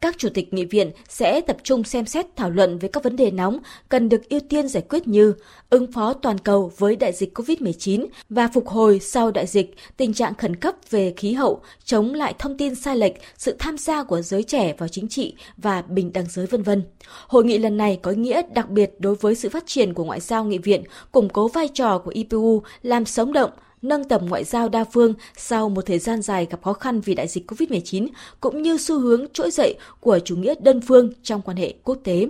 Các 0.00 0.18
chủ 0.18 0.28
tịch 0.34 0.54
nghị 0.54 0.64
viện 0.64 0.90
sẽ 1.08 1.40
tập 1.40 1.56
trung 1.62 1.84
xem 1.84 2.06
xét 2.06 2.26
thảo 2.36 2.50
luận 2.50 2.78
về 2.78 2.88
các 2.92 3.04
vấn 3.04 3.16
đề 3.16 3.30
nóng 3.30 3.58
cần 3.88 4.08
được 4.08 4.28
ưu 4.28 4.40
tiên 4.40 4.68
giải 4.68 4.82
quyết 4.88 5.08
như 5.08 5.34
ứng 5.70 5.92
phó 5.92 6.12
toàn 6.12 6.38
cầu 6.38 6.72
với 6.78 6.96
đại 6.96 7.12
dịch 7.12 7.38
COVID-19 7.38 8.06
và 8.28 8.48
phục 8.54 8.68
hồi 8.68 9.00
sau 9.00 9.30
đại 9.30 9.46
dịch, 9.46 9.74
tình 9.96 10.14
trạng 10.14 10.34
khẩn 10.34 10.56
cấp 10.56 10.74
về 10.90 11.14
khí 11.16 11.32
hậu, 11.32 11.60
chống 11.84 12.14
lại 12.14 12.34
thông 12.38 12.56
tin 12.56 12.74
sai 12.74 12.96
lệch, 12.96 13.12
sự 13.38 13.56
tham 13.58 13.78
gia 13.78 14.02
của 14.02 14.22
giới 14.22 14.42
trẻ 14.42 14.74
vào 14.78 14.88
chính 14.88 15.08
trị 15.08 15.34
và 15.56 15.82
bình 15.82 16.12
đẳng 16.12 16.26
giới 16.28 16.46
vân 16.46 16.62
vân. 16.62 16.82
Hội 17.26 17.44
nghị 17.44 17.58
lần 17.58 17.76
này 17.76 17.98
có 18.02 18.10
ý 18.10 18.16
nghĩa 18.16 18.42
đặc 18.54 18.68
biệt 18.70 18.90
đối 18.98 19.14
với 19.14 19.34
sự 19.34 19.48
phát 19.48 19.64
triển 19.66 19.94
của 19.94 20.04
ngoại 20.04 20.20
giao 20.20 20.44
nghị 20.44 20.58
viện, 20.58 20.84
củng 21.12 21.28
cố 21.28 21.48
vai 21.48 21.68
trò 21.68 21.98
của 21.98 22.10
IPU 22.10 22.62
làm 22.82 23.04
sống 23.04 23.32
động 23.32 23.50
nâng 23.82 24.04
tầm 24.04 24.26
ngoại 24.26 24.44
giao 24.44 24.68
đa 24.68 24.84
phương 24.84 25.14
sau 25.36 25.68
một 25.68 25.86
thời 25.86 25.98
gian 25.98 26.22
dài 26.22 26.46
gặp 26.50 26.62
khó 26.62 26.72
khăn 26.72 27.00
vì 27.00 27.14
đại 27.14 27.28
dịch 27.28 27.50
COVID-19, 27.50 28.08
cũng 28.40 28.62
như 28.62 28.78
xu 28.78 29.00
hướng 29.00 29.26
trỗi 29.32 29.50
dậy 29.50 29.74
của 30.00 30.18
chủ 30.18 30.36
nghĩa 30.36 30.54
đơn 30.60 30.80
phương 30.80 31.12
trong 31.22 31.42
quan 31.42 31.56
hệ 31.56 31.74
quốc 31.84 31.98
tế. 32.04 32.26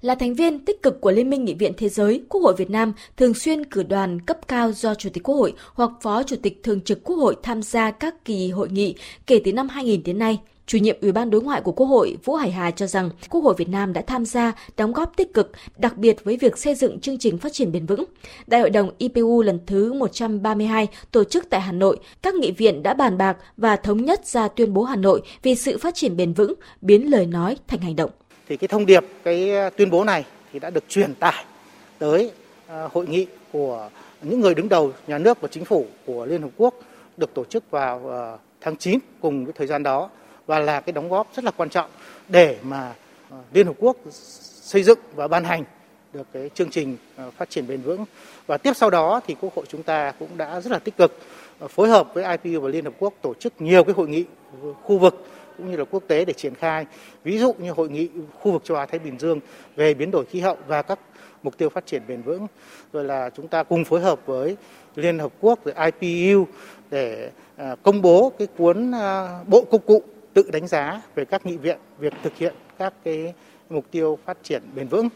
Là 0.00 0.14
thành 0.14 0.34
viên 0.34 0.64
tích 0.64 0.82
cực 0.82 1.00
của 1.00 1.10
Liên 1.10 1.30
minh 1.30 1.44
Nghị 1.44 1.54
viện 1.54 1.72
Thế 1.76 1.88
giới, 1.88 2.22
Quốc 2.28 2.40
hội 2.40 2.54
Việt 2.56 2.70
Nam 2.70 2.92
thường 3.16 3.34
xuyên 3.34 3.64
cử 3.64 3.82
đoàn 3.82 4.20
cấp 4.20 4.48
cao 4.48 4.72
do 4.72 4.94
Chủ 4.94 5.10
tịch 5.12 5.22
Quốc 5.22 5.34
hội 5.34 5.54
hoặc 5.74 5.90
Phó 6.02 6.22
Chủ 6.22 6.36
tịch 6.42 6.62
Thường 6.62 6.80
trực 6.80 7.04
Quốc 7.04 7.16
hội 7.16 7.36
tham 7.42 7.62
gia 7.62 7.90
các 7.90 8.24
kỳ 8.24 8.50
hội 8.50 8.68
nghị 8.70 8.94
kể 9.26 9.40
từ 9.44 9.52
năm 9.52 9.68
2000 9.68 10.02
đến 10.02 10.18
nay. 10.18 10.38
Chủ 10.66 10.78
nhiệm 10.78 10.96
Ủy 11.00 11.12
ban 11.12 11.30
Đối 11.30 11.42
ngoại 11.42 11.60
của 11.60 11.72
Quốc 11.72 11.86
hội 11.86 12.16
Vũ 12.24 12.34
Hải 12.34 12.50
Hà 12.50 12.70
cho 12.70 12.86
rằng 12.86 13.10
Quốc 13.30 13.40
hội 13.40 13.54
Việt 13.58 13.68
Nam 13.68 13.92
đã 13.92 14.02
tham 14.06 14.24
gia 14.24 14.52
đóng 14.76 14.92
góp 14.92 15.16
tích 15.16 15.34
cực, 15.34 15.52
đặc 15.76 15.96
biệt 15.96 16.24
với 16.24 16.36
việc 16.36 16.58
xây 16.58 16.74
dựng 16.74 17.00
chương 17.00 17.18
trình 17.18 17.38
phát 17.38 17.52
triển 17.52 17.72
bền 17.72 17.86
vững. 17.86 18.04
Đại 18.46 18.60
hội 18.60 18.70
đồng 18.70 18.90
IPU 18.98 19.42
lần 19.42 19.58
thứ 19.66 19.92
132 19.92 20.88
tổ 21.10 21.24
chức 21.24 21.50
tại 21.50 21.60
Hà 21.60 21.72
Nội, 21.72 21.98
các 22.22 22.34
nghị 22.34 22.50
viện 22.50 22.82
đã 22.82 22.94
bàn 22.94 23.18
bạc 23.18 23.36
và 23.56 23.76
thống 23.76 24.04
nhất 24.04 24.26
ra 24.26 24.48
tuyên 24.48 24.74
bố 24.74 24.82
Hà 24.82 24.96
Nội 24.96 25.22
vì 25.42 25.54
sự 25.54 25.78
phát 25.78 25.94
triển 25.94 26.16
bền 26.16 26.32
vững, 26.32 26.54
biến 26.80 27.10
lời 27.10 27.26
nói 27.26 27.56
thành 27.68 27.80
hành 27.80 27.96
động. 27.96 28.10
Thì 28.48 28.56
cái 28.56 28.68
thông 28.68 28.86
điệp, 28.86 29.04
cái 29.24 29.50
ờ, 29.50 29.70
tuyên 29.70 29.90
bố 29.90 30.04
này 30.04 30.24
thì 30.52 30.58
đã 30.58 30.70
được 30.70 30.84
truyền 30.88 31.14
tải 31.14 31.44
tới 31.98 32.30
ờ, 32.66 32.88
hội 32.92 33.06
nghị 33.06 33.26
của 33.52 33.90
những 34.22 34.40
người 34.40 34.54
đứng 34.54 34.68
đầu 34.68 34.92
nhà 35.06 35.18
nước 35.18 35.40
và 35.40 35.48
chính 35.48 35.64
phủ 35.64 35.86
của 36.06 36.26
Liên 36.26 36.42
Hợp 36.42 36.50
Quốc 36.56 36.74
được 37.16 37.34
tổ 37.34 37.44
chức 37.44 37.70
vào 37.70 38.08
ờ, 38.08 38.38
tháng 38.60 38.76
9 38.76 38.98
cùng 39.20 39.44
với 39.44 39.52
thời 39.52 39.66
gian 39.66 39.82
đó 39.82 40.10
và 40.46 40.58
là 40.58 40.80
cái 40.80 40.92
đóng 40.92 41.08
góp 41.08 41.34
rất 41.36 41.44
là 41.44 41.50
quan 41.50 41.68
trọng 41.68 41.90
để 42.28 42.58
mà 42.62 42.94
ờ, 43.30 43.36
Liên 43.52 43.66
Hợp 43.66 43.74
Quốc 43.78 43.96
xây 44.10 44.82
dựng 44.82 44.98
và 45.14 45.28
ban 45.28 45.44
hành 45.44 45.64
được 46.12 46.26
cái 46.32 46.50
chương 46.54 46.70
trình 46.70 46.96
ờ, 47.16 47.30
phát 47.30 47.50
triển 47.50 47.66
bền 47.66 47.80
vững. 47.80 48.04
Và 48.46 48.58
tiếp 48.58 48.72
sau 48.76 48.90
đó 48.90 49.20
thì 49.26 49.36
Quốc 49.40 49.54
hội 49.54 49.64
chúng 49.68 49.82
ta 49.82 50.12
cũng 50.18 50.28
đã 50.36 50.60
rất 50.60 50.72
là 50.72 50.78
tích 50.78 50.96
cực 50.96 51.18
ờ, 51.58 51.68
phối 51.68 51.88
hợp 51.88 52.14
với 52.14 52.38
IPU 52.42 52.60
và 52.60 52.68
Liên 52.68 52.84
Hợp 52.84 52.94
Quốc 52.98 53.14
tổ 53.22 53.34
chức 53.34 53.52
nhiều 53.58 53.84
cái 53.84 53.94
hội 53.94 54.08
nghị 54.08 54.24
khu 54.82 54.98
vực 54.98 55.26
cũng 55.56 55.70
như 55.70 55.76
là 55.76 55.84
quốc 55.84 56.02
tế 56.08 56.24
để 56.24 56.32
triển 56.32 56.54
khai. 56.54 56.86
Ví 57.24 57.38
dụ 57.38 57.52
như 57.58 57.70
hội 57.70 57.88
nghị 57.88 58.08
khu 58.40 58.52
vực 58.52 58.64
châu 58.64 58.76
Á 58.76 58.86
Thái 58.86 58.98
Bình 58.98 59.18
Dương 59.18 59.40
về 59.76 59.94
biến 59.94 60.10
đổi 60.10 60.24
khí 60.24 60.40
hậu 60.40 60.56
và 60.66 60.82
các 60.82 60.98
mục 61.42 61.58
tiêu 61.58 61.68
phát 61.68 61.86
triển 61.86 62.02
bền 62.08 62.22
vững. 62.22 62.46
Rồi 62.92 63.04
là 63.04 63.30
chúng 63.36 63.48
ta 63.48 63.62
cùng 63.62 63.84
phối 63.84 64.00
hợp 64.00 64.26
với 64.26 64.56
Liên 64.96 65.18
Hợp 65.18 65.32
Quốc, 65.40 65.58
rồi 65.64 65.74
IPU 66.00 66.46
để 66.90 67.30
công 67.82 68.02
bố 68.02 68.32
cái 68.38 68.48
cuốn 68.56 68.92
bộ 69.46 69.64
công 69.70 69.80
cụ 69.86 70.02
tự 70.34 70.50
đánh 70.52 70.66
giá 70.66 71.02
về 71.14 71.24
các 71.24 71.46
nghị 71.46 71.56
viện, 71.56 71.78
việc 71.98 72.12
thực 72.22 72.36
hiện 72.36 72.54
các 72.78 72.94
cái 73.04 73.34
mục 73.70 73.84
tiêu 73.90 74.18
phát 74.24 74.38
triển 74.42 74.62
bền 74.74 74.88
vững. 74.88 75.08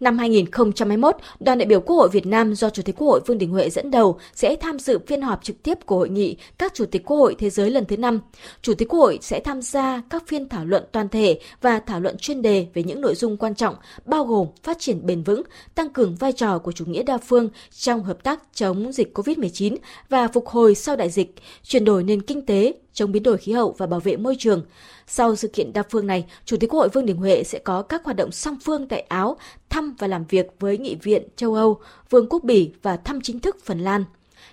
Năm 0.00 0.18
2021, 0.18 1.16
đoàn 1.40 1.58
đại 1.58 1.66
biểu 1.66 1.80
Quốc 1.80 1.96
hội 1.96 2.08
Việt 2.08 2.26
Nam 2.26 2.54
do 2.54 2.70
Chủ 2.70 2.82
tịch 2.82 2.96
Quốc 2.98 3.08
hội 3.08 3.20
Vương 3.26 3.38
Đình 3.38 3.50
Huệ 3.50 3.70
dẫn 3.70 3.90
đầu 3.90 4.18
sẽ 4.34 4.56
tham 4.56 4.78
dự 4.78 4.98
phiên 5.06 5.22
họp 5.22 5.44
trực 5.44 5.62
tiếp 5.62 5.78
của 5.86 5.96
hội 5.96 6.08
nghị 6.08 6.36
các 6.58 6.74
Chủ 6.74 6.84
tịch 6.84 7.04
Quốc 7.04 7.16
hội 7.16 7.34
Thế 7.38 7.50
giới 7.50 7.70
lần 7.70 7.84
thứ 7.84 7.96
5. 7.96 8.20
Chủ 8.62 8.74
tịch 8.74 8.88
Quốc 8.88 9.00
hội 9.00 9.18
sẽ 9.22 9.40
tham 9.40 9.62
gia 9.62 10.02
các 10.10 10.24
phiên 10.26 10.48
thảo 10.48 10.64
luận 10.64 10.84
toàn 10.92 11.08
thể 11.08 11.40
và 11.60 11.80
thảo 11.80 12.00
luận 12.00 12.16
chuyên 12.18 12.42
đề 12.42 12.66
về 12.74 12.82
những 12.82 13.00
nội 13.00 13.14
dung 13.14 13.36
quan 13.36 13.54
trọng 13.54 13.74
bao 14.04 14.24
gồm 14.24 14.46
phát 14.62 14.76
triển 14.78 15.06
bền 15.06 15.22
vững, 15.22 15.42
tăng 15.74 15.90
cường 15.90 16.16
vai 16.16 16.32
trò 16.32 16.58
của 16.58 16.72
chủ 16.72 16.84
nghĩa 16.84 17.02
đa 17.02 17.18
phương 17.18 17.48
trong 17.70 18.02
hợp 18.02 18.22
tác 18.22 18.42
chống 18.54 18.92
dịch 18.92 19.18
COVID-19 19.18 19.76
và 20.08 20.28
phục 20.28 20.48
hồi 20.48 20.74
sau 20.74 20.96
đại 20.96 21.10
dịch, 21.10 21.34
chuyển 21.62 21.84
đổi 21.84 22.02
nền 22.02 22.22
kinh 22.22 22.46
tế, 22.46 22.74
chống 22.92 23.12
biến 23.12 23.22
đổi 23.22 23.36
khí 23.36 23.52
hậu 23.52 23.74
và 23.78 23.86
bảo 23.86 24.00
vệ 24.00 24.16
môi 24.16 24.36
trường. 24.38 24.62
Sau 25.12 25.36
sự 25.36 25.48
kiện 25.48 25.72
đa 25.72 25.82
phương 25.90 26.06
này, 26.06 26.26
Chủ 26.44 26.56
tịch 26.56 26.70
Quốc 26.70 26.80
hội 26.80 26.88
Vương 26.88 27.06
Đình 27.06 27.16
Huệ 27.16 27.44
sẽ 27.44 27.58
có 27.58 27.82
các 27.82 28.04
hoạt 28.04 28.16
động 28.16 28.32
song 28.32 28.56
phương 28.64 28.88
tại 28.88 29.00
Áo, 29.00 29.36
thăm 29.68 29.94
và 29.98 30.06
làm 30.06 30.24
việc 30.28 30.46
với 30.60 30.78
Nghị 30.78 30.94
viện 30.94 31.28
châu 31.36 31.54
Âu, 31.54 31.80
Vương 32.10 32.28
quốc 32.28 32.44
Bỉ 32.44 32.70
và 32.82 32.96
thăm 32.96 33.20
chính 33.20 33.40
thức 33.40 33.56
Phần 33.64 33.78
Lan. 33.78 34.04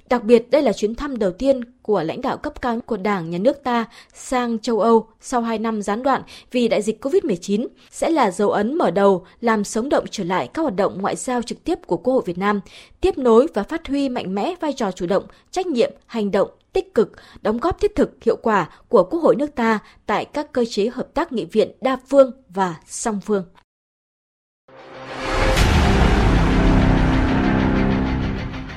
Đặc 0.09 0.23
biệt, 0.23 0.51
đây 0.51 0.61
là 0.61 0.73
chuyến 0.73 0.95
thăm 0.95 1.17
đầu 1.17 1.31
tiên 1.31 1.61
của 1.81 2.03
lãnh 2.03 2.21
đạo 2.21 2.37
cấp 2.37 2.61
cao 2.61 2.79
của 2.85 2.97
Đảng, 2.97 3.29
Nhà 3.29 3.37
nước 3.37 3.63
ta 3.63 3.85
sang 4.13 4.59
châu 4.59 4.79
Âu 4.79 5.07
sau 5.21 5.41
2 5.41 5.59
năm 5.59 5.81
gián 5.81 6.03
đoạn 6.03 6.21
vì 6.51 6.67
đại 6.67 6.81
dịch 6.81 7.05
COVID-19 7.05 7.67
sẽ 7.91 8.09
là 8.09 8.31
dấu 8.31 8.49
ấn 8.49 8.77
mở 8.77 8.91
đầu 8.91 9.25
làm 9.41 9.63
sống 9.63 9.89
động 9.89 10.05
trở 10.11 10.23
lại 10.23 10.49
các 10.53 10.61
hoạt 10.61 10.75
động 10.75 11.01
ngoại 11.01 11.15
giao 11.15 11.41
trực 11.41 11.63
tiếp 11.63 11.79
của 11.87 11.97
Quốc 11.97 12.13
hội 12.13 12.23
Việt 12.25 12.37
Nam, 12.37 12.59
tiếp 13.01 13.17
nối 13.17 13.47
và 13.53 13.63
phát 13.63 13.87
huy 13.87 14.09
mạnh 14.09 14.35
mẽ 14.35 14.55
vai 14.59 14.73
trò 14.73 14.91
chủ 14.91 15.05
động, 15.05 15.23
trách 15.51 15.67
nhiệm, 15.67 15.91
hành 16.05 16.31
động 16.31 16.49
tích 16.73 16.93
cực, 16.93 17.11
đóng 17.41 17.57
góp 17.57 17.81
thiết 17.81 17.95
thực 17.95 18.23
hiệu 18.23 18.35
quả 18.35 18.69
của 18.87 19.03
Quốc 19.03 19.19
hội 19.19 19.35
nước 19.35 19.55
ta 19.55 19.79
tại 20.05 20.25
các 20.25 20.51
cơ 20.51 20.65
chế 20.69 20.89
hợp 20.93 21.13
tác 21.13 21.31
nghị 21.31 21.45
viện 21.45 21.71
đa 21.81 21.97
phương 22.09 22.31
và 22.49 22.75
song 22.85 23.19
phương. 23.25 23.43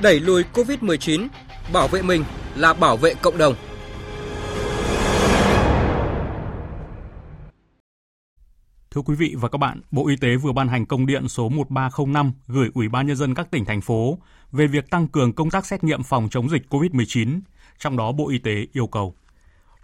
Đẩy 0.01 0.19
lùi 0.19 0.43
COVID-19, 0.53 1.27
bảo 1.73 1.87
vệ 1.87 2.01
mình 2.01 2.23
là 2.55 2.73
bảo 2.73 2.97
vệ 2.97 3.13
cộng 3.13 3.37
đồng. 3.37 3.55
Thưa 8.91 9.01
quý 9.01 9.15
vị 9.15 9.35
và 9.37 9.49
các 9.49 9.57
bạn, 9.57 9.81
Bộ 9.91 10.07
Y 10.07 10.15
tế 10.15 10.35
vừa 10.35 10.51
ban 10.51 10.67
hành 10.67 10.85
công 10.85 11.05
điện 11.05 11.27
số 11.27 11.49
1305 11.49 12.31
gửi 12.47 12.69
Ủy 12.73 12.89
ban 12.89 13.07
nhân 13.07 13.15
dân 13.15 13.35
các 13.35 13.51
tỉnh 13.51 13.65
thành 13.65 13.81
phố 13.81 14.17
về 14.51 14.67
việc 14.67 14.89
tăng 14.89 15.07
cường 15.07 15.33
công 15.33 15.49
tác 15.49 15.65
xét 15.65 15.83
nghiệm 15.83 16.03
phòng 16.03 16.27
chống 16.31 16.49
dịch 16.49 16.61
COVID-19, 16.69 17.39
trong 17.79 17.97
đó 17.97 18.11
Bộ 18.11 18.29
Y 18.29 18.37
tế 18.37 18.67
yêu 18.73 18.87
cầu 18.87 19.15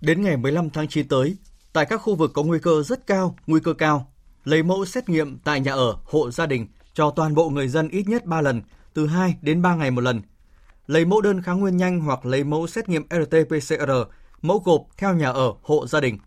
Đến 0.01 0.21
ngày 0.21 0.38
15 0.38 0.69
tháng 0.69 0.88
9 0.88 1.08
tới, 1.08 1.36
tại 1.73 1.86
các 1.86 1.97
khu 1.97 2.15
vực 2.15 2.32
có 2.34 2.43
nguy 2.43 2.60
cơ 2.60 2.84
rất 2.84 3.08
cao, 3.08 3.36
nguy 3.47 3.60
cơ 3.60 3.73
cao, 3.73 4.12
lấy 4.43 4.63
mẫu 4.63 4.86
xét 4.86 5.10
nghiệm 5.10 5.38
tại 5.38 5.60
nhà 5.60 5.73
ở, 5.73 5.97
hộ 6.03 6.32
gia 6.32 6.45
đình 6.45 6.67
cho 6.93 7.12
toàn 7.12 7.36
bộ 7.36 7.49
người 7.49 7.67
dân 7.67 7.89
ít 7.89 8.08
nhất 8.08 8.25
3 8.25 8.41
lần, 8.41 8.62
từ 8.97 9.07
2 9.07 9.36
đến 9.41 9.62
3 9.62 9.75
ngày 9.75 9.91
một 9.91 10.01
lần. 10.01 10.21
Lấy 10.88 11.05
mẫu 11.05 11.21
đơn 11.21 11.41
kháng 11.41 11.60
nguyên 11.60 11.77
nhanh 11.77 11.99
hoặc 11.99 12.25
lấy 12.25 12.43
mẫu 12.43 12.67
xét 12.67 12.89
nghiệm 12.89 13.07
RT-PCR, 13.10 14.05
mẫu 14.41 14.62
gộp 14.65 14.81
theo 14.97 15.13
nhà 15.13 15.29
ở, 15.29 15.53
hộ 15.62 15.88
gia 15.88 16.01
đình. 16.01 16.17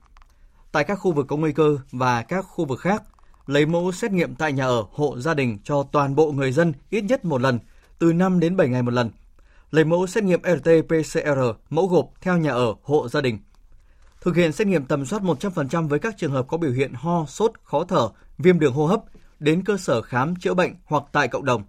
Tại 0.73 0.85
các 0.85 0.95
khu 0.95 1.13
vực 1.13 1.27
có 1.29 1.37
nguy 1.37 1.53
cơ 1.53 1.79
và 1.93 2.23
các 2.23 2.43
khu 2.43 2.65
vực 2.65 2.81
khác, 2.81 3.03
lấy 3.47 3.67
mẫu 3.67 3.93
xét 3.93 4.13
nghiệm 4.13 4.35
tại 4.35 4.53
nhà 4.53 4.65
ở, 4.65 4.85
hộ 4.93 5.19
gia 5.19 5.35
đình 5.35 5.59
cho 5.65 5.83
toàn 5.83 6.15
bộ 6.15 6.33
người 6.33 6.53
dân 6.53 6.73
ít 6.91 7.05
nhất 7.05 7.25
một 7.25 7.41
lần, 7.41 7.59
từ 7.99 8.13
5 8.13 8.41
đến 8.41 8.57
7 8.57 8.69
ngày 8.69 8.83
một 8.83 8.93
lần. 8.93 9.11
Lấy 9.71 9.85
mẫu 9.85 10.07
xét 10.07 10.25
nghiệm 10.25 10.43
RT-PCR, 10.43 11.55
mẫu 11.71 11.87
gộp 11.87 12.11
theo 12.21 12.37
nhà 12.37 12.53
ở, 12.53 12.75
hộ 12.83 13.09
gia 13.09 13.21
đình 13.21 13.39
thực 14.21 14.37
hiện 14.37 14.53
xét 14.53 14.67
nghiệm 14.67 14.85
tầm 14.85 15.07
soát 15.07 15.23
100% 15.23 15.89
với 15.89 15.99
các 15.99 16.15
trường 16.19 16.33
hợp 16.33 16.47
có 16.49 16.57
biểu 16.57 16.73
hiện 16.73 16.93
ho, 16.95 17.27
sốt, 17.27 17.53
khó 17.63 17.85
thở, 17.85 18.09
viêm 18.39 18.59
đường 18.59 18.75
hô 18.75 18.87
hấp 18.87 19.01
đến 19.39 19.65
cơ 19.65 19.77
sở 19.77 20.03
khám 20.03 20.37
chữa 20.37 20.55
bệnh 20.55 20.75
hoặc 20.85 21.05
tại 21.13 21.29
cộng 21.29 21.45
đồng. 21.45 21.63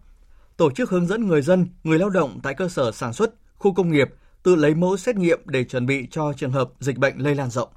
Tổ 0.61 0.71
chức 0.71 0.89
hướng 0.89 1.07
dẫn 1.07 1.27
người 1.27 1.41
dân, 1.41 1.67
người 1.83 1.99
lao 1.99 2.09
động 2.09 2.39
tại 2.43 2.53
cơ 2.53 2.69
sở 2.69 2.91
sản 2.91 3.13
xuất, 3.13 3.33
khu 3.57 3.73
công 3.73 3.91
nghiệp 3.91 4.09
tự 4.43 4.55
lấy 4.55 4.75
mẫu 4.75 4.97
xét 4.97 5.15
nghiệm 5.15 5.39
để 5.45 5.63
chuẩn 5.63 5.85
bị 5.85 6.07
cho 6.11 6.33
trường 6.33 6.51
hợp 6.51 6.69
dịch 6.79 6.97
bệnh 6.97 7.17
lây 7.17 7.35
lan 7.35 7.49
rộng. 7.49 7.69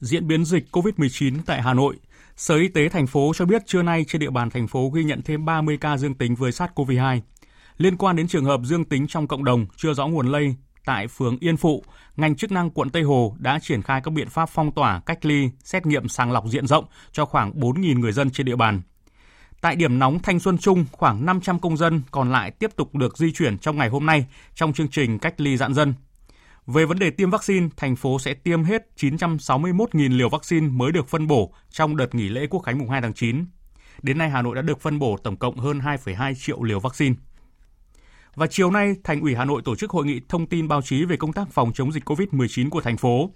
Diễn 0.00 0.26
biến 0.26 0.44
dịch 0.44 0.64
COVID-19 0.72 1.34
tại 1.46 1.62
Hà 1.62 1.74
Nội, 1.74 1.96
Sở 2.36 2.56
Y 2.56 2.68
tế 2.68 2.88
thành 2.88 3.06
phố 3.06 3.32
cho 3.34 3.44
biết 3.44 3.66
trưa 3.66 3.82
nay 3.82 4.04
trên 4.08 4.20
địa 4.20 4.30
bàn 4.30 4.50
thành 4.50 4.68
phố 4.68 4.90
ghi 4.94 5.04
nhận 5.04 5.22
thêm 5.22 5.44
30 5.44 5.78
ca 5.80 5.96
dương 5.96 6.14
tính 6.14 6.34
với 6.34 6.50
SARS-CoV-2. 6.50 7.20
Liên 7.78 7.96
quan 7.96 8.16
đến 8.16 8.28
trường 8.28 8.44
hợp 8.44 8.60
dương 8.64 8.84
tính 8.84 9.06
trong 9.06 9.26
cộng 9.26 9.44
đồng 9.44 9.66
chưa 9.76 9.94
rõ 9.94 10.06
nguồn 10.06 10.28
lây 10.28 10.54
tại 10.84 11.08
phường 11.08 11.36
Yên 11.40 11.56
Phụ, 11.56 11.84
ngành 12.16 12.36
chức 12.36 12.52
năng 12.52 12.70
quận 12.70 12.90
Tây 12.90 13.02
Hồ 13.02 13.36
đã 13.38 13.58
triển 13.62 13.82
khai 13.82 14.00
các 14.04 14.10
biện 14.10 14.28
pháp 14.28 14.48
phong 14.52 14.72
tỏa, 14.72 15.00
cách 15.06 15.24
ly, 15.24 15.50
xét 15.64 15.86
nghiệm 15.86 16.08
sàng 16.08 16.32
lọc 16.32 16.44
diện 16.46 16.66
rộng 16.66 16.84
cho 17.12 17.24
khoảng 17.24 17.52
4.000 17.60 18.00
người 18.00 18.12
dân 18.12 18.30
trên 18.30 18.46
địa 18.46 18.56
bàn. 18.56 18.82
Tại 19.60 19.76
điểm 19.76 19.98
nóng 19.98 20.18
Thanh 20.18 20.40
Xuân 20.40 20.58
Trung, 20.58 20.84
khoảng 20.92 21.26
500 21.26 21.58
công 21.58 21.76
dân 21.76 22.02
còn 22.10 22.32
lại 22.32 22.50
tiếp 22.50 22.70
tục 22.76 22.94
được 22.94 23.18
di 23.18 23.32
chuyển 23.32 23.58
trong 23.58 23.76
ngày 23.76 23.88
hôm 23.88 24.06
nay 24.06 24.26
trong 24.54 24.72
chương 24.72 24.88
trình 24.88 25.18
cách 25.18 25.40
ly 25.40 25.56
dạn 25.56 25.74
dân. 25.74 25.94
Về 26.66 26.84
vấn 26.84 26.98
đề 26.98 27.10
tiêm 27.10 27.30
vaccine, 27.30 27.68
thành 27.76 27.96
phố 27.96 28.18
sẽ 28.18 28.34
tiêm 28.34 28.64
hết 28.64 28.82
961.000 28.96 30.16
liều 30.16 30.28
vaccine 30.28 30.68
mới 30.68 30.92
được 30.92 31.08
phân 31.08 31.26
bổ 31.26 31.52
trong 31.70 31.96
đợt 31.96 32.14
nghỉ 32.14 32.28
lễ 32.28 32.46
Quốc 32.50 32.60
khánh 32.60 32.78
mùng 32.78 32.90
2 32.90 33.00
tháng 33.00 33.12
9. 33.12 33.44
Đến 34.02 34.18
nay 34.18 34.30
Hà 34.30 34.42
Nội 34.42 34.54
đã 34.54 34.62
được 34.62 34.80
phân 34.80 34.98
bổ 34.98 35.16
tổng 35.16 35.36
cộng 35.36 35.56
hơn 35.56 35.78
2,2 35.78 36.34
triệu 36.34 36.62
liều 36.62 36.80
vaccine. 36.80 37.14
Và 38.34 38.46
chiều 38.46 38.70
nay, 38.70 38.94
Thành 39.04 39.20
ủy 39.20 39.34
Hà 39.34 39.44
Nội 39.44 39.62
tổ 39.64 39.76
chức 39.76 39.90
hội 39.90 40.06
nghị 40.06 40.20
thông 40.28 40.46
tin 40.46 40.68
báo 40.68 40.82
chí 40.82 41.04
về 41.04 41.16
công 41.16 41.32
tác 41.32 41.48
phòng 41.52 41.72
chống 41.74 41.92
dịch 41.92 42.04
COVID-19 42.04 42.70
của 42.70 42.80
thành 42.80 42.96
phố. 42.96 43.30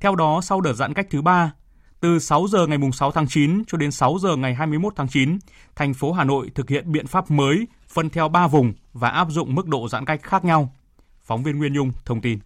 Theo 0.00 0.14
đó, 0.14 0.40
sau 0.42 0.60
đợt 0.60 0.72
giãn 0.72 0.94
cách 0.94 1.06
thứ 1.10 1.22
ba, 1.22 1.52
từ 2.00 2.18
6 2.18 2.46
giờ 2.48 2.66
ngày 2.66 2.78
6 2.92 3.10
tháng 3.10 3.28
9 3.28 3.64
cho 3.66 3.78
đến 3.78 3.90
6 3.90 4.18
giờ 4.20 4.36
ngày 4.36 4.54
21 4.54 4.92
tháng 4.96 5.08
9, 5.08 5.38
thành 5.76 5.94
phố 5.94 6.12
Hà 6.12 6.24
Nội 6.24 6.50
thực 6.54 6.68
hiện 6.68 6.92
biện 6.92 7.06
pháp 7.06 7.30
mới 7.30 7.66
phân 7.88 8.10
theo 8.10 8.28
3 8.28 8.46
vùng 8.46 8.72
và 8.92 9.08
áp 9.08 9.28
dụng 9.30 9.54
mức 9.54 9.66
độ 9.66 9.88
giãn 9.88 10.04
cách 10.04 10.22
khác 10.22 10.44
nhau. 10.44 10.74
Phóng 11.22 11.42
viên 11.42 11.58
Nguyên 11.58 11.72
Nhung 11.72 11.92
thông 12.04 12.20
tin. 12.20 12.38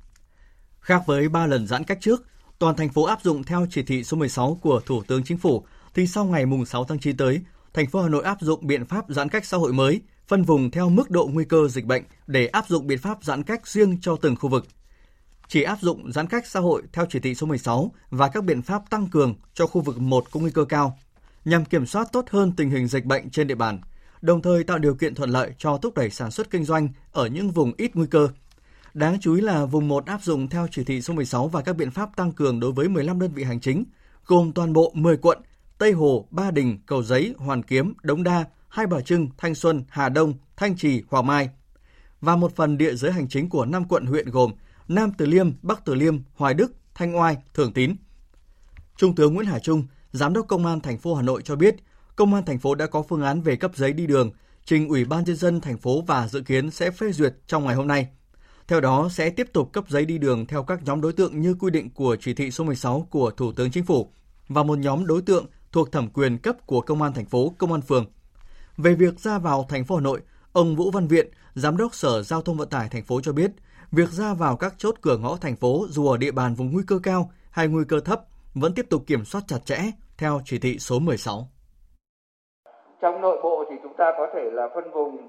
Khác 0.81 1.03
với 1.07 1.29
3 1.29 1.47
lần 1.47 1.67
giãn 1.67 1.85
cách 1.85 1.99
trước, 2.01 2.27
toàn 2.59 2.77
thành 2.77 2.89
phố 2.89 3.05
áp 3.05 3.23
dụng 3.23 3.45
theo 3.45 3.67
chỉ 3.71 3.83
thị 3.83 4.05
số 4.05 4.17
16 4.17 4.59
của 4.63 4.81
Thủ 4.87 5.03
tướng 5.03 5.25
Chính 5.25 5.39
phủ, 5.39 5.65
thì 5.95 6.07
sau 6.07 6.25
ngày 6.25 6.45
6 6.67 6.85
tháng 6.85 6.99
9 6.99 7.17
tới, 7.17 7.41
thành 7.75 7.87
phố 7.87 8.03
Hà 8.03 8.09
Nội 8.09 8.25
áp 8.25 8.41
dụng 8.41 8.67
biện 8.67 8.87
pháp 8.87 9.05
giãn 9.09 9.29
cách 9.29 9.47
xã 9.47 9.57
hội 9.57 9.73
mới 9.73 10.01
phân 10.29 10.43
vùng 10.43 10.71
theo 10.71 10.89
mức 10.89 11.11
độ 11.11 11.31
nguy 11.33 11.45
cơ 11.45 11.69
dịch 11.69 11.85
bệnh 11.85 12.03
để 12.27 12.47
áp 12.47 12.69
dụng 12.69 12.87
biện 12.87 12.99
pháp 12.99 13.19
giãn 13.23 13.43
cách 13.43 13.69
riêng 13.69 13.99
cho 14.01 14.17
từng 14.17 14.37
khu 14.37 14.49
vực. 14.49 14.67
Chỉ 15.53 15.63
áp 15.63 15.81
dụng 15.81 16.13
giãn 16.13 16.27
cách 16.27 16.47
xã 16.47 16.61
hội 16.61 16.83
theo 16.93 17.07
chỉ 17.11 17.19
thị 17.19 17.35
số 17.35 17.47
16 17.47 17.93
và 18.11 18.29
các 18.29 18.45
biện 18.45 18.63
pháp 18.63 18.91
tăng 18.91 19.09
cường 19.09 19.35
cho 19.55 19.67
khu 19.67 19.81
vực 19.81 19.99
1 19.99 20.25
có 20.31 20.41
nguy 20.41 20.51
cơ 20.51 20.65
cao, 20.65 20.99
nhằm 21.45 21.65
kiểm 21.65 21.87
soát 21.87 22.09
tốt 22.13 22.25
hơn 22.31 22.53
tình 22.57 22.71
hình 22.71 22.87
dịch 22.87 23.05
bệnh 23.05 23.31
trên 23.31 23.47
địa 23.47 23.55
bàn, 23.55 23.81
đồng 24.21 24.43
thời 24.43 24.65
tạo 24.65 24.79
điều 24.79 24.95
kiện 24.95 25.15
thuận 25.15 25.31
lợi 25.31 25.55
cho 25.59 25.79
thúc 25.79 25.95
đẩy 25.95 26.11
sản 26.11 26.31
xuất 26.31 26.51
kinh 26.51 26.65
doanh 26.65 26.89
ở 27.13 27.27
những 27.27 27.51
vùng 27.51 27.73
ít 27.77 27.91
nguy 27.95 28.07
cơ. 28.07 28.29
Đáng 28.95 29.21
chú 29.21 29.35
ý 29.35 29.41
là 29.41 29.65
vùng 29.65 29.89
1 29.89 30.07
áp 30.07 30.23
dụng 30.23 30.49
theo 30.49 30.67
chỉ 30.71 30.85
thị 30.85 31.03
số 31.03 31.15
16 31.15 31.49
và 31.49 31.63
các 31.63 31.77
biện 31.77 31.91
pháp 31.91 32.17
tăng 32.17 32.33
cường 32.33 32.61
đối 32.61 32.73
với 32.73 32.89
15 32.89 33.21
đơn 33.21 33.33
vị 33.35 33.45
hành 33.45 33.61
chính, 33.61 33.85
gồm 34.27 34.53
toàn 34.53 34.73
bộ 34.73 34.93
10 34.95 35.17
quận 35.17 35.39
Tây 35.79 35.93
Hồ, 35.93 36.27
Ba 36.31 36.51
Đình, 36.51 36.79
Cầu 36.87 37.03
Giấy, 37.03 37.35
Hoàn 37.39 37.63
Kiếm, 37.63 37.95
Đống 38.03 38.23
Đa, 38.23 38.45
Hai 38.69 38.87
Bà 38.87 39.01
Trưng, 39.01 39.29
Thanh 39.39 39.55
Xuân, 39.55 39.85
Hà 39.89 40.09
Đông, 40.09 40.35
Thanh 40.57 40.77
Trì, 40.77 41.03
Hoàng 41.09 41.27
Mai 41.27 41.51
và 42.21 42.37
một 42.37 42.57
phần 42.57 42.79
địa 42.79 42.95
giới 42.95 43.13
hành 43.13 43.29
chính 43.29 43.49
của 43.49 43.65
năm 43.65 43.85
quận 43.89 44.07
huyện 44.07 44.31
gồm 44.31 44.53
Nam 44.91 45.13
Từ 45.19 45.27
Liêm, 45.27 45.51
Bắc 45.63 45.85
Từ 45.85 45.95
Liêm, 45.95 46.19
Hoài 46.35 46.55
Đức, 46.55 46.73
Thanh 46.95 47.17
Oai, 47.17 47.37
Thường 47.55 47.73
Tín. 47.73 47.97
Trung 48.97 49.15
tướng 49.15 49.35
Nguyễn 49.35 49.47
Hải 49.47 49.61
Trung, 49.61 49.87
Giám 50.13 50.33
đốc 50.33 50.49
Công 50.49 50.67
an 50.67 50.81
thành 50.81 50.99
phố 50.99 51.15
Hà 51.15 51.23
Nội 51.23 51.43
cho 51.43 51.57
biết, 51.57 51.77
Công 52.17 52.35
an 52.35 52.45
thành 52.45 52.59
phố 52.59 52.75
đã 52.75 52.87
có 52.87 53.03
phương 53.03 53.23
án 53.23 53.43
về 53.43 53.57
cấp 53.57 53.71
giấy 53.75 53.93
đi 53.93 54.07
đường, 54.07 54.31
trình 54.65 54.89
Ủy 54.89 55.05
ban 55.05 55.25
nhân 55.25 55.37
dân 55.37 55.61
thành 55.61 55.79
phố 55.79 56.03
và 56.07 56.29
dự 56.29 56.41
kiến 56.41 56.71
sẽ 56.71 56.91
phê 56.91 57.13
duyệt 57.13 57.35
trong 57.47 57.65
ngày 57.65 57.75
hôm 57.75 57.87
nay. 57.87 58.09
Theo 58.69 58.81
đó 58.81 59.09
sẽ 59.13 59.31
tiếp 59.31 59.47
tục 59.53 59.73
cấp 59.73 59.85
giấy 59.89 60.05
đi 60.05 60.19
đường 60.19 60.47
theo 60.47 60.63
các 60.63 60.83
nhóm 60.83 61.01
đối 61.01 61.13
tượng 61.13 61.41
như 61.41 61.55
quy 61.55 61.71
định 61.71 61.91
của 61.91 62.17
chỉ 62.21 62.35
thị 62.35 62.51
số 62.51 62.65
16 62.65 63.07
của 63.11 63.31
Thủ 63.31 63.53
tướng 63.53 63.71
Chính 63.71 63.85
phủ 63.85 64.13
và 64.49 64.63
một 64.63 64.79
nhóm 64.79 65.07
đối 65.07 65.23
tượng 65.23 65.47
thuộc 65.73 65.93
thẩm 65.93 66.09
quyền 66.09 66.39
cấp 66.39 66.67
của 66.67 66.81
Công 66.81 67.03
an 67.03 67.13
thành 67.13 67.27
phố, 67.27 67.55
Công 67.59 67.73
an 67.73 67.83
phường. 67.83 68.07
Về 68.77 68.95
việc 68.95 69.21
ra 69.21 69.39
vào 69.39 69.67
thành 69.69 69.85
phố 69.85 69.97
Hà 69.97 70.03
Nội, 70.03 70.21
ông 70.53 70.77
Vũ 70.77 70.91
Văn 70.91 71.09
Viện, 71.09 71.29
Giám 71.55 71.77
đốc 71.77 71.95
Sở 71.95 72.23
Giao 72.23 72.43
thông 72.43 72.57
Vận 72.57 72.69
tải 72.69 72.89
thành 72.89 73.05
phố 73.05 73.21
cho 73.21 73.33
biết, 73.33 73.51
việc 73.93 74.09
ra 74.09 74.35
vào 74.39 74.57
các 74.57 74.73
chốt 74.79 74.95
cửa 75.03 75.17
ngõ 75.23 75.37
thành 75.41 75.57
phố 75.57 75.85
dù 75.89 76.09
ở 76.09 76.17
địa 76.17 76.33
bàn 76.33 76.55
vùng 76.55 76.71
nguy 76.73 76.83
cơ 76.89 76.97
cao 77.03 77.31
hay 77.51 77.69
nguy 77.69 77.85
cơ 77.89 78.01
thấp 78.01 78.21
vẫn 78.55 78.73
tiếp 78.77 78.87
tục 78.91 79.03
kiểm 79.07 79.25
soát 79.25 79.41
chặt 79.47 79.59
chẽ, 79.65 79.79
theo 80.19 80.41
chỉ 80.45 80.59
thị 80.59 80.79
số 80.79 80.99
16. 80.99 81.35
Trong 83.01 83.21
nội 83.21 83.41
bộ 83.43 83.65
thì 83.71 83.77
chúng 83.83 83.95
ta 83.95 84.13
có 84.19 84.27
thể 84.35 84.51
là 84.53 84.69
phân 84.75 84.91
vùng, 84.91 85.29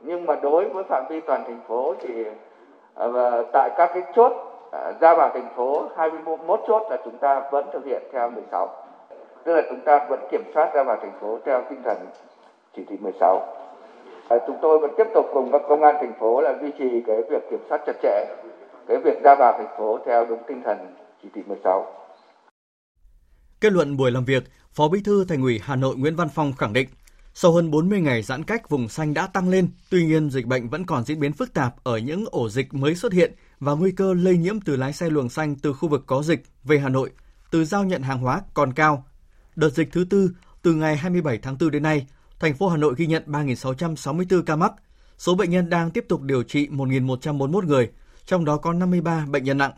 nhưng 0.00 0.26
mà 0.26 0.34
đối 0.42 0.68
với 0.68 0.84
phạm 0.88 1.04
vi 1.10 1.20
toàn 1.26 1.44
thành 1.46 1.60
phố 1.68 1.94
thì 2.00 2.24
à, 2.94 3.06
tại 3.52 3.70
các 3.76 3.90
cái 3.94 4.02
chốt 4.16 4.32
à, 4.72 4.92
ra 5.00 5.14
vào 5.14 5.30
thành 5.34 5.52
phố 5.56 5.88
21 5.96 6.60
chốt 6.68 6.82
là 6.90 6.96
chúng 7.04 7.18
ta 7.18 7.48
vẫn 7.52 7.66
thực 7.72 7.84
hiện 7.84 8.02
theo 8.12 8.30
16. 8.30 8.68
Tức 9.44 9.54
là 9.54 9.62
chúng 9.70 9.80
ta 9.80 10.06
vẫn 10.10 10.20
kiểm 10.30 10.42
soát 10.54 10.70
ra 10.74 10.82
vào 10.82 10.96
thành 11.00 11.18
phố 11.20 11.38
theo 11.44 11.62
tinh 11.70 11.82
thần 11.84 11.98
chỉ 12.76 12.84
thị 12.88 12.96
16. 13.00 13.59
Ờ, 14.30 14.38
chúng 14.46 14.56
tôi 14.62 14.78
vẫn 14.78 14.90
tiếp 14.96 15.04
tục 15.14 15.26
cùng 15.34 15.48
các 15.52 15.62
công 15.68 15.82
an 15.82 15.94
thành 16.00 16.12
phố 16.20 16.40
là 16.40 16.58
duy 16.60 16.70
trì 16.78 17.02
cái 17.06 17.16
việc 17.30 17.42
kiểm 17.50 17.60
soát 17.68 17.80
chặt 17.86 17.92
chẽ 18.02 18.26
cái 18.88 18.98
việc 19.04 19.22
ra 19.22 19.34
vào 19.34 19.52
thành 19.58 19.76
phố 19.78 19.98
theo 20.06 20.26
đúng 20.26 20.42
tinh 20.48 20.62
thần 20.64 20.78
chỉ 21.22 21.28
thị 21.34 21.42
16. 21.46 21.86
Kết 23.60 23.72
luận 23.72 23.96
buổi 23.96 24.10
làm 24.10 24.24
việc, 24.24 24.42
Phó 24.72 24.88
Bí 24.88 25.00
thư 25.04 25.24
Thành 25.24 25.42
ủy 25.42 25.60
Hà 25.62 25.76
Nội 25.76 25.96
Nguyễn 25.96 26.16
Văn 26.16 26.28
Phong 26.34 26.52
khẳng 26.52 26.72
định, 26.72 26.88
sau 27.34 27.52
hơn 27.52 27.70
40 27.70 28.00
ngày 28.00 28.22
giãn 28.22 28.44
cách, 28.44 28.68
vùng 28.68 28.88
xanh 28.88 29.14
đã 29.14 29.26
tăng 29.26 29.48
lên, 29.48 29.68
tuy 29.90 30.06
nhiên 30.06 30.30
dịch 30.30 30.46
bệnh 30.46 30.68
vẫn 30.68 30.86
còn 30.86 31.04
diễn 31.04 31.20
biến 31.20 31.32
phức 31.32 31.54
tạp 31.54 31.74
ở 31.84 31.98
những 31.98 32.24
ổ 32.30 32.48
dịch 32.48 32.74
mới 32.74 32.94
xuất 32.94 33.12
hiện 33.12 33.32
và 33.60 33.72
nguy 33.72 33.92
cơ 33.92 34.14
lây 34.14 34.36
nhiễm 34.36 34.60
từ 34.60 34.76
lái 34.76 34.92
xe 34.92 35.10
luồng 35.10 35.28
xanh 35.28 35.56
từ 35.62 35.72
khu 35.72 35.88
vực 35.88 36.02
có 36.06 36.22
dịch 36.22 36.42
về 36.64 36.78
Hà 36.78 36.88
Nội, 36.88 37.10
từ 37.50 37.64
giao 37.64 37.84
nhận 37.84 38.02
hàng 38.02 38.18
hóa 38.18 38.40
còn 38.54 38.72
cao. 38.72 39.04
Đợt 39.56 39.70
dịch 39.70 39.88
thứ 39.92 40.04
tư, 40.10 40.30
từ 40.62 40.74
ngày 40.74 40.96
27 40.96 41.38
tháng 41.38 41.56
4 41.60 41.70
đến 41.70 41.82
nay, 41.82 42.06
thành 42.40 42.54
phố 42.54 42.68
Hà 42.68 42.76
Nội 42.76 42.94
ghi 42.96 43.06
nhận 43.06 43.22
3.664 43.26 44.42
ca 44.42 44.56
mắc. 44.56 44.72
Số 45.18 45.34
bệnh 45.34 45.50
nhân 45.50 45.70
đang 45.70 45.90
tiếp 45.90 46.04
tục 46.08 46.22
điều 46.22 46.42
trị 46.42 46.68
1.141 46.68 47.66
người, 47.66 47.90
trong 48.26 48.44
đó 48.44 48.56
có 48.56 48.72
53 48.72 49.26
bệnh 49.26 49.44
nhân 49.44 49.58
nặng. 49.58 49.72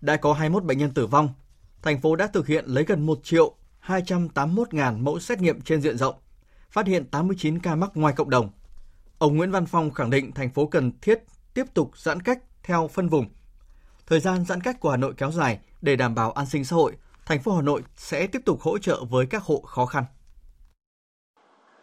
Đã 0.00 0.16
có 0.16 0.32
21 0.32 0.64
bệnh 0.64 0.78
nhân 0.78 0.90
tử 0.90 1.06
vong. 1.06 1.28
Thành 1.82 2.00
phố 2.00 2.16
đã 2.16 2.26
thực 2.26 2.46
hiện 2.46 2.64
lấy 2.66 2.84
gần 2.84 3.06
1 3.06 3.20
triệu 3.22 3.54
281.000 3.86 5.02
mẫu 5.02 5.20
xét 5.20 5.40
nghiệm 5.40 5.60
trên 5.60 5.80
diện 5.80 5.98
rộng, 5.98 6.14
phát 6.70 6.86
hiện 6.86 7.04
89 7.10 7.58
ca 7.58 7.74
mắc 7.74 7.90
ngoài 7.94 8.14
cộng 8.16 8.30
đồng. 8.30 8.50
Ông 9.18 9.36
Nguyễn 9.36 9.50
Văn 9.50 9.66
Phong 9.66 9.90
khẳng 9.90 10.10
định 10.10 10.32
thành 10.32 10.50
phố 10.50 10.66
cần 10.66 10.92
thiết 11.00 11.18
tiếp 11.54 11.64
tục 11.74 11.98
giãn 11.98 12.22
cách 12.22 12.38
theo 12.62 12.88
phân 12.88 13.08
vùng. 13.08 13.26
Thời 14.06 14.20
gian 14.20 14.44
giãn 14.44 14.60
cách 14.60 14.80
của 14.80 14.90
Hà 14.90 14.96
Nội 14.96 15.14
kéo 15.16 15.30
dài 15.30 15.58
để 15.82 15.96
đảm 15.96 16.14
bảo 16.14 16.32
an 16.32 16.46
sinh 16.46 16.64
xã 16.64 16.76
hội, 16.76 16.96
thành 17.26 17.42
phố 17.42 17.56
Hà 17.56 17.62
Nội 17.62 17.82
sẽ 17.96 18.26
tiếp 18.26 18.42
tục 18.44 18.60
hỗ 18.60 18.78
trợ 18.78 19.04
với 19.04 19.26
các 19.26 19.42
hộ 19.42 19.60
khó 19.60 19.86
khăn 19.86 20.04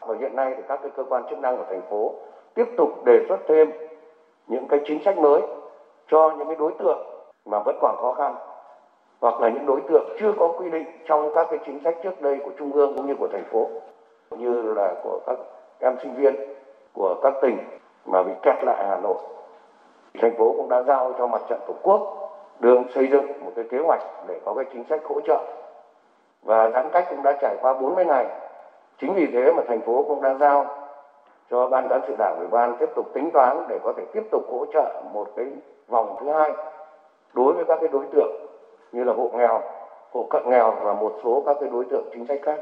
và 0.08 0.15
hiện 0.20 0.36
nay 0.36 0.54
thì 0.58 0.63
các 0.67 0.80
cái 0.82 0.91
cơ 0.96 1.04
quan 1.10 1.24
chức 1.30 1.39
năng 1.39 1.58
của 1.58 1.63
thành 1.70 1.82
phố 1.89 2.13
tiếp 2.54 2.65
tục 2.78 3.06
đề 3.06 3.26
xuất 3.30 3.39
thêm 3.48 3.72
những 4.48 4.67
cái 4.67 4.80
chính 4.86 5.04
sách 5.04 5.17
mới 5.17 5.41
cho 6.08 6.36
những 6.38 6.48
cái 6.48 6.56
đối 6.56 6.74
tượng 6.80 7.08
mà 7.46 7.60
vẫn 7.65 7.78
còn 7.82 7.96
khó 8.02 8.13
khăn, 8.13 8.36
hoặc 9.22 9.41
là 9.41 9.50
những 9.50 9.65
đối 9.65 9.82
tượng 9.82 10.10
chưa 10.20 10.32
có 10.39 10.48
quy 10.48 10.70
định 10.70 10.86
trong 11.06 11.32
các 11.36 11.48
cái 11.50 11.60
chính 11.65 11.80
sách 11.84 11.96
trước 12.04 12.22
đây 12.22 12.39
của 12.46 12.52
trung 12.58 12.72
ương 12.72 12.93
cũng 12.96 13.08
như 13.08 13.15
của 13.15 13.28
thành 13.32 13.46
phố 13.52 13.67
như 14.32 14.74
là 14.74 14.93
của 15.04 15.20
các 15.26 15.38
em 15.80 15.98
sinh 16.04 16.15
viên 16.15 16.36
của 16.93 17.15
các 17.24 17.34
tỉnh 17.41 17.58
mà 18.06 18.24
bị 18.24 18.32
kẹt 18.43 18.56
lại 18.63 18.86
Hà 18.89 18.98
Nội. 18.98 19.17
Thành 20.22 20.36
phố 20.38 20.54
cũng 20.58 20.70
đã 20.70 20.84
giao 20.84 21.13
cho 21.17 21.28
mặt 21.28 21.41
trận 21.50 21.60
Tổ 21.67 21.74
quốc 21.84 22.02
đường 22.60 22.84
xây 22.96 23.08
dựng 23.08 23.46
một 23.46 23.52
cái 23.56 23.65
kế 23.70 23.78
hoạch 23.78 24.02
để 24.28 24.39
có 24.46 24.54
cái 24.54 24.65
chính 24.74 24.84
sách 24.89 25.02
hỗ 25.04 25.20
trợ 25.22 25.43
và 26.43 26.70
giãn 26.70 26.89
cách 26.91 27.06
cũng 27.10 27.24
đã 27.24 27.38
trải 27.41 27.56
qua 27.62 27.74
40 27.74 28.06
ngày. 28.06 28.26
Chính 29.02 29.14
vì 29.14 29.28
thế 29.34 29.52
mà 29.58 29.64
thành 29.68 29.82
phố 29.86 30.06
cũng 30.08 30.22
đã 30.22 30.38
giao 30.40 30.66
cho 31.52 31.70
ban 31.70 31.88
cán 31.90 32.02
sự 32.08 32.16
đảng 32.20 32.36
ủy 32.38 32.48
ban 32.48 32.76
tiếp 32.80 32.90
tục 32.96 33.12
tính 33.14 33.30
toán 33.34 33.58
để 33.70 33.80
có 33.84 33.94
thể 33.98 34.04
tiếp 34.14 34.24
tục 34.32 34.44
hỗ 34.52 34.66
trợ 34.74 35.04
một 35.14 35.28
cái 35.36 35.46
vòng 35.88 36.18
thứ 36.20 36.32
hai 36.34 36.52
đối 37.34 37.54
với 37.54 37.66
các 37.68 37.78
cái 37.82 37.90
đối 37.92 38.06
tượng 38.14 38.32
như 38.92 39.04
là 39.04 39.14
hộ 39.14 39.32
nghèo, 39.38 39.62
hộ 40.12 40.28
cận 40.30 40.44
nghèo 40.50 40.76
và 40.84 40.94
một 40.94 41.20
số 41.24 41.44
các 41.46 41.58
cái 41.60 41.70
đối 41.70 41.86
tượng 41.92 42.10
chính 42.14 42.28
sách 42.28 42.40
khác. 42.44 42.58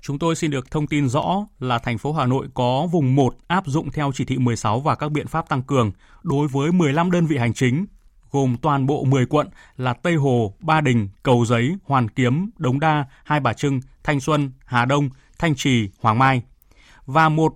Chúng 0.00 0.18
tôi 0.18 0.34
xin 0.34 0.50
được 0.50 0.70
thông 0.70 0.86
tin 0.86 1.08
rõ 1.08 1.36
là 1.60 1.78
thành 1.78 1.98
phố 1.98 2.12
Hà 2.12 2.26
Nội 2.26 2.46
có 2.54 2.86
vùng 2.92 3.14
1 3.14 3.34
áp 3.48 3.62
dụng 3.66 3.88
theo 3.94 4.10
chỉ 4.14 4.24
thị 4.24 4.38
16 4.38 4.80
và 4.80 4.94
các 4.94 5.10
biện 5.12 5.26
pháp 5.26 5.48
tăng 5.48 5.62
cường 5.66 5.92
đối 6.22 6.48
với 6.52 6.72
15 6.72 7.10
đơn 7.10 7.26
vị 7.26 7.36
hành 7.36 7.54
chính 7.54 7.86
gồm 8.34 8.56
toàn 8.56 8.86
bộ 8.86 9.04
10 9.04 9.26
quận 9.26 9.48
là 9.76 9.92
Tây 9.92 10.14
Hồ, 10.14 10.54
Ba 10.60 10.80
Đình, 10.80 11.08
Cầu 11.22 11.44
Giấy, 11.44 11.76
Hoàn 11.84 12.08
Kiếm, 12.08 12.50
Đống 12.58 12.80
Đa, 12.80 13.04
Hai 13.24 13.40
Bà 13.40 13.52
Trưng, 13.52 13.80
Thanh 14.04 14.20
Xuân, 14.20 14.52
Hà 14.64 14.84
Đông, 14.84 15.08
Thanh 15.38 15.54
Trì, 15.54 15.88
Hoàng 16.00 16.18
Mai 16.18 16.42
và 17.06 17.28
một 17.28 17.54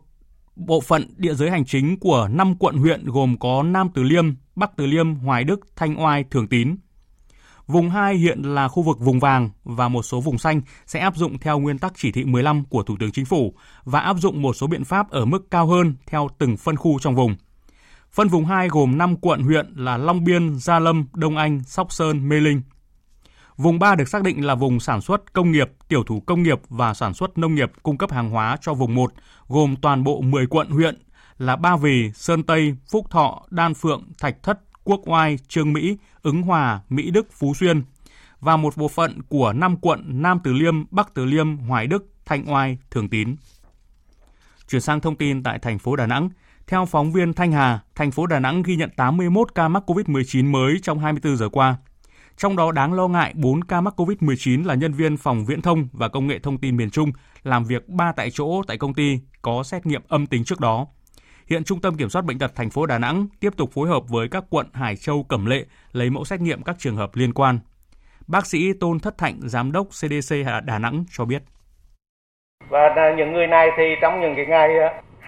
bộ 0.56 0.80
phận 0.80 1.14
địa 1.16 1.34
giới 1.34 1.50
hành 1.50 1.64
chính 1.64 1.98
của 1.98 2.28
5 2.32 2.54
quận 2.58 2.76
huyện 2.76 3.04
gồm 3.04 3.36
có 3.38 3.62
Nam 3.62 3.88
Từ 3.94 4.02
Liêm, 4.02 4.34
Bắc 4.56 4.76
Từ 4.76 4.86
Liêm, 4.86 5.14
Hoài 5.14 5.44
Đức, 5.44 5.60
Thanh 5.76 6.04
Oai, 6.04 6.24
Thường 6.24 6.48
Tín. 6.48 6.76
Vùng 7.66 7.90
2 7.90 8.14
hiện 8.14 8.42
là 8.42 8.68
khu 8.68 8.82
vực 8.82 9.00
vùng 9.00 9.20
vàng 9.20 9.50
và 9.64 9.88
một 9.88 10.02
số 10.02 10.20
vùng 10.20 10.38
xanh 10.38 10.60
sẽ 10.86 11.00
áp 11.00 11.16
dụng 11.16 11.38
theo 11.38 11.58
nguyên 11.58 11.78
tắc 11.78 11.92
chỉ 11.96 12.12
thị 12.12 12.24
15 12.24 12.64
của 12.64 12.82
Thủ 12.82 12.96
tướng 13.00 13.12
Chính 13.12 13.24
phủ 13.24 13.54
và 13.84 14.00
áp 14.00 14.16
dụng 14.18 14.42
một 14.42 14.56
số 14.56 14.66
biện 14.66 14.84
pháp 14.84 15.10
ở 15.10 15.24
mức 15.24 15.50
cao 15.50 15.66
hơn 15.66 15.94
theo 16.06 16.28
từng 16.38 16.56
phân 16.56 16.76
khu 16.76 16.98
trong 16.98 17.14
vùng. 17.14 17.36
Phân 18.12 18.28
vùng 18.28 18.44
2 18.44 18.68
gồm 18.68 18.98
5 18.98 19.16
quận 19.16 19.42
huyện 19.42 19.72
là 19.76 19.96
Long 19.96 20.24
Biên, 20.24 20.58
Gia 20.58 20.78
Lâm, 20.78 21.06
Đông 21.14 21.36
Anh, 21.36 21.62
Sóc 21.64 21.92
Sơn, 21.92 22.28
Mê 22.28 22.40
Linh. 22.40 22.62
Vùng 23.56 23.78
3 23.78 23.94
được 23.94 24.08
xác 24.08 24.22
định 24.22 24.46
là 24.46 24.54
vùng 24.54 24.80
sản 24.80 25.00
xuất 25.00 25.32
công 25.32 25.52
nghiệp, 25.52 25.70
tiểu 25.88 26.04
thủ 26.04 26.20
công 26.20 26.42
nghiệp 26.42 26.58
và 26.68 26.94
sản 26.94 27.14
xuất 27.14 27.38
nông 27.38 27.54
nghiệp 27.54 27.72
cung 27.82 27.98
cấp 27.98 28.12
hàng 28.12 28.30
hóa 28.30 28.56
cho 28.60 28.74
vùng 28.74 28.94
1, 28.94 29.12
gồm 29.48 29.76
toàn 29.82 30.04
bộ 30.04 30.20
10 30.20 30.46
quận 30.46 30.70
huyện 30.70 31.02
là 31.38 31.56
Ba 31.56 31.76
Vì, 31.76 32.10
Sơn 32.14 32.42
Tây, 32.42 32.76
Phúc 32.90 33.10
Thọ, 33.10 33.42
Đan 33.50 33.74
Phượng, 33.74 34.02
Thạch 34.18 34.42
Thất, 34.42 34.60
Quốc 34.84 35.00
Oai, 35.06 35.38
Trương 35.48 35.72
Mỹ, 35.72 35.96
Ứng 36.22 36.42
Hòa, 36.42 36.80
Mỹ 36.88 37.10
Đức, 37.10 37.32
Phú 37.32 37.54
Xuyên 37.54 37.82
và 38.40 38.56
một 38.56 38.76
bộ 38.76 38.88
phận 38.88 39.22
của 39.28 39.52
5 39.52 39.76
quận 39.76 40.22
Nam 40.22 40.40
Từ 40.44 40.52
Liêm, 40.52 40.74
Bắc 40.90 41.14
Từ 41.14 41.24
Liêm, 41.24 41.56
Hoài 41.56 41.86
Đức, 41.86 42.12
Thanh 42.24 42.52
Oai, 42.52 42.78
Thường 42.90 43.08
Tín. 43.08 43.36
Chuyển 44.68 44.80
sang 44.80 45.00
thông 45.00 45.16
tin 45.16 45.42
tại 45.42 45.58
thành 45.58 45.78
phố 45.78 45.96
Đà 45.96 46.06
Nẵng, 46.06 46.30
theo 46.68 46.86
phóng 46.86 47.12
viên 47.12 47.32
Thanh 47.32 47.52
Hà, 47.52 47.80
thành 47.94 48.10
phố 48.10 48.26
Đà 48.26 48.38
Nẵng 48.38 48.62
ghi 48.62 48.76
nhận 48.76 48.90
81 48.96 49.54
ca 49.54 49.68
mắc 49.68 49.82
COVID-19 49.86 50.50
mới 50.50 50.74
trong 50.82 50.98
24 50.98 51.36
giờ 51.36 51.48
qua. 51.48 51.76
Trong 52.36 52.56
đó 52.56 52.72
đáng 52.72 52.92
lo 52.92 53.08
ngại 53.08 53.32
4 53.36 53.64
ca 53.64 53.80
mắc 53.80 54.00
COVID-19 54.00 54.66
là 54.66 54.74
nhân 54.74 54.92
viên 54.92 55.16
phòng 55.16 55.44
viễn 55.44 55.62
thông 55.62 55.88
và 55.92 56.08
công 56.08 56.26
nghệ 56.26 56.38
thông 56.38 56.58
tin 56.58 56.76
miền 56.76 56.90
Trung 56.90 57.12
làm 57.42 57.64
việc 57.64 57.88
3 57.88 58.12
tại 58.12 58.30
chỗ 58.30 58.62
tại 58.66 58.78
công 58.78 58.94
ty 58.94 59.20
có 59.42 59.62
xét 59.62 59.86
nghiệm 59.86 60.02
âm 60.08 60.26
tính 60.26 60.44
trước 60.44 60.60
đó. 60.60 60.86
Hiện 61.46 61.64
Trung 61.64 61.80
tâm 61.80 61.96
Kiểm 61.96 62.08
soát 62.08 62.24
Bệnh 62.24 62.38
tật 62.38 62.54
thành 62.54 62.70
phố 62.70 62.86
Đà 62.86 62.98
Nẵng 62.98 63.26
tiếp 63.40 63.50
tục 63.56 63.70
phối 63.72 63.88
hợp 63.88 64.08
với 64.08 64.28
các 64.28 64.44
quận 64.50 64.66
Hải 64.72 64.96
Châu, 64.96 65.22
Cẩm 65.22 65.46
Lệ 65.46 65.64
lấy 65.92 66.10
mẫu 66.10 66.24
xét 66.24 66.40
nghiệm 66.40 66.62
các 66.62 66.76
trường 66.78 66.96
hợp 66.96 67.10
liên 67.14 67.32
quan. 67.32 67.58
Bác 68.26 68.46
sĩ 68.46 68.72
Tôn 68.80 69.00
Thất 69.00 69.18
Thạnh, 69.18 69.38
Giám 69.42 69.72
đốc 69.72 69.86
CDC 69.86 70.34
Đà 70.64 70.78
Nẵng 70.78 71.04
cho 71.10 71.24
biết. 71.24 71.42
Và 72.70 72.94
những 73.16 73.32
người 73.32 73.46
này 73.46 73.68
thì 73.76 73.84
trong 74.02 74.20
những 74.20 74.32
cái 74.36 74.46
ngày 74.46 74.68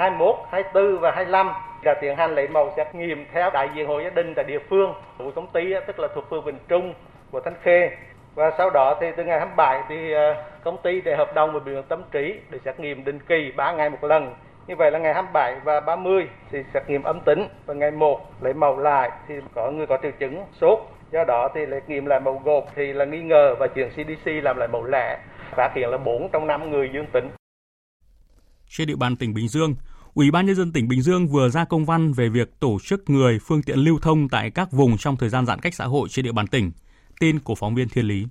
21, 0.00 0.36
24 0.50 0.98
và 1.00 1.10
25 1.10 1.52
là 1.82 1.94
tiến 2.00 2.16
hành 2.16 2.34
lấy 2.34 2.48
mẫu 2.48 2.72
xét 2.76 2.94
nghiệm 2.94 3.26
theo 3.32 3.50
đại 3.50 3.68
diện 3.74 3.86
hộ 3.86 4.00
gia 4.00 4.10
đình 4.10 4.34
tại 4.34 4.44
địa 4.44 4.58
phương 4.68 4.94
của 5.18 5.30
công 5.30 5.46
ty 5.46 5.74
tức 5.86 6.00
là 6.00 6.08
thuộc 6.14 6.30
phường 6.30 6.44
Bình 6.44 6.58
Trung 6.68 6.94
của 7.30 7.40
Thanh 7.40 7.54
Khê. 7.62 7.90
Và 8.34 8.50
sau 8.58 8.70
đó 8.70 8.98
thì 9.00 9.06
từ 9.16 9.24
ngày 9.24 9.38
27 9.38 9.82
thì 9.88 10.12
ờ, 10.12 10.34
công 10.64 10.76
ty 10.82 11.00
để 11.00 11.16
hợp 11.16 11.34
đồng 11.34 11.52
với 11.52 11.60
bệnh 11.60 11.74
viện 11.74 11.82
tâm 11.88 12.02
trí 12.12 12.40
để 12.50 12.58
xét 12.64 12.80
nghiệm 12.80 13.04
định 13.04 13.18
kỳ 13.28 13.52
3 13.56 13.72
ngày 13.72 13.90
một 13.90 14.04
lần. 14.04 14.34
Như 14.66 14.76
vậy 14.76 14.90
là 14.90 14.98
ngày 14.98 15.14
27 15.14 15.54
và 15.64 15.80
30 15.80 16.28
thì 16.50 16.58
xét 16.74 16.90
nghiệm 16.90 17.02
âm 17.02 17.20
tính 17.20 17.46
và 17.66 17.74
ngày 17.74 17.90
1 17.90 18.20
lấy 18.40 18.54
mẫu 18.54 18.78
lại 18.78 19.10
thì 19.28 19.34
có 19.54 19.70
người 19.70 19.86
có 19.86 19.98
triệu 20.02 20.12
chứng 20.18 20.44
sốt. 20.52 20.78
Do 21.10 21.24
đó 21.24 21.48
thì 21.54 21.66
lấy 21.66 21.80
nghiệm 21.86 22.06
lại 22.06 22.20
mẫu 22.20 22.40
gộp 22.44 22.64
thì 22.74 22.92
là 22.92 23.04
nghi 23.04 23.22
ngờ 23.22 23.54
và 23.58 23.66
chuyển 23.66 23.90
CDC 23.90 24.26
làm 24.42 24.56
lại 24.56 24.68
mẫu 24.68 24.84
lẻ. 24.84 25.18
Phát 25.50 25.70
hiện 25.74 25.90
là 25.90 25.96
4 25.96 26.28
trong 26.32 26.46
5 26.46 26.70
người 26.70 26.90
dương 26.92 27.06
tính 27.12 27.39
trên 28.70 28.88
địa 28.88 28.96
bàn 28.96 29.16
tỉnh 29.16 29.34
Bình 29.34 29.48
Dương, 29.48 29.74
Ủy 30.14 30.30
ban 30.30 30.46
nhân 30.46 30.56
dân 30.56 30.72
tỉnh 30.72 30.88
Bình 30.88 31.02
Dương 31.02 31.28
vừa 31.28 31.48
ra 31.48 31.64
công 31.64 31.84
văn 31.84 32.12
về 32.12 32.28
việc 32.28 32.60
tổ 32.60 32.78
chức 32.84 33.10
người 33.10 33.38
phương 33.38 33.62
tiện 33.62 33.78
lưu 33.78 33.98
thông 34.02 34.28
tại 34.28 34.50
các 34.50 34.72
vùng 34.72 34.98
trong 34.98 35.16
thời 35.16 35.28
gian 35.28 35.46
giãn 35.46 35.60
cách 35.60 35.74
xã 35.74 35.84
hội 35.84 36.08
trên 36.08 36.24
địa 36.24 36.32
bàn 36.32 36.46
tỉnh. 36.46 36.72
Tin 37.20 37.38
của 37.38 37.54
phóng 37.54 37.74
viên 37.74 37.88
Thiên 37.88 38.06
Lý. 38.06 38.26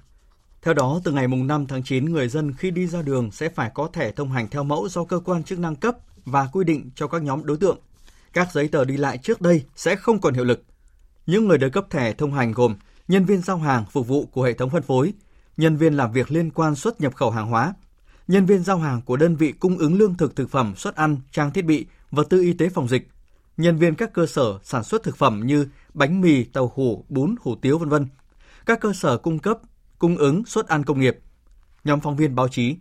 Theo 0.62 0.74
đó, 0.74 1.02
từ 1.04 1.12
ngày 1.12 1.28
5 1.28 1.68
tháng 1.68 1.84
9, 1.84 2.06
người 2.06 2.28
dân 2.28 2.54
khi 2.54 2.72
đi 2.72 2.88
ra 2.88 3.02
đường 3.02 3.32
sẽ 3.32 3.50
phải 3.50 3.72
có 3.74 3.90
thẻ 3.94 4.12
thông 4.12 4.32
hành 4.32 4.48
theo 4.48 4.64
mẫu 4.64 4.90
do 4.90 5.04
cơ 5.04 5.20
quan 5.20 5.44
chức 5.44 5.60
năng 5.60 5.76
cấp 5.76 5.96
và 6.26 6.48
quy 6.54 6.64
định 6.64 6.90
cho 6.96 7.08
các 7.08 7.24
nhóm 7.24 7.46
đối 7.46 7.58
tượng. 7.58 7.78
Các 8.34 8.52
giấy 8.52 8.68
tờ 8.68 8.86
đi 8.86 8.98
lại 8.98 9.18
trước 9.18 9.42
đây 9.42 9.64
sẽ 9.76 9.96
không 9.96 10.22
còn 10.22 10.34
hiệu 10.34 10.44
lực. 10.44 10.64
Những 11.26 11.48
người 11.48 11.58
được 11.58 11.70
cấp 11.70 11.86
thẻ 11.90 12.14
thông 12.14 12.34
hành 12.34 12.52
gồm 12.52 12.76
nhân 13.08 13.26
viên 13.26 13.42
giao 13.42 13.58
hàng 13.58 13.86
phục 13.92 14.08
vụ 14.08 14.26
của 14.26 14.44
hệ 14.44 14.54
thống 14.54 14.70
phân 14.70 14.84
phối, 14.84 15.14
nhân 15.58 15.78
viên 15.78 15.94
làm 15.94 16.12
việc 16.12 16.32
liên 16.32 16.52
quan 16.52 16.76
xuất 16.76 17.02
nhập 17.02 17.16
khẩu 17.16 17.32
hàng 17.32 17.48
hóa, 17.50 17.74
nhân 18.30 18.46
viên 18.46 18.64
giao 18.64 18.78
hàng 18.78 19.02
của 19.02 19.18
đơn 19.18 19.36
vị 19.36 19.52
cung 19.52 19.78
ứng 19.78 19.98
lương 19.98 20.18
thực 20.18 20.36
thực 20.36 20.50
phẩm, 20.50 20.74
suất 20.78 20.96
ăn, 20.96 21.18
trang 21.32 21.52
thiết 21.52 21.66
bị, 21.66 21.86
vật 22.12 22.28
tư 22.30 22.42
y 22.42 22.54
tế 22.54 22.70
phòng 22.70 22.88
dịch, 22.88 23.10
nhân 23.58 23.78
viên 23.78 23.96
các 23.96 24.14
cơ 24.14 24.26
sở 24.26 24.60
sản 24.64 24.84
xuất 24.84 25.04
thực 25.04 25.18
phẩm 25.18 25.42
như 25.46 25.68
bánh 25.94 26.22
mì, 26.22 26.44
tàu 26.44 26.72
hủ, 26.76 27.06
bún, 27.10 27.36
hủ 27.42 27.56
tiếu 27.56 27.78
vân 27.78 27.90
vân, 27.90 28.08
các 28.66 28.80
cơ 28.82 28.94
sở 28.94 29.18
cung 29.18 29.40
cấp, 29.40 29.58
cung 30.00 30.18
ứng 30.18 30.46
suất 30.46 30.68
ăn 30.68 30.84
công 30.84 31.00
nghiệp, 31.00 31.20
nhóm 31.84 32.00
phóng 32.00 32.16
viên 32.16 32.36
báo 32.36 32.48
chí. 32.48 32.76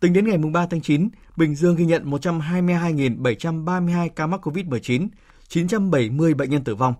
Tính 0.00 0.12
đến 0.12 0.26
ngày 0.26 0.38
3 0.38 0.66
tháng 0.66 0.80
9, 0.80 1.08
Bình 1.36 1.54
Dương 1.54 1.76
ghi 1.76 1.84
nhận 1.84 2.10
122.732 2.10 4.08
ca 4.08 4.26
mắc 4.26 4.48
COVID-19, 4.48 5.08
970 5.48 6.34
bệnh 6.34 6.50
nhân 6.50 6.64
tử 6.64 6.74
vong. 6.74 6.94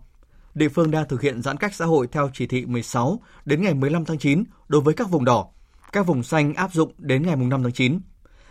Địa 0.55 0.68
phương 0.68 0.90
đang 0.90 1.09
thực 1.09 1.21
hiện 1.21 1.42
giãn 1.42 1.57
cách 1.57 1.75
xã 1.75 1.85
hội 1.85 2.07
theo 2.12 2.31
chỉ 2.33 2.47
thị 2.47 2.66
16 2.66 3.21
đến 3.44 3.62
ngày 3.62 3.75
15 3.75 4.05
tháng 4.05 4.18
9 4.18 4.44
đối 4.68 4.81
với 4.81 4.94
các 4.94 5.11
vùng 5.11 5.25
đỏ, 5.25 5.47
các 5.92 6.07
vùng 6.07 6.22
xanh 6.22 6.55
áp 6.55 6.72
dụng 6.72 6.92
đến 6.98 7.22
ngày 7.22 7.37
5 7.37 7.62
tháng 7.62 7.72
9. 7.72 8.01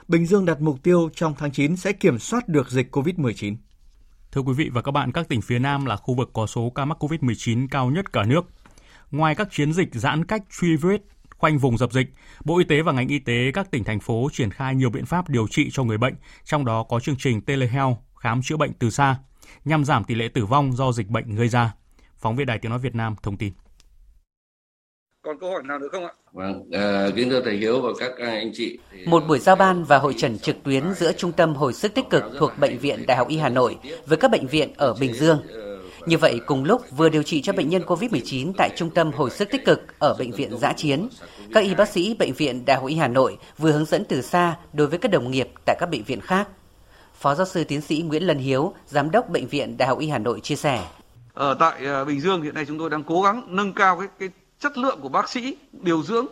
Bình 0.07 0.25
Dương 0.25 0.45
đặt 0.45 0.61
mục 0.61 0.83
tiêu 0.83 1.09
trong 1.15 1.35
tháng 1.37 1.51
9 1.51 1.77
sẽ 1.77 1.91
kiểm 1.93 2.19
soát 2.19 2.47
được 2.47 2.69
dịch 2.69 2.95
COVID-19. 2.95 3.55
Thưa 4.31 4.41
quý 4.41 4.53
vị 4.53 4.69
và 4.73 4.81
các 4.81 4.91
bạn, 4.91 5.11
các 5.11 5.29
tỉnh 5.29 5.41
phía 5.41 5.59
Nam 5.59 5.85
là 5.85 5.95
khu 5.95 6.13
vực 6.13 6.29
có 6.33 6.47
số 6.47 6.71
ca 6.75 6.85
mắc 6.85 7.03
COVID-19 7.03 7.67
cao 7.71 7.89
nhất 7.89 8.13
cả 8.13 8.23
nước. 8.23 8.41
Ngoài 9.11 9.35
các 9.35 9.47
chiến 9.51 9.73
dịch 9.73 9.89
giãn 9.93 10.25
cách 10.25 10.43
truy 10.59 10.75
vết, 10.75 11.01
khoanh 11.37 11.57
vùng 11.57 11.77
dập 11.77 11.91
dịch, 11.93 12.13
Bộ 12.45 12.57
Y 12.57 12.63
tế 12.63 12.81
và 12.81 12.91
ngành 12.91 13.07
y 13.07 13.19
tế 13.19 13.51
các 13.53 13.71
tỉnh 13.71 13.83
thành 13.83 13.99
phố 13.99 14.29
triển 14.33 14.51
khai 14.51 14.75
nhiều 14.75 14.89
biện 14.89 15.05
pháp 15.05 15.29
điều 15.29 15.47
trị 15.47 15.69
cho 15.71 15.83
người 15.83 15.97
bệnh, 15.97 16.13
trong 16.43 16.65
đó 16.65 16.83
có 16.83 16.99
chương 16.99 17.15
trình 17.19 17.41
telehealth 17.41 17.97
khám 18.15 18.41
chữa 18.41 18.57
bệnh 18.57 18.73
từ 18.73 18.89
xa 18.89 19.17
nhằm 19.65 19.85
giảm 19.85 20.03
tỷ 20.03 20.15
lệ 20.15 20.27
tử 20.27 20.45
vong 20.45 20.73
do 20.73 20.91
dịch 20.91 21.07
bệnh 21.07 21.35
gây 21.35 21.47
ra. 21.49 21.73
Phóng 22.17 22.35
viên 22.35 22.47
Đài 22.47 22.59
Tiếng 22.59 22.69
nói 22.69 22.79
Việt 22.79 22.95
Nam 22.95 23.15
thông 23.23 23.37
tin. 23.37 23.53
Còn 25.27 25.39
câu 25.39 25.51
hỏi 25.51 25.63
nào 25.63 25.79
nữa 25.79 25.87
không 25.91 26.05
ạ? 26.05 26.11
Vâng, 26.33 26.59
uh, 26.59 27.15
kính 27.15 27.29
thưa 27.29 27.41
thầy 27.45 27.57
Hiếu 27.57 27.81
và 27.81 27.89
các 27.99 28.11
anh 28.17 28.51
chị. 28.53 28.79
Một 29.05 29.23
buổi 29.27 29.39
giao 29.39 29.55
ban 29.55 29.83
và 29.83 29.97
hội 29.97 30.13
trần 30.17 30.39
trực 30.39 30.55
tuyến 30.63 30.83
giữa 30.93 31.11
Trung 31.11 31.31
tâm 31.31 31.55
Hồi 31.55 31.73
sức 31.73 31.93
tích 31.93 32.09
cực 32.09 32.23
thuộc 32.37 32.51
Bệnh 32.59 32.77
viện 32.77 33.05
Đại 33.07 33.17
học 33.17 33.27
Y 33.27 33.37
Hà 33.37 33.49
Nội 33.49 33.77
với 34.05 34.17
các 34.17 34.31
bệnh 34.31 34.47
viện 34.47 34.73
ở 34.77 34.93
Bình 34.99 35.13
Dương. 35.13 35.41
Như 36.05 36.17
vậy, 36.17 36.39
cùng 36.45 36.63
lúc 36.63 36.81
vừa 36.97 37.09
điều 37.09 37.23
trị 37.23 37.41
cho 37.41 37.53
bệnh 37.53 37.69
nhân 37.69 37.81
COVID-19 37.81 38.53
tại 38.57 38.69
Trung 38.75 38.89
tâm 38.89 39.11
Hồi 39.11 39.29
sức 39.29 39.49
tích 39.51 39.65
cực 39.65 39.99
ở 39.99 40.15
Bệnh 40.19 40.31
viện 40.31 40.57
Giã 40.57 40.73
Chiến, 40.73 41.09
các 41.53 41.63
y 41.63 41.75
bác 41.75 41.89
sĩ 41.89 42.13
Bệnh 42.13 42.33
viện 42.33 42.65
Đại 42.65 42.77
học 42.77 42.87
Y 42.87 42.95
Hà 42.95 43.07
Nội 43.07 43.37
vừa 43.57 43.71
hướng 43.71 43.85
dẫn 43.85 44.05
từ 44.05 44.21
xa 44.21 44.55
đối 44.73 44.87
với 44.87 44.99
các 44.99 45.11
đồng 45.11 45.31
nghiệp 45.31 45.49
tại 45.65 45.75
các 45.79 45.89
bệnh 45.89 46.03
viện 46.03 46.21
khác. 46.21 46.47
Phó 47.13 47.35
giáo 47.35 47.47
sư 47.47 47.63
tiến 47.63 47.81
sĩ 47.81 48.01
Nguyễn 48.01 48.23
Lân 48.23 48.37
Hiếu, 48.37 48.73
Giám 48.87 49.11
đốc 49.11 49.29
Bệnh 49.29 49.47
viện 49.47 49.77
Đại 49.77 49.87
học 49.87 49.99
Y 49.99 50.09
Hà 50.09 50.17
Nội 50.17 50.39
chia 50.39 50.55
sẻ. 50.55 50.85
Ở 51.33 51.55
tại 51.59 51.85
ờ, 51.85 52.05
Bình 52.05 52.21
Dương 52.21 52.41
hiện 52.41 52.53
nay 52.53 52.65
chúng 52.67 52.79
tôi 52.79 52.89
đang 52.89 53.03
cố 53.03 53.21
gắng 53.21 53.43
nâng 53.47 53.73
cao 53.73 53.97
cái, 53.99 54.07
cái 54.19 54.29
chất 54.59 54.77
lượng 54.77 54.99
của 55.01 55.09
bác 55.09 55.29
sĩ 55.29 55.57
điều 55.71 56.03
dưỡng 56.03 56.25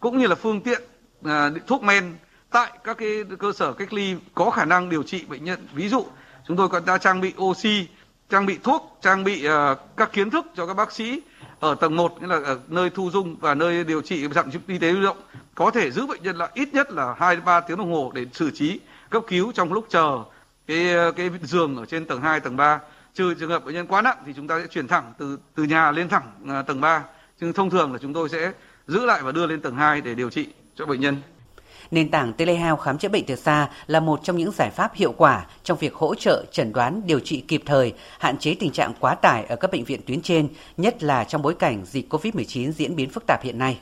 cũng 0.00 0.18
như 0.18 0.26
là 0.26 0.34
phương 0.34 0.60
tiện 0.60 0.82
à, 1.24 1.50
thuốc 1.66 1.82
men 1.82 2.16
tại 2.50 2.72
các 2.84 2.98
cái 2.98 3.24
cơ 3.38 3.52
sở 3.52 3.72
cách 3.72 3.92
ly 3.92 4.16
có 4.34 4.50
khả 4.50 4.64
năng 4.64 4.88
điều 4.88 5.02
trị 5.02 5.24
bệnh 5.28 5.44
nhân. 5.44 5.68
Ví 5.74 5.88
dụ 5.88 6.06
chúng 6.46 6.56
tôi 6.56 6.68
còn 6.68 6.84
đã 6.84 6.98
trang 6.98 7.20
bị 7.20 7.32
oxy 7.40 7.86
trang 8.30 8.46
bị 8.46 8.58
thuốc 8.62 8.98
trang 9.02 9.24
bị 9.24 9.44
à, 9.44 9.74
các 9.96 10.12
kiến 10.12 10.30
thức 10.30 10.46
cho 10.56 10.66
các 10.66 10.74
bác 10.74 10.92
sĩ 10.92 11.22
ở 11.60 11.74
tầng 11.74 11.96
1 11.96 12.20
nghĩa 12.20 12.26
là 12.26 12.40
ở 12.44 12.58
nơi 12.68 12.90
thu 12.90 13.10
dung 13.10 13.36
và 13.36 13.54
nơi 13.54 13.84
điều 13.84 14.02
trị 14.02 14.26
trạm 14.34 14.50
y 14.66 14.78
tế 14.78 14.92
lưu 14.92 15.02
động 15.02 15.16
có 15.54 15.70
thể 15.70 15.90
giữ 15.90 16.06
bệnh 16.06 16.22
nhân 16.22 16.36
là 16.36 16.50
ít 16.54 16.74
nhất 16.74 16.92
là 16.92 17.14
hai 17.18 17.36
ba 17.36 17.60
tiếng 17.60 17.78
đồng 17.78 17.92
hồ 17.92 18.12
để 18.14 18.26
xử 18.32 18.50
trí 18.50 18.80
cấp 19.10 19.22
cứu 19.28 19.52
trong 19.52 19.72
lúc 19.72 19.86
chờ 19.88 20.18
cái 20.66 20.94
à, 20.94 21.10
cái 21.16 21.30
giường 21.42 21.76
ở 21.76 21.86
trên 21.86 22.04
tầng 22.04 22.20
2, 22.20 22.40
tầng 22.40 22.56
3 22.56 22.80
trừ 23.14 23.34
trường 23.34 23.50
hợp 23.50 23.64
bệnh 23.64 23.74
nhân 23.74 23.86
quá 23.86 24.02
nặng 24.02 24.16
thì 24.26 24.32
chúng 24.36 24.48
ta 24.48 24.60
sẽ 24.60 24.66
chuyển 24.66 24.88
thẳng 24.88 25.12
từ 25.18 25.38
từ 25.54 25.62
nhà 25.62 25.90
lên 25.90 26.08
thẳng 26.08 26.32
à, 26.48 26.62
tầng 26.62 26.80
3 26.80 27.04
nhưng 27.40 27.52
thông 27.52 27.70
thường 27.70 27.92
là 27.92 27.98
chúng 28.02 28.14
tôi 28.14 28.28
sẽ 28.28 28.52
giữ 28.86 29.04
lại 29.04 29.22
và 29.22 29.32
đưa 29.32 29.46
lên 29.46 29.60
tầng 29.60 29.76
2 29.76 30.00
để 30.00 30.14
điều 30.14 30.30
trị 30.30 30.46
cho 30.74 30.86
bệnh 30.86 31.00
nhân. 31.00 31.16
Nền 31.90 32.10
tảng 32.10 32.32
telehealth 32.32 32.80
khám 32.80 32.98
chữa 32.98 33.08
bệnh 33.08 33.26
từ 33.26 33.36
xa 33.36 33.68
là 33.86 34.00
một 34.00 34.20
trong 34.22 34.36
những 34.36 34.50
giải 34.50 34.70
pháp 34.70 34.94
hiệu 34.94 35.12
quả 35.12 35.46
trong 35.64 35.78
việc 35.78 35.94
hỗ 35.94 36.14
trợ 36.14 36.44
chẩn 36.52 36.72
đoán 36.72 37.02
điều 37.06 37.20
trị 37.20 37.40
kịp 37.48 37.62
thời, 37.66 37.92
hạn 38.18 38.38
chế 38.38 38.54
tình 38.54 38.72
trạng 38.72 38.92
quá 39.00 39.14
tải 39.14 39.44
ở 39.44 39.56
các 39.56 39.72
bệnh 39.72 39.84
viện 39.84 40.00
tuyến 40.06 40.22
trên, 40.22 40.48
nhất 40.76 41.02
là 41.02 41.24
trong 41.24 41.42
bối 41.42 41.54
cảnh 41.54 41.84
dịch 41.84 42.12
COVID-19 42.12 42.72
diễn 42.72 42.96
biến 42.96 43.10
phức 43.10 43.24
tạp 43.26 43.42
hiện 43.42 43.58
nay. 43.58 43.78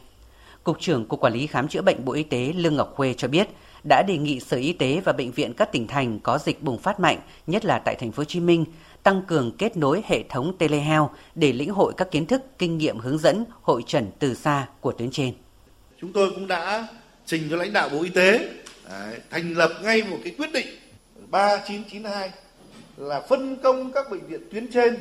Cục 0.65 0.81
trưởng 0.81 1.07
Cục 1.07 1.21
Quản 1.21 1.33
lý 1.33 1.47
Khám 1.47 1.69
chữa 1.69 1.83
bệnh 1.83 2.05
Bộ 2.05 2.13
Y 2.13 2.23
tế 2.23 2.53
Lương 2.57 2.77
Ngọc 2.77 2.93
Khuê 2.97 3.15
cho 3.15 3.29
biết 3.29 3.49
đã 3.89 4.03
đề 4.03 4.19
nghị 4.19 4.41
Sở 4.41 4.57
Y 4.57 4.73
tế 4.73 5.01
và 5.05 5.13
bệnh 5.13 5.31
viện 5.31 5.55
các 5.55 5.73
tỉnh 5.73 5.87
thành 5.87 6.21
có 6.21 6.39
dịch 6.39 6.63
bùng 6.63 6.79
phát 6.79 7.01
mạnh, 7.01 7.19
nhất 7.47 7.65
là 7.65 7.79
tại 7.79 7.95
thành 7.95 8.13
phố 8.13 8.21
Hồ 8.21 8.25
Chí 8.25 8.41
Minh, 8.41 8.65
tăng 9.09 9.23
cường 9.23 9.53
kết 9.59 9.77
nối 9.77 10.03
hệ 10.07 10.23
thống 10.29 10.57
telehealth 10.59 11.09
để 11.35 11.53
lĩnh 11.53 11.71
hội 11.71 11.93
các 11.97 12.11
kiến 12.11 12.27
thức, 12.27 12.43
kinh 12.59 12.79
nghiệm 12.79 12.99
hướng 12.99 13.19
dẫn, 13.19 13.45
hội 13.63 13.83
trần 13.87 14.11
từ 14.19 14.35
xa 14.35 14.67
của 14.81 14.93
tuyến 14.93 15.11
trên. 15.11 15.33
Chúng 16.01 16.13
tôi 16.13 16.31
cũng 16.31 16.47
đã 16.47 16.89
trình 17.27 17.43
cho 17.51 17.57
lãnh 17.57 17.73
đạo 17.73 17.89
Bộ 17.89 18.03
Y 18.03 18.11
tế 18.11 18.39
đấy, 18.89 19.21
thành 19.31 19.57
lập 19.57 19.73
ngay 19.83 20.03
một 20.03 20.17
cái 20.25 20.35
quyết 20.39 20.53
định 20.53 20.67
3992 21.31 22.31
là 22.97 23.21
phân 23.29 23.57
công 23.57 23.93
các 23.93 24.11
bệnh 24.11 24.27
viện 24.27 24.41
tuyến 24.53 24.73
trên 24.73 24.97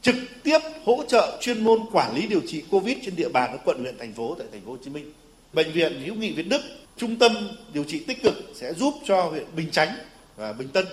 trực 0.00 0.14
tiếp 0.42 0.58
hỗ 0.84 1.04
trợ 1.08 1.38
chuyên 1.40 1.64
môn 1.64 1.80
quản 1.92 2.14
lý 2.14 2.26
điều 2.26 2.40
trị 2.46 2.64
Covid 2.70 2.98
trên 3.04 3.16
địa 3.16 3.28
bàn 3.28 3.50
các 3.52 3.60
quận 3.64 3.78
huyện 3.78 3.98
thành 3.98 4.12
phố 4.12 4.34
tại 4.38 4.46
thành 4.52 4.60
phố 4.60 4.70
Hồ 4.70 4.78
Chí 4.84 4.90
Minh. 4.90 5.12
Bệnh 5.52 5.72
viện 5.72 6.00
hữu 6.04 6.14
nghị 6.14 6.32
Việt 6.32 6.48
Đức, 6.48 6.60
trung 6.96 7.16
tâm 7.16 7.32
điều 7.72 7.84
trị 7.84 8.04
tích 8.06 8.22
cực 8.22 8.34
sẽ 8.54 8.74
giúp 8.74 8.94
cho 9.04 9.22
huyện 9.22 9.46
Bình 9.56 9.70
Chánh 9.70 9.88
và 10.36 10.52
Bình 10.52 10.68
Tân. 10.68 10.84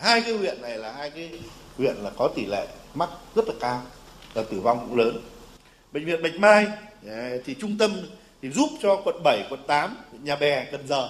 Hai 0.00 0.22
cái 0.22 0.36
huyện 0.36 0.62
này 0.62 0.78
là 0.78 0.92
hai 0.92 1.10
cái 1.10 1.30
huyện 1.78 1.96
là 1.96 2.10
có 2.16 2.30
tỷ 2.36 2.46
lệ 2.46 2.66
mắc 2.94 3.08
rất 3.34 3.48
là 3.48 3.54
cao 3.60 3.82
và 4.34 4.42
tử 4.50 4.60
vong 4.60 4.86
cũng 4.88 4.98
lớn. 4.98 5.20
Bệnh 5.92 6.04
viện 6.04 6.22
Bạch 6.22 6.34
Mai 6.38 6.66
à, 7.08 7.30
thì 7.44 7.56
trung 7.60 7.78
tâm 7.78 7.90
thì 8.42 8.50
giúp 8.50 8.68
cho 8.82 9.02
quận 9.04 9.22
7, 9.24 9.46
quận 9.50 9.60
8, 9.66 9.96
Nhà 10.22 10.36
Bè, 10.36 10.64
Cần 10.72 10.88
Giờ, 10.88 11.08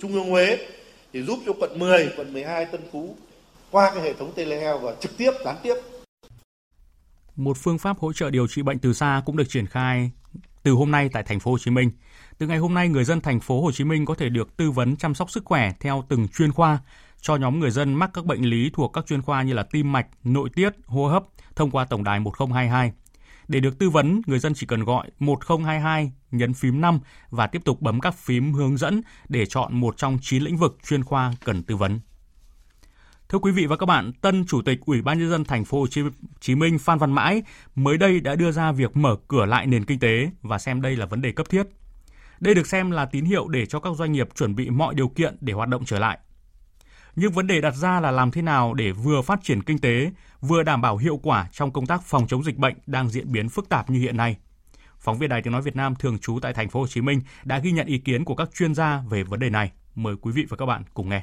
Trung 0.00 0.12
ương 0.12 0.30
Huế 0.30 0.58
thì 1.12 1.22
giúp 1.22 1.38
cho 1.46 1.52
quận 1.60 1.78
10, 1.78 2.12
quận 2.16 2.32
12, 2.32 2.64
Tân 2.64 2.80
Phú 2.92 3.16
qua 3.70 3.90
cái 3.94 4.02
hệ 4.02 4.12
thống 4.12 4.32
telehealth 4.34 4.82
và 4.82 4.94
trực 5.00 5.16
tiếp 5.16 5.30
gián 5.44 5.56
tiếp. 5.62 5.74
Một 7.36 7.56
phương 7.60 7.78
pháp 7.78 7.98
hỗ 7.98 8.12
trợ 8.12 8.30
điều 8.30 8.46
trị 8.48 8.62
bệnh 8.62 8.78
từ 8.78 8.92
xa 8.92 9.22
cũng 9.26 9.36
được 9.36 9.48
triển 9.48 9.66
khai 9.66 10.10
từ 10.62 10.72
hôm 10.72 10.90
nay 10.90 11.08
tại 11.12 11.22
thành 11.22 11.40
phố 11.40 11.50
Hồ 11.50 11.58
Chí 11.58 11.70
Minh. 11.70 11.90
Từ 12.38 12.46
ngày 12.46 12.58
hôm 12.58 12.74
nay, 12.74 12.88
người 12.88 13.04
dân 13.04 13.20
thành 13.20 13.40
phố 13.40 13.62
Hồ 13.62 13.72
Chí 13.72 13.84
Minh 13.84 14.04
có 14.04 14.14
thể 14.14 14.28
được 14.28 14.56
tư 14.56 14.70
vấn 14.70 14.96
chăm 14.96 15.14
sóc 15.14 15.30
sức 15.30 15.44
khỏe 15.44 15.72
theo 15.80 16.04
từng 16.08 16.28
chuyên 16.28 16.52
khoa 16.52 16.78
cho 17.26 17.36
nhóm 17.36 17.60
người 17.60 17.70
dân 17.70 17.94
mắc 17.94 18.10
các 18.14 18.24
bệnh 18.24 18.42
lý 18.42 18.70
thuộc 18.74 18.92
các 18.92 19.06
chuyên 19.06 19.22
khoa 19.22 19.42
như 19.42 19.52
là 19.52 19.62
tim 19.62 19.92
mạch, 19.92 20.06
nội 20.24 20.50
tiết, 20.54 20.72
hô 20.86 21.06
hấp 21.06 21.24
thông 21.56 21.70
qua 21.70 21.84
tổng 21.84 22.04
đài 22.04 22.20
1022. 22.20 22.92
Để 23.48 23.60
được 23.60 23.78
tư 23.78 23.90
vấn, 23.90 24.20
người 24.26 24.38
dân 24.38 24.54
chỉ 24.54 24.66
cần 24.66 24.84
gọi 24.84 25.10
1022 25.18 26.12
nhấn 26.30 26.54
phím 26.54 26.80
5 26.80 27.00
và 27.30 27.46
tiếp 27.46 27.64
tục 27.64 27.80
bấm 27.80 28.00
các 28.00 28.14
phím 28.14 28.52
hướng 28.52 28.76
dẫn 28.76 29.00
để 29.28 29.46
chọn 29.46 29.80
một 29.80 29.96
trong 29.96 30.18
9 30.22 30.42
lĩnh 30.42 30.56
vực 30.56 30.78
chuyên 30.88 31.04
khoa 31.04 31.32
cần 31.44 31.62
tư 31.62 31.76
vấn. 31.76 32.00
Thưa 33.28 33.38
quý 33.38 33.52
vị 33.52 33.66
và 33.66 33.76
các 33.76 33.86
bạn, 33.86 34.12
tân 34.12 34.44
chủ 34.46 34.62
tịch 34.62 34.80
Ủy 34.86 35.02
ban 35.02 35.18
nhân 35.18 35.30
dân 35.30 35.44
thành 35.44 35.64
phố 35.64 35.80
Hồ 35.80 35.86
Chí 36.40 36.54
Minh 36.54 36.78
Phan 36.78 36.98
Văn 36.98 37.12
Mãi 37.12 37.42
mới 37.74 37.98
đây 37.98 38.20
đã 38.20 38.34
đưa 38.34 38.52
ra 38.52 38.72
việc 38.72 38.96
mở 38.96 39.16
cửa 39.28 39.46
lại 39.46 39.66
nền 39.66 39.84
kinh 39.84 39.98
tế 39.98 40.30
và 40.42 40.58
xem 40.58 40.82
đây 40.82 40.96
là 40.96 41.06
vấn 41.06 41.22
đề 41.22 41.32
cấp 41.32 41.48
thiết. 41.50 41.66
Đây 42.40 42.54
được 42.54 42.66
xem 42.66 42.90
là 42.90 43.04
tín 43.04 43.24
hiệu 43.24 43.48
để 43.48 43.66
cho 43.66 43.80
các 43.80 43.92
doanh 43.96 44.12
nghiệp 44.12 44.28
chuẩn 44.34 44.54
bị 44.54 44.70
mọi 44.70 44.94
điều 44.94 45.08
kiện 45.08 45.36
để 45.40 45.52
hoạt 45.52 45.68
động 45.68 45.84
trở 45.84 45.98
lại. 45.98 46.18
Nhưng 47.16 47.32
vấn 47.32 47.46
đề 47.46 47.60
đặt 47.60 47.74
ra 47.74 48.00
là 48.00 48.10
làm 48.10 48.30
thế 48.30 48.42
nào 48.42 48.74
để 48.74 48.92
vừa 48.92 49.22
phát 49.22 49.40
triển 49.42 49.62
kinh 49.62 49.78
tế, 49.78 50.10
vừa 50.40 50.62
đảm 50.62 50.80
bảo 50.80 50.96
hiệu 50.96 51.20
quả 51.22 51.48
trong 51.52 51.72
công 51.72 51.86
tác 51.86 52.02
phòng 52.02 52.26
chống 52.26 52.44
dịch 52.44 52.56
bệnh 52.56 52.74
đang 52.86 53.08
diễn 53.08 53.32
biến 53.32 53.48
phức 53.48 53.68
tạp 53.68 53.90
như 53.90 54.00
hiện 54.00 54.16
nay. 54.16 54.36
Phóng 54.98 55.18
viên 55.18 55.30
Đài 55.30 55.42
Tiếng 55.42 55.52
nói 55.52 55.62
Việt 55.62 55.76
Nam 55.76 55.94
thường 55.94 56.18
trú 56.18 56.38
tại 56.42 56.54
thành 56.54 56.68
phố 56.68 56.80
Hồ 56.80 56.86
Chí 56.86 57.00
Minh 57.00 57.20
đã 57.44 57.58
ghi 57.58 57.72
nhận 57.72 57.86
ý 57.86 57.98
kiến 57.98 58.24
của 58.24 58.34
các 58.34 58.50
chuyên 58.54 58.74
gia 58.74 59.02
về 59.10 59.22
vấn 59.22 59.40
đề 59.40 59.50
này. 59.50 59.72
Mời 59.94 60.14
quý 60.20 60.32
vị 60.32 60.46
và 60.48 60.56
các 60.56 60.66
bạn 60.66 60.82
cùng 60.94 61.08
nghe. 61.08 61.22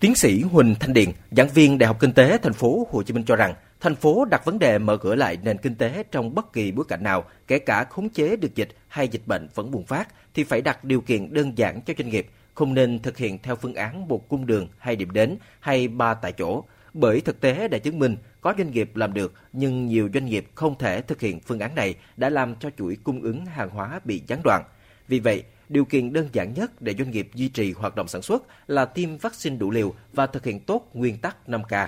Tiến 0.00 0.14
sĩ 0.14 0.42
Huỳnh 0.42 0.74
Thanh 0.80 0.92
Điền, 0.92 1.08
giảng 1.30 1.48
viên 1.48 1.78
Đại 1.78 1.86
học 1.86 1.96
Kinh 2.00 2.12
tế 2.12 2.38
thành 2.38 2.52
phố 2.52 2.86
Hồ 2.90 3.02
Chí 3.02 3.14
Minh 3.14 3.24
cho 3.24 3.36
rằng, 3.36 3.54
thành 3.80 3.94
phố 3.94 4.24
đặt 4.24 4.44
vấn 4.44 4.58
đề 4.58 4.78
mở 4.78 4.96
cửa 4.96 5.14
lại 5.14 5.38
nền 5.42 5.58
kinh 5.58 5.74
tế 5.74 6.02
trong 6.10 6.34
bất 6.34 6.52
kỳ 6.52 6.72
bối 6.72 6.84
cảnh 6.88 7.02
nào, 7.02 7.24
kể 7.46 7.58
cả 7.58 7.84
khống 7.84 8.08
chế 8.08 8.36
được 8.36 8.54
dịch 8.54 8.68
hay 8.88 9.08
dịch 9.08 9.26
bệnh 9.26 9.48
vẫn 9.54 9.70
bùng 9.70 9.86
phát 9.86 10.08
thì 10.34 10.44
phải 10.44 10.60
đặt 10.60 10.84
điều 10.84 11.00
kiện 11.00 11.34
đơn 11.34 11.58
giản 11.58 11.80
cho 11.86 11.94
doanh 11.98 12.08
nghiệp, 12.08 12.30
không 12.56 12.74
nên 12.74 12.98
thực 12.98 13.16
hiện 13.16 13.38
theo 13.42 13.56
phương 13.56 13.74
án 13.74 14.08
một 14.08 14.28
cung 14.28 14.46
đường 14.46 14.68
hay 14.78 14.96
điểm 14.96 15.10
đến 15.10 15.36
hay 15.60 15.88
ba 15.88 16.14
tại 16.14 16.32
chỗ. 16.32 16.64
Bởi 16.94 17.20
thực 17.20 17.40
tế 17.40 17.68
đã 17.68 17.78
chứng 17.78 17.98
minh 17.98 18.16
có 18.40 18.54
doanh 18.58 18.70
nghiệp 18.70 18.96
làm 18.96 19.14
được 19.14 19.32
nhưng 19.52 19.86
nhiều 19.86 20.08
doanh 20.14 20.26
nghiệp 20.26 20.46
không 20.54 20.78
thể 20.78 21.02
thực 21.02 21.20
hiện 21.20 21.40
phương 21.40 21.60
án 21.60 21.74
này 21.74 21.94
đã 22.16 22.30
làm 22.30 22.56
cho 22.56 22.70
chuỗi 22.78 22.96
cung 23.04 23.22
ứng 23.22 23.46
hàng 23.46 23.70
hóa 23.70 24.00
bị 24.04 24.22
gián 24.26 24.40
đoạn. 24.44 24.62
Vì 25.08 25.20
vậy, 25.20 25.42
điều 25.68 25.84
kiện 25.84 26.12
đơn 26.12 26.28
giản 26.32 26.54
nhất 26.54 26.82
để 26.82 26.94
doanh 26.98 27.10
nghiệp 27.10 27.30
duy 27.34 27.48
trì 27.48 27.72
hoạt 27.72 27.96
động 27.96 28.08
sản 28.08 28.22
xuất 28.22 28.42
là 28.66 28.84
tiêm 28.84 29.16
vaccine 29.16 29.56
đủ 29.56 29.70
liều 29.70 29.94
và 30.12 30.26
thực 30.26 30.44
hiện 30.44 30.60
tốt 30.60 30.90
nguyên 30.94 31.18
tắc 31.18 31.36
5K. 31.46 31.86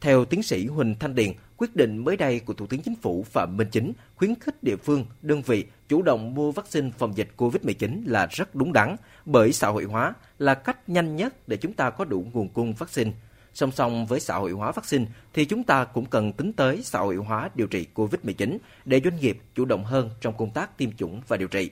Theo 0.00 0.24
tiến 0.24 0.42
sĩ 0.42 0.66
Huỳnh 0.66 0.94
Thanh 0.98 1.14
Điền, 1.14 1.32
quyết 1.62 1.76
định 1.76 2.04
mới 2.04 2.16
đây 2.16 2.40
của 2.40 2.54
Thủ 2.54 2.66
tướng 2.66 2.80
Chính 2.80 2.94
phủ 2.96 3.22
Phạm 3.22 3.56
Minh 3.56 3.68
Chính 3.70 3.92
khuyến 4.16 4.34
khích 4.34 4.62
địa 4.62 4.76
phương, 4.76 5.06
đơn 5.22 5.42
vị 5.42 5.64
chủ 5.88 6.02
động 6.02 6.34
mua 6.34 6.52
vaccine 6.52 6.90
phòng 6.98 7.16
dịch 7.16 7.28
COVID-19 7.36 8.02
là 8.06 8.26
rất 8.30 8.54
đúng 8.54 8.72
đắn, 8.72 8.96
bởi 9.24 9.52
xã 9.52 9.68
hội 9.68 9.84
hóa 9.84 10.14
là 10.38 10.54
cách 10.54 10.88
nhanh 10.88 11.16
nhất 11.16 11.48
để 11.48 11.56
chúng 11.56 11.72
ta 11.72 11.90
có 11.90 12.04
đủ 12.04 12.26
nguồn 12.32 12.48
cung 12.48 12.74
vaccine. 12.74 13.10
Song 13.54 13.72
song 13.72 14.06
với 14.06 14.20
xã 14.20 14.36
hội 14.36 14.50
hóa 14.50 14.72
vaccine 14.72 15.04
thì 15.32 15.44
chúng 15.44 15.64
ta 15.64 15.84
cũng 15.84 16.06
cần 16.06 16.32
tính 16.32 16.52
tới 16.52 16.80
xã 16.84 16.98
hội 16.98 17.16
hóa 17.16 17.50
điều 17.54 17.66
trị 17.66 17.86
COVID-19 17.94 18.58
để 18.84 19.00
doanh 19.04 19.16
nghiệp 19.16 19.38
chủ 19.54 19.64
động 19.64 19.84
hơn 19.84 20.10
trong 20.20 20.36
công 20.36 20.50
tác 20.50 20.78
tiêm 20.78 20.92
chủng 20.92 21.20
và 21.28 21.36
điều 21.36 21.48
trị. 21.48 21.70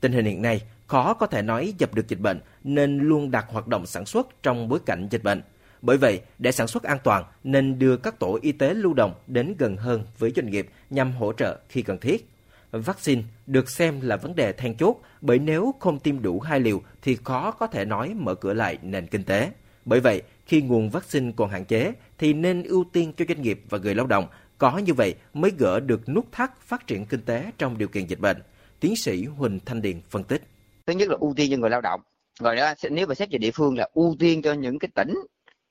Tình 0.00 0.12
hình 0.12 0.24
hiện 0.24 0.42
nay 0.42 0.62
khó 0.86 1.14
có 1.14 1.26
thể 1.26 1.42
nói 1.42 1.74
dập 1.78 1.94
được 1.94 2.08
dịch 2.08 2.20
bệnh 2.20 2.40
nên 2.64 2.98
luôn 2.98 3.30
đặt 3.30 3.46
hoạt 3.48 3.68
động 3.68 3.86
sản 3.86 4.06
xuất 4.06 4.42
trong 4.42 4.68
bối 4.68 4.78
cảnh 4.86 5.08
dịch 5.10 5.22
bệnh. 5.22 5.42
Bởi 5.82 5.96
vậy, 5.96 6.20
để 6.38 6.52
sản 6.52 6.66
xuất 6.66 6.82
an 6.82 6.98
toàn 7.04 7.24
nên 7.44 7.78
đưa 7.78 7.96
các 7.96 8.18
tổ 8.18 8.38
y 8.42 8.52
tế 8.52 8.74
lưu 8.74 8.94
động 8.94 9.14
đến 9.26 9.54
gần 9.58 9.76
hơn 9.76 10.04
với 10.18 10.32
doanh 10.36 10.50
nghiệp 10.50 10.68
nhằm 10.90 11.12
hỗ 11.12 11.32
trợ 11.32 11.58
khi 11.68 11.82
cần 11.82 11.98
thiết. 11.98 12.28
Vaccine 12.72 13.22
được 13.46 13.70
xem 13.70 14.00
là 14.00 14.16
vấn 14.16 14.34
đề 14.34 14.52
then 14.52 14.76
chốt 14.76 14.96
bởi 15.20 15.38
nếu 15.38 15.74
không 15.80 15.98
tiêm 15.98 16.22
đủ 16.22 16.40
hai 16.40 16.60
liều 16.60 16.82
thì 17.02 17.16
khó 17.24 17.50
có 17.50 17.66
thể 17.66 17.84
nói 17.84 18.14
mở 18.14 18.34
cửa 18.34 18.54
lại 18.54 18.78
nền 18.82 19.06
kinh 19.06 19.24
tế. 19.24 19.50
Bởi 19.84 20.00
vậy, 20.00 20.22
khi 20.46 20.62
nguồn 20.62 20.90
vaccine 20.90 21.32
còn 21.36 21.50
hạn 21.50 21.64
chế 21.64 21.92
thì 22.18 22.32
nên 22.32 22.62
ưu 22.62 22.84
tiên 22.92 23.12
cho 23.16 23.24
doanh 23.28 23.42
nghiệp 23.42 23.60
và 23.68 23.78
người 23.78 23.94
lao 23.94 24.06
động. 24.06 24.26
Có 24.58 24.78
như 24.78 24.94
vậy 24.94 25.14
mới 25.34 25.52
gỡ 25.58 25.80
được 25.80 26.08
nút 26.08 26.32
thắt 26.32 26.60
phát 26.60 26.86
triển 26.86 27.06
kinh 27.06 27.20
tế 27.20 27.50
trong 27.58 27.78
điều 27.78 27.88
kiện 27.88 28.06
dịch 28.06 28.20
bệnh. 28.20 28.42
Tiến 28.80 28.96
sĩ 28.96 29.24
Huỳnh 29.24 29.60
Thanh 29.66 29.82
Điền 29.82 30.00
phân 30.10 30.24
tích. 30.24 30.42
Thứ 30.86 30.92
nhất 30.92 31.08
là 31.08 31.16
ưu 31.20 31.34
tiên 31.36 31.50
cho 31.50 31.56
người 31.56 31.70
lao 31.70 31.80
động. 31.80 32.00
Rồi 32.40 32.56
đó, 32.56 32.74
nếu 32.90 33.06
mà 33.06 33.14
xét 33.14 33.30
về 33.30 33.38
địa 33.38 33.50
phương 33.50 33.78
là 33.78 33.88
ưu 33.94 34.16
tiên 34.18 34.42
cho 34.42 34.52
những 34.52 34.78
cái 34.78 34.88
tỉnh 34.94 35.14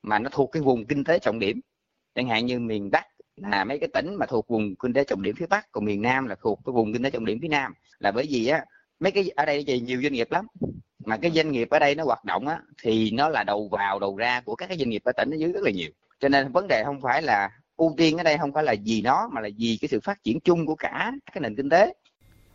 mà 0.03 0.19
nó 0.19 0.29
thuộc 0.29 0.51
cái 0.51 0.61
vùng 0.61 0.85
kinh 0.85 1.03
tế 1.03 1.19
trọng 1.19 1.39
điểm. 1.39 1.59
Chẳng 2.15 2.27
hạn 2.27 2.45
như 2.45 2.59
miền 2.59 2.91
Bắc 2.91 3.05
là 3.35 3.63
mấy 3.63 3.79
cái 3.79 3.89
tỉnh 3.93 4.15
mà 4.15 4.25
thuộc 4.25 4.47
vùng 4.47 4.75
kinh 4.75 4.93
tế 4.93 5.03
trọng 5.03 5.21
điểm 5.21 5.35
phía 5.35 5.45
Bắc, 5.47 5.71
còn 5.71 5.85
miền 5.85 6.01
Nam 6.01 6.27
là 6.27 6.35
thuộc 6.41 6.59
cái 6.65 6.73
vùng 6.73 6.93
kinh 6.93 7.03
tế 7.03 7.09
trọng 7.09 7.25
điểm 7.25 7.39
phía 7.41 7.47
Nam. 7.47 7.73
Là 7.99 8.11
bởi 8.11 8.27
vì 8.29 8.47
á, 8.47 8.65
mấy 8.99 9.11
cái 9.11 9.29
ở 9.35 9.45
đây 9.45 9.63
thì 9.67 9.79
nhiều 9.79 10.01
doanh 10.01 10.13
nghiệp 10.13 10.31
lắm. 10.31 10.47
Mà 11.05 11.17
cái 11.17 11.31
doanh 11.31 11.51
nghiệp 11.51 11.69
ở 11.69 11.79
đây 11.79 11.95
nó 11.95 12.03
hoạt 12.03 12.25
động 12.25 12.47
á, 12.47 12.59
thì 12.83 13.11
nó 13.11 13.29
là 13.29 13.43
đầu 13.43 13.69
vào 13.71 13.99
đầu 13.99 14.17
ra 14.17 14.41
của 14.41 14.55
các 14.55 14.67
cái 14.67 14.77
doanh 14.77 14.89
nghiệp 14.89 15.01
ở 15.05 15.11
tỉnh 15.11 15.29
ở 15.31 15.37
dưới 15.37 15.51
rất 15.51 15.63
là 15.63 15.71
nhiều. 15.71 15.89
Cho 16.19 16.29
nên 16.29 16.51
vấn 16.51 16.67
đề 16.67 16.83
không 16.85 17.01
phải 17.01 17.21
là 17.21 17.49
ưu 17.77 17.93
tiên 17.97 18.17
ở 18.17 18.23
đây 18.23 18.37
không 18.37 18.53
phải 18.53 18.63
là 18.63 18.75
vì 18.85 19.01
nó 19.01 19.29
mà 19.33 19.41
là 19.41 19.49
vì 19.57 19.77
cái 19.81 19.89
sự 19.89 19.99
phát 19.99 20.23
triển 20.23 20.39
chung 20.39 20.65
của 20.65 20.75
cả 20.75 21.11
cái 21.33 21.41
nền 21.41 21.55
kinh 21.55 21.69
tế 21.69 21.93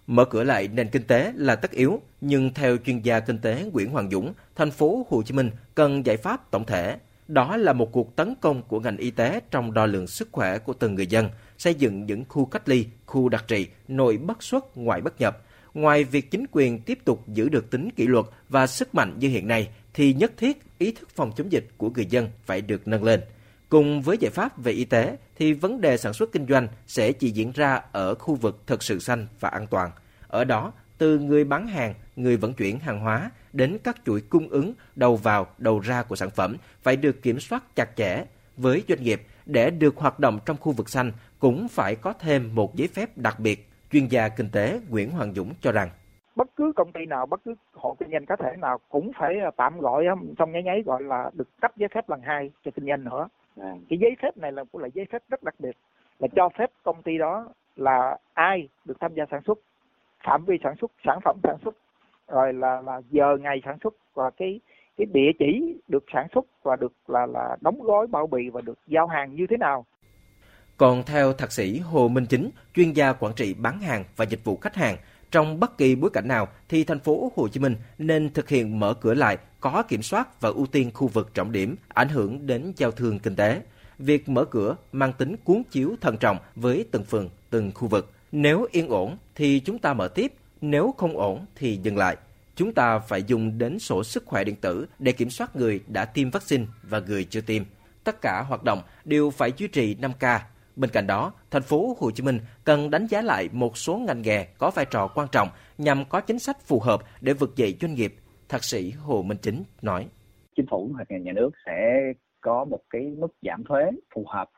Mở 0.06 0.24
cửa 0.24 0.44
lại 0.44 0.68
nền 0.68 0.88
kinh 0.88 1.02
tế 1.02 1.32
là 1.36 1.56
tất 1.56 1.70
yếu, 1.70 2.00
nhưng 2.20 2.54
theo 2.54 2.76
chuyên 2.76 3.00
gia 3.00 3.20
kinh 3.20 3.38
tế 3.38 3.64
Nguyễn 3.72 3.90
Hoàng 3.90 4.10
Dũng, 4.10 4.32
thành 4.54 4.70
phố 4.70 5.06
Hồ 5.10 5.22
Chí 5.22 5.34
Minh 5.34 5.50
cần 5.74 6.06
giải 6.06 6.16
pháp 6.16 6.50
tổng 6.50 6.64
thể. 6.64 6.96
Đó 7.28 7.56
là 7.56 7.72
một 7.72 7.92
cuộc 7.92 8.16
tấn 8.16 8.34
công 8.40 8.62
của 8.62 8.80
ngành 8.80 8.96
y 8.96 9.10
tế 9.10 9.40
trong 9.50 9.74
đo 9.74 9.86
lường 9.86 10.06
sức 10.06 10.28
khỏe 10.32 10.58
của 10.58 10.72
từng 10.72 10.94
người 10.94 11.06
dân, 11.06 11.28
xây 11.58 11.74
dựng 11.74 12.06
những 12.06 12.24
khu 12.28 12.44
cách 12.44 12.68
ly, 12.68 12.86
khu 13.06 13.28
đặc 13.28 13.44
trị, 13.48 13.68
nội 13.88 14.16
bất 14.16 14.42
xuất, 14.42 14.76
ngoại 14.76 15.00
bất 15.00 15.20
nhập. 15.20 15.42
Ngoài 15.74 16.04
việc 16.04 16.30
chính 16.30 16.44
quyền 16.52 16.80
tiếp 16.80 16.98
tục 17.04 17.28
giữ 17.28 17.48
được 17.48 17.70
tính 17.70 17.90
kỷ 17.96 18.06
luật 18.06 18.26
và 18.48 18.66
sức 18.66 18.94
mạnh 18.94 19.18
như 19.18 19.28
hiện 19.28 19.48
nay, 19.48 19.68
thì 19.94 20.14
nhất 20.14 20.32
thiết 20.36 20.62
ý 20.78 20.92
thức 20.92 21.08
phòng 21.14 21.32
chống 21.36 21.52
dịch 21.52 21.68
của 21.76 21.90
người 21.90 22.06
dân 22.06 22.28
phải 22.44 22.60
được 22.60 22.88
nâng 22.88 23.04
lên. 23.04 23.20
Cùng 23.68 24.02
với 24.02 24.18
giải 24.20 24.30
pháp 24.30 24.62
về 24.62 24.72
y 24.72 24.84
tế 24.84 25.16
thì 25.36 25.52
vấn 25.52 25.80
đề 25.80 25.96
sản 25.96 26.12
xuất 26.12 26.32
kinh 26.32 26.46
doanh 26.48 26.68
sẽ 26.86 27.12
chỉ 27.12 27.30
diễn 27.30 27.52
ra 27.52 27.82
ở 27.92 28.14
khu 28.14 28.34
vực 28.34 28.62
thực 28.66 28.82
sự 28.82 28.98
xanh 28.98 29.26
và 29.40 29.48
an 29.48 29.66
toàn. 29.66 29.90
Ở 30.28 30.44
đó, 30.44 30.72
từ 30.98 31.18
người 31.18 31.44
bán 31.44 31.66
hàng, 31.66 31.94
người 32.16 32.36
vận 32.36 32.54
chuyển 32.54 32.78
hàng 32.78 33.00
hóa 33.00 33.30
đến 33.52 33.78
các 33.84 33.96
chuỗi 34.04 34.20
cung 34.20 34.48
ứng 34.48 34.72
đầu 34.96 35.16
vào, 35.16 35.46
đầu 35.58 35.80
ra 35.80 36.02
của 36.02 36.16
sản 36.16 36.30
phẩm 36.30 36.56
phải 36.82 36.96
được 36.96 37.22
kiểm 37.22 37.40
soát 37.40 37.62
chặt 37.76 37.96
chẽ. 37.96 38.24
Với 38.56 38.82
doanh 38.88 39.02
nghiệp, 39.02 39.22
để 39.46 39.70
được 39.70 39.96
hoạt 39.96 40.20
động 40.20 40.38
trong 40.46 40.56
khu 40.60 40.72
vực 40.72 40.88
xanh 40.88 41.12
cũng 41.38 41.68
phải 41.68 41.96
có 41.96 42.12
thêm 42.12 42.54
một 42.54 42.74
giấy 42.74 42.88
phép 42.88 43.18
đặc 43.18 43.40
biệt. 43.40 43.68
Chuyên 43.92 44.06
gia 44.06 44.28
kinh 44.28 44.48
tế 44.52 44.80
Nguyễn 44.88 45.10
Hoàng 45.10 45.34
Dũng 45.34 45.52
cho 45.60 45.72
rằng 45.72 45.88
bất 46.36 46.48
cứ 46.56 46.72
công 46.76 46.92
ty 46.92 47.06
nào, 47.06 47.26
bất 47.26 47.40
cứ 47.44 47.54
hộ 47.72 47.96
kinh 47.98 48.10
doanh 48.10 48.26
cá 48.26 48.36
thể 48.36 48.56
nào 48.58 48.78
cũng 48.88 49.12
phải 49.18 49.36
tạm 49.56 49.80
gọi 49.80 50.04
trong 50.38 50.52
nháy 50.52 50.62
nháy 50.62 50.82
gọi 50.86 51.02
là 51.02 51.30
được 51.34 51.60
cấp 51.60 51.76
giấy 51.76 51.88
phép 51.94 52.08
lần 52.08 52.20
hai 52.20 52.50
cho 52.64 52.70
kinh 52.70 52.86
doanh 52.86 53.04
nữa 53.04 53.28
À. 53.60 53.74
cái 53.88 53.98
giấy 53.98 54.16
phép 54.22 54.36
này 54.36 54.52
là 54.52 54.64
cũng 54.72 54.82
là 54.82 54.88
giấy 54.94 55.06
phép 55.12 55.22
rất 55.28 55.42
đặc 55.42 55.54
biệt 55.58 55.76
là 56.18 56.28
cho 56.36 56.48
phép 56.58 56.70
công 56.82 57.02
ty 57.02 57.18
đó 57.18 57.48
là 57.76 58.18
ai 58.34 58.68
được 58.84 58.94
tham 59.00 59.14
gia 59.14 59.24
sản 59.30 59.42
xuất 59.46 59.58
phạm 60.26 60.44
vi 60.44 60.58
sản 60.64 60.74
xuất 60.80 60.90
sản 61.04 61.18
phẩm 61.24 61.36
sản 61.42 61.56
xuất 61.64 61.74
rồi 62.28 62.52
là 62.52 62.82
là 62.86 63.00
giờ 63.10 63.36
ngày 63.40 63.60
sản 63.64 63.78
xuất 63.82 63.94
và 64.14 64.30
cái 64.36 64.60
cái 64.96 65.06
địa 65.12 65.30
chỉ 65.38 65.76
được 65.88 66.04
sản 66.12 66.26
xuất 66.34 66.44
và 66.62 66.76
được 66.76 66.92
là 67.08 67.26
là 67.26 67.56
đóng 67.60 67.82
gói 67.82 68.06
bao 68.06 68.26
bì 68.26 68.50
và 68.50 68.60
được 68.60 68.78
giao 68.86 69.06
hàng 69.06 69.34
như 69.34 69.46
thế 69.50 69.56
nào 69.56 69.86
Còn 70.76 71.02
theo 71.06 71.32
thạc 71.32 71.52
sĩ 71.52 71.78
Hồ 71.78 72.08
Minh 72.08 72.26
Chính, 72.26 72.50
chuyên 72.74 72.92
gia 72.92 73.12
quản 73.12 73.32
trị 73.36 73.54
bán 73.54 73.80
hàng 73.80 74.04
và 74.16 74.24
dịch 74.24 74.44
vụ 74.44 74.56
khách 74.56 74.74
hàng, 74.74 74.96
trong 75.30 75.60
bất 75.60 75.78
kỳ 75.78 75.94
bối 75.94 76.10
cảnh 76.12 76.28
nào 76.28 76.48
thì 76.68 76.84
thành 76.84 76.98
phố 76.98 77.32
Hồ 77.36 77.48
Chí 77.48 77.60
Minh 77.60 77.76
nên 77.98 78.32
thực 78.32 78.48
hiện 78.48 78.80
mở 78.80 78.94
cửa 78.94 79.14
lại 79.14 79.38
có 79.60 79.82
kiểm 79.88 80.02
soát 80.02 80.40
và 80.40 80.48
ưu 80.48 80.66
tiên 80.66 80.90
khu 80.94 81.08
vực 81.08 81.34
trọng 81.34 81.52
điểm 81.52 81.76
ảnh 81.88 82.08
hưởng 82.08 82.46
đến 82.46 82.72
giao 82.76 82.90
thương 82.90 83.18
kinh 83.18 83.36
tế. 83.36 83.62
Việc 83.98 84.28
mở 84.28 84.44
cửa 84.44 84.76
mang 84.92 85.12
tính 85.12 85.36
cuốn 85.44 85.62
chiếu 85.70 85.96
thận 86.00 86.16
trọng 86.16 86.36
với 86.54 86.88
từng 86.90 87.04
phường, 87.04 87.28
từng 87.50 87.70
khu 87.74 87.88
vực. 87.88 88.12
Nếu 88.32 88.66
yên 88.70 88.88
ổn 88.88 89.16
thì 89.34 89.60
chúng 89.60 89.78
ta 89.78 89.94
mở 89.94 90.08
tiếp, 90.08 90.32
nếu 90.60 90.94
không 90.98 91.18
ổn 91.18 91.46
thì 91.54 91.76
dừng 91.76 91.96
lại. 91.96 92.16
Chúng 92.54 92.72
ta 92.72 92.98
phải 92.98 93.22
dùng 93.22 93.58
đến 93.58 93.78
sổ 93.78 94.04
sức 94.04 94.26
khỏe 94.26 94.44
điện 94.44 94.56
tử 94.60 94.86
để 94.98 95.12
kiểm 95.12 95.30
soát 95.30 95.56
người 95.56 95.80
đã 95.88 96.04
tiêm 96.04 96.30
vaccine 96.30 96.64
và 96.82 97.00
người 97.00 97.24
chưa 97.24 97.40
tiêm. 97.40 97.62
Tất 98.04 98.20
cả 98.20 98.42
hoạt 98.48 98.64
động 98.64 98.78
đều 99.04 99.30
phải 99.30 99.52
duy 99.56 99.68
trì 99.68 99.94
5K. 99.94 100.38
Bên 100.76 100.90
cạnh 100.90 101.06
đó, 101.06 101.32
thành 101.50 101.62
phố 101.62 101.96
Hồ 102.00 102.10
Chí 102.10 102.22
Minh 102.22 102.38
cần 102.64 102.90
đánh 102.90 103.06
giá 103.06 103.22
lại 103.22 103.48
một 103.52 103.76
số 103.76 103.96
ngành 103.96 104.22
nghề 104.22 104.44
có 104.58 104.70
vai 104.74 104.84
trò 104.90 105.08
quan 105.14 105.28
trọng 105.32 105.48
nhằm 105.78 106.04
có 106.04 106.20
chính 106.20 106.38
sách 106.38 106.60
phù 106.60 106.80
hợp 106.80 107.00
để 107.20 107.32
vực 107.32 107.56
dậy 107.56 107.76
doanh 107.80 107.94
nghiệp, 107.94 108.14
thạc 108.48 108.64
sĩ 108.64 108.90
Hồ 108.90 109.22
Minh 109.22 109.38
Chính 109.42 109.62
nói. 109.82 110.08
Chính 110.56 110.66
phủ 110.66 110.90
hoặc 110.94 111.08
nhà 111.10 111.32
nước 111.32 111.50
sẽ 111.66 112.00
có 112.40 112.64
một 112.64 112.80
cái 112.90 113.02
mức 113.02 113.34
giảm 113.42 113.64
thuế 113.64 113.82
phù 114.14 114.24
hợp 114.28 114.50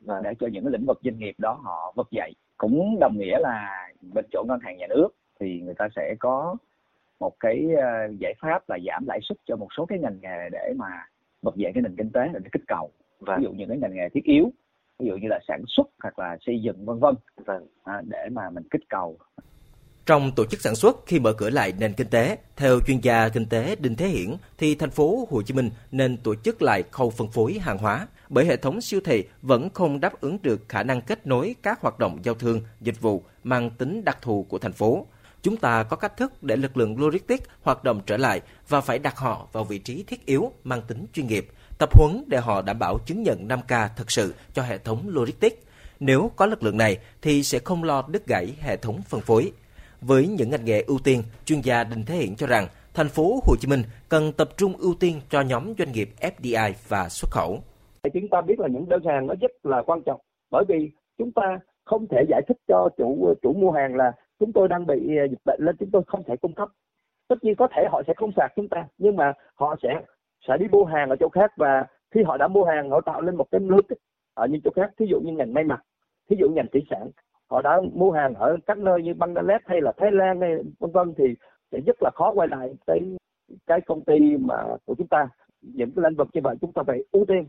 và 0.00 0.20
để 0.24 0.30
cho 0.40 0.46
những 0.52 0.66
lĩnh 0.66 0.86
vực 0.86 1.00
doanh 1.04 1.18
nghiệp 1.18 1.34
đó 1.38 1.60
họ 1.64 1.92
vực 1.96 2.08
dậy. 2.10 2.32
Cũng 2.56 2.98
đồng 3.00 3.18
nghĩa 3.18 3.38
là 3.38 3.88
bên 4.02 4.24
chỗ 4.32 4.44
ngân 4.48 4.58
hàng 4.62 4.76
nhà 4.78 4.86
nước 4.88 5.08
thì 5.40 5.60
người 5.60 5.74
ta 5.74 5.88
sẽ 5.96 6.14
có 6.18 6.56
một 7.20 7.32
cái 7.40 7.66
ờ, 7.76 8.12
giải 8.18 8.34
pháp 8.40 8.68
là 8.68 8.78
giảm 8.86 9.06
lãi 9.06 9.20
suất 9.22 9.38
cho 9.46 9.56
một 9.56 9.68
số 9.76 9.86
cái 9.86 9.98
ngành 9.98 10.18
nghề 10.22 10.48
để 10.52 10.72
mà 10.76 11.06
vực 11.42 11.56
dậy 11.56 11.72
cái 11.74 11.82
nền 11.82 11.96
kinh 11.96 12.10
tế 12.10 12.20
để 12.32 12.40
kích 12.52 12.62
cầu 12.68 12.90
vâng. 13.20 13.38
ví 13.38 13.44
dụ 13.44 13.52
như 13.52 13.64
cái 13.68 13.78
ngành 13.78 13.94
nghề 13.94 14.08
thiết 14.08 14.24
yếu 14.24 14.50
ví 14.98 15.06
dụ 15.06 15.16
như 15.16 15.28
là 15.28 15.38
sản 15.48 15.62
xuất 15.66 15.86
hoặc 16.02 16.18
là 16.18 16.36
xây 16.46 16.60
dựng 16.62 16.84
vân 16.84 16.98
vân 16.98 17.14
vâng. 17.46 17.66
à, 17.84 18.02
để 18.04 18.28
mà 18.32 18.50
mình 18.50 18.64
kích 18.70 18.88
cầu 18.88 19.18
trong 20.08 20.32
tổ 20.32 20.44
chức 20.44 20.60
sản 20.60 20.74
xuất 20.74 21.06
khi 21.06 21.18
mở 21.18 21.32
cửa 21.32 21.50
lại 21.50 21.72
nền 21.78 21.92
kinh 21.92 22.06
tế, 22.06 22.38
theo 22.56 22.80
chuyên 22.86 23.00
gia 23.00 23.28
kinh 23.28 23.46
tế 23.46 23.76
Đinh 23.80 23.94
Thế 23.94 24.08
Hiển 24.08 24.36
thì 24.58 24.74
thành 24.74 24.90
phố 24.90 25.28
Hồ 25.30 25.42
Chí 25.42 25.54
Minh 25.54 25.70
nên 25.92 26.16
tổ 26.16 26.34
chức 26.34 26.62
lại 26.62 26.84
khâu 26.90 27.10
phân 27.10 27.28
phối 27.28 27.52
hàng 27.52 27.78
hóa 27.78 28.06
bởi 28.28 28.44
hệ 28.44 28.56
thống 28.56 28.80
siêu 28.80 29.00
thị 29.04 29.24
vẫn 29.42 29.70
không 29.70 30.00
đáp 30.00 30.20
ứng 30.20 30.38
được 30.42 30.68
khả 30.68 30.82
năng 30.82 31.00
kết 31.00 31.26
nối 31.26 31.54
các 31.62 31.80
hoạt 31.80 31.98
động 31.98 32.18
giao 32.22 32.34
thương, 32.34 32.60
dịch 32.80 33.00
vụ 33.00 33.22
mang 33.44 33.70
tính 33.70 34.04
đặc 34.04 34.22
thù 34.22 34.46
của 34.48 34.58
thành 34.58 34.72
phố. 34.72 35.06
Chúng 35.42 35.56
ta 35.56 35.82
có 35.82 35.96
cách 35.96 36.16
thức 36.16 36.42
để 36.42 36.56
lực 36.56 36.76
lượng 36.76 37.00
logistics 37.00 37.46
hoạt 37.62 37.84
động 37.84 38.00
trở 38.06 38.16
lại 38.16 38.40
và 38.68 38.80
phải 38.80 38.98
đặt 38.98 39.16
họ 39.16 39.48
vào 39.52 39.64
vị 39.64 39.78
trí 39.78 40.04
thiết 40.06 40.26
yếu 40.26 40.52
mang 40.64 40.82
tính 40.88 41.06
chuyên 41.12 41.26
nghiệp, 41.26 41.46
tập 41.78 41.88
huấn 41.92 42.24
để 42.26 42.38
họ 42.38 42.62
đảm 42.62 42.78
bảo 42.78 42.98
chứng 43.06 43.22
nhận 43.22 43.48
5K 43.48 43.88
thực 43.96 44.10
sự 44.10 44.34
cho 44.52 44.62
hệ 44.62 44.78
thống 44.78 45.08
logistics. 45.08 45.56
Nếu 46.00 46.30
có 46.36 46.46
lực 46.46 46.62
lượng 46.62 46.76
này 46.76 46.98
thì 47.22 47.42
sẽ 47.42 47.58
không 47.58 47.84
lo 47.84 48.04
đứt 48.08 48.26
gãy 48.26 48.54
hệ 48.60 48.76
thống 48.76 49.02
phân 49.08 49.20
phối. 49.20 49.52
Với 50.00 50.26
những 50.26 50.50
ngành 50.50 50.64
nghề 50.64 50.82
ưu 50.82 50.98
tiên, 51.04 51.22
chuyên 51.44 51.60
gia 51.60 51.84
Đinh 51.84 52.04
Thế 52.04 52.14
Hiển 52.14 52.36
cho 52.36 52.46
rằng 52.46 52.66
thành 52.94 53.08
phố 53.08 53.40
Hồ 53.46 53.56
Chí 53.60 53.68
Minh 53.68 53.82
cần 54.08 54.32
tập 54.32 54.48
trung 54.56 54.76
ưu 54.76 54.94
tiên 55.00 55.20
cho 55.30 55.40
nhóm 55.40 55.74
doanh 55.78 55.92
nghiệp 55.92 56.08
FDI 56.20 56.72
và 56.88 57.08
xuất 57.08 57.30
khẩu. 57.30 57.62
Chúng 58.14 58.28
ta 58.30 58.40
biết 58.40 58.60
là 58.60 58.68
những 58.68 58.88
đơn 58.88 59.00
hàng 59.06 59.26
nó 59.26 59.34
rất 59.40 59.50
là 59.62 59.82
quan 59.86 60.02
trọng 60.06 60.20
bởi 60.50 60.64
vì 60.68 60.90
chúng 61.18 61.32
ta 61.32 61.58
không 61.84 62.06
thể 62.10 62.22
giải 62.28 62.42
thích 62.48 62.56
cho 62.68 62.88
chủ 62.96 63.34
chủ 63.42 63.52
mua 63.52 63.70
hàng 63.70 63.94
là 63.94 64.12
chúng 64.38 64.52
tôi 64.52 64.68
đang 64.68 64.86
bị 64.86 65.16
ờ, 65.16 65.24
dịch 65.28 65.44
bệnh 65.44 65.60
lên, 65.62 65.76
chúng 65.78 65.90
tôi 65.90 66.02
không 66.06 66.24
thể 66.24 66.36
cung 66.36 66.54
cấp. 66.54 66.68
Tất 67.28 67.36
nhiên 67.44 67.54
có 67.54 67.68
thể 67.76 67.86
họ 67.90 68.02
sẽ 68.06 68.14
không 68.16 68.32
sạc 68.36 68.52
chúng 68.56 68.68
ta, 68.68 68.86
nhưng 68.98 69.16
mà 69.16 69.32
họ 69.54 69.76
sẽ 69.82 70.02
sẽ 70.48 70.56
đi 70.56 70.66
mua 70.72 70.84
hàng 70.84 71.10
ở 71.10 71.16
chỗ 71.20 71.28
khác 71.28 71.52
và 71.56 71.86
khi 72.10 72.22
họ 72.22 72.36
đã 72.36 72.48
mua 72.48 72.64
hàng, 72.64 72.90
họ 72.90 73.00
tạo 73.00 73.20
lên 73.20 73.36
một 73.36 73.46
cái 73.50 73.60
nước 73.60 73.82
ở 74.34 74.46
những 74.46 74.60
chỗ 74.64 74.70
khác, 74.76 74.90
thí 74.98 75.06
dụ 75.06 75.20
như 75.20 75.32
ngành 75.32 75.54
may 75.54 75.64
mặc, 75.64 75.80
thí 76.30 76.36
dụ 76.40 76.48
ngành 76.48 76.66
thủy 76.72 76.82
sản. 76.90 77.10
Họ 77.50 77.62
đã 77.62 77.80
mua 77.92 78.10
hàng 78.10 78.34
ở 78.34 78.56
các 78.66 78.78
nơi 78.78 79.02
như 79.02 79.14
Bangladesh 79.14 79.66
hay 79.66 79.80
là 79.80 79.92
Thái 79.96 80.10
Lan 80.12 80.40
hay 80.40 80.56
vân 80.78 80.90
vân 80.90 81.14
thì 81.18 81.24
sẽ 81.72 81.80
rất 81.86 81.96
là 82.02 82.10
khó 82.14 82.32
quay 82.34 82.48
lại 82.48 82.74
tới 82.86 83.00
cái 83.66 83.80
công 83.80 84.04
ty 84.04 84.36
mà 84.36 84.54
của 84.84 84.94
chúng 84.98 85.06
ta, 85.06 85.28
những 85.62 85.90
cái 85.96 86.02
lĩnh 86.08 86.16
vực 86.16 86.28
như 86.32 86.40
vậy 86.44 86.56
chúng 86.60 86.72
ta 86.72 86.82
phải 86.86 87.04
ưu 87.12 87.24
tiên 87.24 87.44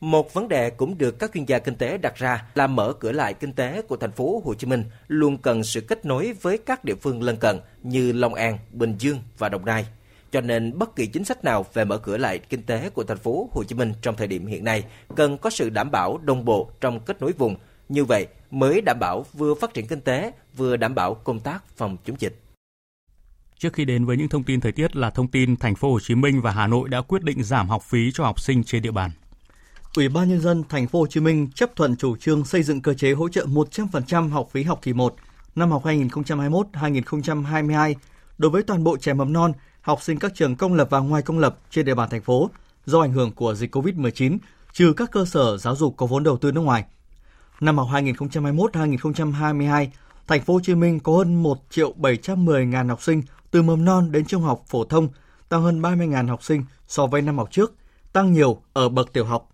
một 0.00 0.34
vấn 0.34 0.48
đề 0.48 0.70
cũng 0.70 0.98
được 0.98 1.18
các 1.18 1.30
chuyên 1.34 1.44
gia 1.44 1.58
kinh 1.58 1.74
tế 1.74 1.98
đặt 1.98 2.16
ra 2.16 2.44
là 2.54 2.66
mở 2.66 2.92
cửa 3.00 3.12
lại 3.12 3.34
kinh 3.34 3.52
tế 3.52 3.82
của 3.82 3.96
thành 3.96 4.12
phố 4.12 4.42
Hồ 4.44 4.54
Chí 4.54 4.66
Minh 4.66 4.84
luôn 5.08 5.38
cần 5.38 5.64
sự 5.64 5.80
kết 5.80 6.04
nối 6.04 6.32
với 6.42 6.58
các 6.58 6.84
địa 6.84 6.94
phương 6.94 7.22
lân 7.22 7.36
cận 7.36 7.60
như 7.82 8.12
Long 8.12 8.34
An, 8.34 8.58
Bình 8.72 8.94
Dương 8.98 9.18
và 9.38 9.48
Đồng 9.48 9.64
Nai. 9.64 9.86
Cho 10.32 10.40
nên 10.40 10.78
bất 10.78 10.96
kỳ 10.96 11.06
chính 11.06 11.24
sách 11.24 11.44
nào 11.44 11.66
về 11.74 11.84
mở 11.84 11.98
cửa 11.98 12.16
lại 12.16 12.38
kinh 12.38 12.62
tế 12.62 12.90
của 12.90 13.04
thành 13.04 13.18
phố 13.18 13.50
Hồ 13.52 13.64
Chí 13.64 13.74
Minh 13.74 13.92
trong 14.02 14.16
thời 14.16 14.26
điểm 14.26 14.46
hiện 14.46 14.64
nay 14.64 14.84
cần 15.16 15.38
có 15.38 15.50
sự 15.50 15.70
đảm 15.70 15.90
bảo 15.90 16.18
đồng 16.18 16.44
bộ 16.44 16.70
trong 16.80 17.00
kết 17.00 17.20
nối 17.20 17.32
vùng. 17.32 17.56
Như 17.88 18.04
vậy 18.04 18.26
mới 18.50 18.80
đảm 18.80 18.98
bảo 19.00 19.24
vừa 19.32 19.54
phát 19.54 19.74
triển 19.74 19.86
kinh 19.86 20.00
tế, 20.00 20.32
vừa 20.56 20.76
đảm 20.76 20.94
bảo 20.94 21.14
công 21.14 21.40
tác 21.40 21.64
phòng 21.76 21.96
chống 22.04 22.16
dịch. 22.18 22.40
Trước 23.58 23.72
khi 23.72 23.84
đến 23.84 24.04
với 24.04 24.16
những 24.16 24.28
thông 24.28 24.44
tin 24.44 24.60
thời 24.60 24.72
tiết 24.72 24.96
là 24.96 25.10
thông 25.10 25.28
tin 25.28 25.56
thành 25.56 25.74
phố 25.74 25.92
Hồ 25.92 26.00
Chí 26.00 26.14
Minh 26.14 26.40
và 26.40 26.50
Hà 26.50 26.66
Nội 26.66 26.88
đã 26.88 27.00
quyết 27.00 27.22
định 27.22 27.42
giảm 27.42 27.68
học 27.68 27.82
phí 27.82 28.10
cho 28.14 28.24
học 28.24 28.40
sinh 28.40 28.64
trên 28.64 28.82
địa 28.82 28.90
bàn. 28.90 29.10
Ủy 29.98 30.08
ban 30.08 30.28
nhân 30.28 30.40
dân 30.40 30.64
thành 30.68 30.88
phố 30.88 30.98
Hồ 30.98 31.06
Chí 31.06 31.20
Minh 31.20 31.48
chấp 31.54 31.76
thuận 31.76 31.96
chủ 31.96 32.16
trương 32.16 32.44
xây 32.44 32.62
dựng 32.62 32.82
cơ 32.82 32.94
chế 32.94 33.12
hỗ 33.12 33.28
trợ 33.28 33.46
100% 33.46 34.28
học 34.28 34.48
phí 34.50 34.62
học 34.62 34.78
kỳ 34.82 34.92
1 34.92 35.14
năm 35.54 35.70
học 35.70 35.84
2021-2022 35.84 37.94
đối 38.38 38.50
với 38.50 38.62
toàn 38.62 38.84
bộ 38.84 38.96
trẻ 38.96 39.12
mầm 39.12 39.32
non, 39.32 39.52
học 39.80 40.02
sinh 40.02 40.18
các 40.18 40.32
trường 40.34 40.56
công 40.56 40.74
lập 40.74 40.88
và 40.90 40.98
ngoài 40.98 41.22
công 41.22 41.38
lập 41.38 41.58
trên 41.70 41.86
địa 41.86 41.94
bàn 41.94 42.10
thành 42.10 42.22
phố 42.22 42.50
do 42.86 43.00
ảnh 43.00 43.12
hưởng 43.12 43.32
của 43.32 43.54
dịch 43.54 43.76
COVID-19, 43.76 44.38
trừ 44.72 44.92
các 44.96 45.10
cơ 45.12 45.24
sở 45.24 45.56
giáo 45.56 45.76
dục 45.76 45.94
có 45.96 46.06
vốn 46.06 46.22
đầu 46.22 46.36
tư 46.36 46.52
nước 46.52 46.60
ngoài. 46.60 46.84
Năm 47.60 47.78
học 47.78 47.88
2021-2022, 47.90 49.86
thành 50.26 50.42
phố 50.42 50.54
Hồ 50.54 50.60
Chí 50.62 50.74
Minh 50.74 51.00
có 51.00 51.16
hơn 51.16 51.42
1 51.42 51.58
triệu 51.70 51.92
710 51.92 52.66
ngàn 52.66 52.88
học 52.88 53.02
sinh 53.02 53.22
từ 53.50 53.62
mầm 53.62 53.84
non 53.84 54.12
đến 54.12 54.24
trung 54.24 54.42
học 54.42 54.62
phổ 54.66 54.84
thông, 54.84 55.08
tăng 55.48 55.62
hơn 55.62 55.82
30 55.82 56.06
ngàn 56.06 56.28
học 56.28 56.42
sinh 56.42 56.64
so 56.88 57.06
với 57.06 57.22
năm 57.22 57.38
học 57.38 57.48
trước, 57.50 57.74
tăng 58.12 58.32
nhiều 58.32 58.62
ở 58.72 58.88
bậc 58.88 59.12
tiểu 59.12 59.24
học 59.24 59.48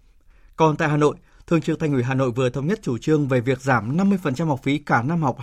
còn 0.57 0.77
tại 0.77 0.89
Hà 0.89 0.97
Nội, 0.97 1.17
Thường 1.47 1.61
trực 1.61 1.81
Thành 1.81 1.93
ủy 1.93 2.03
Hà 2.03 2.15
Nội 2.15 2.31
vừa 2.31 2.51
thống 2.51 2.67
nhất 2.67 2.81
chủ 2.83 2.99
trương 2.99 3.29
về 3.29 3.41
việc 3.41 3.61
giảm 3.61 3.97
50% 3.97 4.47
học 4.47 4.61
phí 4.63 4.79
cả 4.79 5.03
năm 5.03 5.23
học 5.23 5.39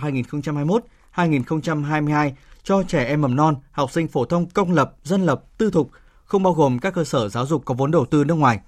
2021-2022 1.14 2.30
cho 2.62 2.82
trẻ 2.82 3.04
em 3.04 3.20
mầm 3.20 3.36
non, 3.36 3.56
học 3.70 3.92
sinh 3.92 4.08
phổ 4.08 4.24
thông 4.24 4.46
công 4.50 4.72
lập, 4.72 4.94
dân 5.04 5.26
lập, 5.26 5.44
tư 5.58 5.70
thục, 5.70 5.90
không 6.24 6.42
bao 6.42 6.52
gồm 6.52 6.78
các 6.78 6.94
cơ 6.94 7.04
sở 7.04 7.28
giáo 7.28 7.46
dục 7.46 7.62
có 7.64 7.74
vốn 7.74 7.90
đầu 7.90 8.06
tư 8.06 8.24
nước 8.24 8.34
ngoài. 8.34 8.60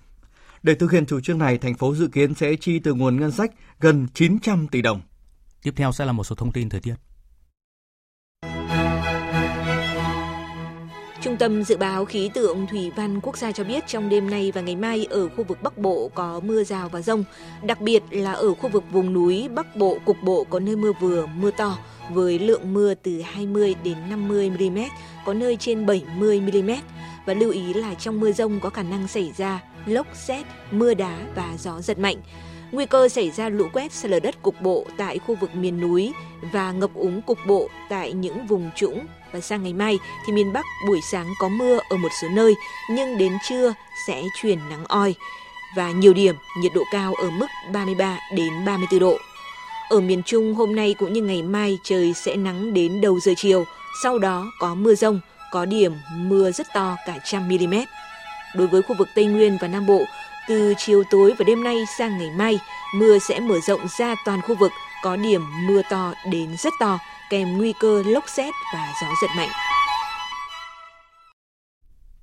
Để 0.63 0.75
thực 0.75 0.93
hiện 0.93 1.07
chủ 1.07 1.21
trương 1.21 1.39
này, 1.39 1.59
thành 1.59 1.75
phố 1.75 1.95
dự 1.95 2.09
kiến 2.09 2.35
sẽ 2.35 2.57
chi 2.61 2.79
từ 2.79 2.95
nguồn 2.95 3.21
ngân 3.21 3.31
sách 3.31 3.51
gần 3.81 4.07
900 4.15 4.69
tỷ 4.69 4.83
đồng. 4.83 5.01
Tiếp 5.63 5.75
theo 5.77 5.93
sẽ 5.93 6.05
là 6.05 6.13
một 6.13 6.25
số 6.25 6.37
thông 6.37 6.53
tin 6.53 6.69
thời 6.69 6.81
tiết. 6.81 6.95
Trung 11.25 11.37
tâm 11.37 11.65
Dự 11.65 11.77
báo 11.77 12.05
Khí 12.05 12.31
tượng 12.35 12.67
Thủy 12.67 12.93
văn 12.97 13.21
Quốc 13.21 13.37
gia 13.37 13.53
cho 13.53 13.65
biết 13.65 13.87
trong 13.87 14.09
đêm 14.09 14.31
nay 14.31 14.53
và 14.55 14.61
ngày 14.61 14.77
mai 14.77 15.07
ở 15.11 15.29
khu 15.29 15.45
vực 15.45 15.63
Bắc 15.63 15.79
Bộ 15.79 16.11
có 16.15 16.41
mưa 16.45 16.65
rào 16.65 16.89
và 16.89 17.01
rông, 17.03 17.25
đặc 17.63 17.81
biệt 17.81 18.03
là 18.11 18.33
ở 18.33 18.55
khu 18.55 18.69
vực 18.69 18.85
vùng 18.93 19.13
núi 19.13 19.49
Bắc 19.49 19.77
Bộ 19.77 19.99
cục 20.05 20.17
bộ 20.23 20.45
có 20.45 20.61
nơi 20.61 20.77
mưa 20.77 20.93
vừa, 21.01 21.27
mưa 21.27 21.51
to 21.51 21.79
với 22.11 22.39
lượng 22.39 22.75
mưa 22.75 22.95
từ 22.95 23.21
20 23.21 23.75
đến 23.85 23.97
50 24.11 24.51
mm, 24.51 24.79
có 25.27 25.35
nơi 25.35 25.57
trên 25.57 25.87
70 25.87 26.41
mm 26.41 26.71
và 27.27 27.35
lưu 27.35 27.51
ý 27.51 27.75
là 27.75 27.95
trong 27.95 28.21
mưa 28.21 28.33
rông 28.33 28.61
có 28.61 28.71
khả 28.71 28.83
năng 28.83 29.09
xảy 29.09 29.33
ra 29.37 29.63
lốc 29.87 30.07
xét, 30.15 30.47
mưa 30.71 30.95
đá 30.95 31.19
và 31.35 31.55
gió 31.59 31.81
giật 31.81 31.99
mạnh. 31.99 32.17
Nguy 32.73 32.87
cơ 32.87 33.09
xảy 33.09 33.31
ra 33.31 33.49
lũ 33.49 33.67
quét 33.73 33.93
sạt 33.93 34.11
lở 34.11 34.21
đất 34.21 34.43
cục 34.43 34.61
bộ 34.61 34.87
tại 34.97 35.19
khu 35.19 35.35
vực 35.35 35.55
miền 35.55 35.81
núi 35.81 36.13
và 36.53 36.73
ngập 36.73 36.95
úng 36.95 37.23
cục 37.23 37.39
bộ 37.47 37.69
tại 37.89 38.13
những 38.13 38.47
vùng 38.47 38.71
trũng 38.77 39.07
và 39.35 39.41
sang 39.41 39.63
ngày 39.63 39.73
mai 39.73 39.99
thì 40.27 40.33
miền 40.33 40.53
Bắc 40.53 40.65
buổi 40.87 41.01
sáng 41.13 41.35
có 41.39 41.49
mưa 41.49 41.79
ở 41.89 41.97
một 41.97 42.09
số 42.23 42.29
nơi 42.29 42.55
nhưng 42.91 43.19
đến 43.19 43.33
trưa 43.49 43.75
sẽ 44.07 44.23
chuyển 44.43 44.59
nắng 44.69 44.85
oi 44.85 45.15
và 45.77 45.91
nhiều 45.91 46.15
điểm 46.15 46.35
nhiệt 46.59 46.73
độ 46.75 46.83
cao 46.93 47.15
ở 47.15 47.31
mức 47.31 47.47
33 47.73 48.19
đến 48.37 48.65
34 48.65 49.01
độ. 49.01 49.19
Ở 49.91 50.01
miền 50.01 50.23
Trung 50.23 50.55
hôm 50.55 50.77
nay 50.77 50.95
cũng 50.99 51.13
như 51.13 51.23
ngày 51.23 51.43
mai 51.43 51.79
trời 51.83 52.13
sẽ 52.15 52.37
nắng 52.37 52.75
đến 52.75 53.01
đầu 53.01 53.21
giờ 53.21 53.33
chiều, 53.37 53.65
sau 54.03 54.19
đó 54.19 54.53
có 54.61 54.75
mưa 54.75 54.95
rông, 54.95 55.21
có 55.53 55.65
điểm 55.65 55.93
mưa 56.17 56.51
rất 56.51 56.67
to 56.75 56.97
cả 57.07 57.19
trăm 57.25 57.49
mm. 57.49 57.75
Đối 58.55 58.67
với 58.67 58.83
khu 58.83 58.95
vực 58.99 59.09
Tây 59.15 59.25
Nguyên 59.25 59.59
và 59.61 59.69
Nam 59.69 59.87
Bộ, 59.87 60.05
từ 60.49 60.75
chiều 60.79 61.03
tối 61.11 61.35
và 61.39 61.45
đêm 61.45 61.65
nay 61.65 61.85
sang 61.99 62.19
ngày 62.19 62.31
mai, 62.31 62.59
mưa 62.95 63.19
sẽ 63.19 63.41
mở 63.41 63.61
rộng 63.67 63.81
ra 63.99 64.15
toàn 64.25 64.43
khu 64.43 64.55
vực, 64.55 64.71
có 65.03 65.17
điểm 65.17 65.43
mưa 65.67 65.83
to 65.91 66.13
đến 66.31 66.57
rất 66.59 66.73
to, 66.81 66.99
kèm 67.35 67.59
nguy 67.59 67.73
cơ 67.81 68.03
lốc 68.07 68.25
xét 68.37 68.55
và 68.75 68.93
gió 69.03 69.09
giật 69.23 69.29
mạnh. 69.37 69.49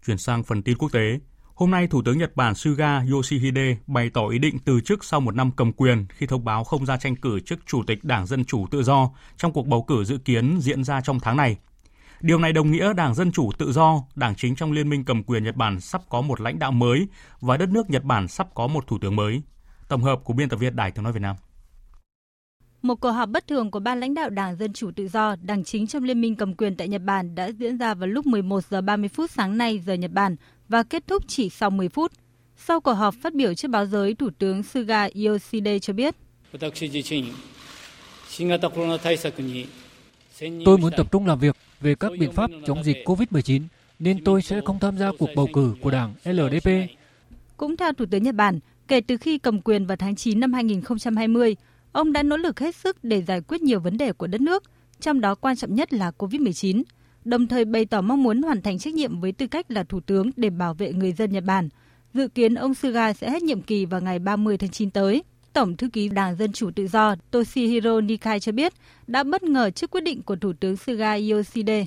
Chuyển 0.05 0.17
sang 0.17 0.43
phần 0.43 0.63
tin 0.63 0.77
quốc 0.77 0.91
tế. 0.91 1.19
Hôm 1.55 1.71
nay, 1.71 1.87
Thủ 1.87 2.01
tướng 2.05 2.17
Nhật 2.17 2.35
Bản 2.35 2.55
Suga 2.55 3.03
Yoshihide 3.11 3.77
bày 3.87 4.09
tỏ 4.13 4.27
ý 4.27 4.39
định 4.39 4.59
từ 4.65 4.81
chức 4.81 5.03
sau 5.03 5.19
một 5.19 5.35
năm 5.35 5.51
cầm 5.51 5.71
quyền 5.71 6.05
khi 6.09 6.25
thông 6.25 6.45
báo 6.45 6.63
không 6.63 6.85
ra 6.85 6.97
tranh 6.97 7.15
cử 7.15 7.39
chức 7.39 7.59
Chủ 7.65 7.83
tịch 7.87 8.03
Đảng 8.03 8.25
Dân 8.25 8.45
Chủ 8.45 8.67
Tự 8.71 8.83
Do 8.83 9.09
trong 9.37 9.53
cuộc 9.53 9.67
bầu 9.67 9.83
cử 9.83 10.03
dự 10.03 10.17
kiến 10.17 10.59
diễn 10.61 10.83
ra 10.83 11.01
trong 11.01 11.19
tháng 11.19 11.37
này. 11.37 11.57
Điều 12.21 12.39
này 12.39 12.53
đồng 12.53 12.71
nghĩa 12.71 12.93
Đảng 12.93 13.15
Dân 13.15 13.31
Chủ 13.31 13.51
Tự 13.57 13.71
Do, 13.71 14.03
đảng 14.15 14.35
chính 14.35 14.55
trong 14.55 14.71
liên 14.71 14.89
minh 14.89 15.05
cầm 15.05 15.23
quyền 15.23 15.43
Nhật 15.43 15.55
Bản 15.55 15.79
sắp 15.79 16.01
có 16.09 16.21
một 16.21 16.41
lãnh 16.41 16.59
đạo 16.59 16.71
mới 16.71 17.07
và 17.41 17.57
đất 17.57 17.69
nước 17.69 17.89
Nhật 17.89 18.03
Bản 18.03 18.27
sắp 18.27 18.47
có 18.53 18.67
một 18.67 18.87
thủ 18.87 18.97
tướng 19.01 19.15
mới. 19.15 19.41
Tổng 19.87 20.03
hợp 20.03 20.19
của 20.23 20.33
biên 20.33 20.49
tập 20.49 20.57
viên 20.57 20.75
Đài 20.75 20.91
Tiếng 20.91 21.03
nói 21.03 21.13
Việt 21.13 21.21
Nam. 21.21 21.35
Một 22.81 22.95
cuộc 22.95 23.11
họp 23.11 23.29
bất 23.29 23.47
thường 23.47 23.71
của 23.71 23.79
ban 23.79 23.99
lãnh 23.99 24.13
đạo 24.13 24.29
Đảng 24.29 24.55
Dân 24.55 24.73
chủ 24.73 24.91
Tự 24.95 25.07
do, 25.07 25.35
đảng 25.41 25.63
chính 25.63 25.87
trong 25.87 26.03
liên 26.03 26.21
minh 26.21 26.35
cầm 26.35 26.53
quyền 26.53 26.75
tại 26.75 26.87
Nhật 26.87 27.01
Bản 27.05 27.35
đã 27.35 27.51
diễn 27.51 27.77
ra 27.77 27.93
vào 27.93 28.07
lúc 28.07 28.25
11 28.25 28.63
giờ 28.69 28.81
30 28.81 29.09
phút 29.09 29.31
sáng 29.31 29.57
nay 29.57 29.79
giờ 29.85 29.93
Nhật 29.93 30.11
Bản 30.11 30.35
và 30.69 30.83
kết 30.83 31.07
thúc 31.07 31.23
chỉ 31.27 31.49
sau 31.49 31.69
10 31.69 31.89
phút. 31.89 32.11
Sau 32.57 32.81
cuộc 32.81 32.93
họp 32.93 33.15
phát 33.21 33.33
biểu 33.33 33.53
trước 33.53 33.67
báo 33.67 33.85
giới, 33.85 34.13
Thủ 34.13 34.29
tướng 34.39 34.63
Suga 34.63 35.07
Yoshide 35.25 35.79
cho 35.79 35.93
biết. 35.93 36.15
Tôi 40.65 40.77
muốn 40.77 40.91
tập 40.97 41.11
trung 41.11 41.25
làm 41.25 41.39
việc 41.39 41.55
về 41.81 41.95
các 41.95 42.11
biện 42.19 42.31
pháp 42.31 42.51
chống 42.65 42.83
dịch 42.83 42.97
COVID-19 43.05 43.61
nên 43.99 44.23
tôi 44.23 44.41
sẽ 44.41 44.61
không 44.65 44.79
tham 44.79 44.97
gia 44.97 45.11
cuộc 45.19 45.29
bầu 45.35 45.47
cử 45.53 45.75
của 45.81 45.91
đảng 45.91 46.13
LDP. 46.23 46.69
Cũng 47.57 47.77
theo 47.77 47.93
Thủ 47.93 48.05
tướng 48.11 48.23
Nhật 48.23 48.35
Bản, 48.35 48.59
kể 48.87 49.01
từ 49.01 49.17
khi 49.17 49.37
cầm 49.37 49.61
quyền 49.61 49.85
vào 49.85 49.97
tháng 49.97 50.15
9 50.15 50.39
năm 50.39 50.53
2020, 50.53 51.55
ông 51.91 52.13
đã 52.13 52.23
nỗ 52.23 52.37
lực 52.37 52.59
hết 52.59 52.75
sức 52.75 53.03
để 53.03 53.21
giải 53.21 53.41
quyết 53.41 53.61
nhiều 53.61 53.79
vấn 53.79 53.97
đề 53.97 54.13
của 54.13 54.27
đất 54.27 54.41
nước, 54.41 54.63
trong 54.99 55.21
đó 55.21 55.35
quan 55.35 55.55
trọng 55.55 55.75
nhất 55.75 55.93
là 55.93 56.11
COVID-19, 56.17 56.83
đồng 57.25 57.47
thời 57.47 57.65
bày 57.65 57.85
tỏ 57.85 58.01
mong 58.01 58.23
muốn 58.23 58.41
hoàn 58.41 58.61
thành 58.61 58.79
trách 58.79 58.93
nhiệm 58.93 59.19
với 59.19 59.31
tư 59.31 59.47
cách 59.47 59.71
là 59.71 59.83
Thủ 59.83 59.99
tướng 59.99 60.29
để 60.35 60.49
bảo 60.49 60.73
vệ 60.73 60.93
người 60.93 61.11
dân 61.11 61.31
Nhật 61.31 61.43
Bản. 61.43 61.69
Dự 62.13 62.27
kiến 62.27 62.55
ông 62.55 62.73
Suga 62.73 63.13
sẽ 63.13 63.29
hết 63.29 63.43
nhiệm 63.43 63.61
kỳ 63.61 63.85
vào 63.85 64.01
ngày 64.01 64.19
30 64.19 64.57
tháng 64.57 64.69
9 64.69 64.91
tới. 64.91 65.23
Tổng 65.53 65.77
thư 65.77 65.89
ký 65.93 66.09
Đảng 66.09 66.35
Dân 66.35 66.51
Chủ 66.51 66.71
Tự 66.75 66.87
do 66.87 67.15
Toshihiro 67.31 68.01
Nikai 68.01 68.39
cho 68.39 68.51
biết 68.51 68.73
đã 69.07 69.23
bất 69.23 69.43
ngờ 69.43 69.69
trước 69.69 69.91
quyết 69.91 70.03
định 70.03 70.21
của 70.21 70.35
Thủ 70.35 70.53
tướng 70.59 70.77
Suga 70.77 71.13
Yoshide. 71.13 71.85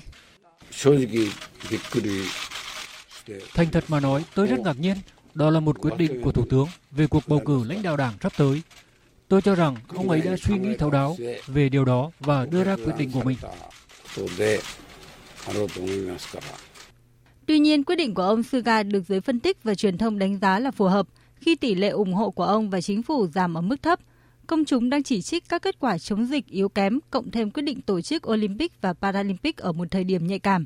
Thành 3.53 3.67
thật 3.71 3.83
mà 3.87 3.99
nói, 3.99 4.25
tôi 4.35 4.47
rất 4.47 4.59
ngạc 4.59 4.79
nhiên. 4.79 4.97
Đó 5.33 5.49
là 5.49 5.59
một 5.59 5.79
quyết 5.81 5.97
định 5.97 6.21
của 6.21 6.31
Thủ 6.31 6.45
tướng 6.49 6.67
về 6.91 7.07
cuộc 7.07 7.23
bầu 7.27 7.41
cử 7.45 7.63
lãnh 7.63 7.83
đạo 7.83 7.97
đảng 7.97 8.13
sắp 8.21 8.33
tới. 8.37 8.61
Tôi 9.27 9.41
cho 9.41 9.55
rằng 9.55 9.75
ông 9.87 10.09
ấy 10.09 10.21
đã 10.21 10.35
suy 10.41 10.57
nghĩ 10.59 10.75
thấu 10.77 10.89
đáo 10.89 11.17
về 11.47 11.69
điều 11.69 11.85
đó 11.85 12.11
và 12.19 12.45
đưa 12.45 12.63
ra 12.63 12.75
quyết 12.75 12.93
định 12.97 13.11
của 13.13 13.23
mình. 13.23 13.37
Tuy 17.45 17.59
nhiên, 17.59 17.83
quyết 17.83 17.95
định 17.95 18.13
của 18.13 18.23
ông 18.23 18.43
Suga 18.43 18.83
được 18.83 19.03
giới 19.07 19.21
phân 19.21 19.39
tích 19.39 19.63
và 19.63 19.75
truyền 19.75 19.97
thông 19.97 20.19
đánh 20.19 20.37
giá 20.37 20.59
là 20.59 20.71
phù 20.71 20.85
hợp 20.85 21.07
khi 21.35 21.55
tỷ 21.55 21.75
lệ 21.75 21.89
ủng 21.89 22.13
hộ 22.13 22.29
của 22.29 22.43
ông 22.43 22.69
và 22.69 22.81
chính 22.81 23.03
phủ 23.03 23.27
giảm 23.27 23.57
ở 23.57 23.61
mức 23.61 23.81
thấp. 23.81 23.99
Công 24.47 24.65
chúng 24.65 24.89
đang 24.89 25.03
chỉ 25.03 25.21
trích 25.21 25.49
các 25.49 25.61
kết 25.61 25.79
quả 25.79 25.97
chống 25.97 26.25
dịch 26.25 26.47
yếu 26.47 26.69
kém 26.69 26.99
cộng 27.09 27.31
thêm 27.31 27.51
quyết 27.51 27.63
định 27.63 27.81
tổ 27.81 28.01
chức 28.01 28.27
Olympic 28.27 28.81
và 28.81 28.93
Paralympic 28.93 29.57
ở 29.57 29.71
một 29.71 29.87
thời 29.91 30.03
điểm 30.03 30.27
nhạy 30.27 30.39
cảm. 30.39 30.65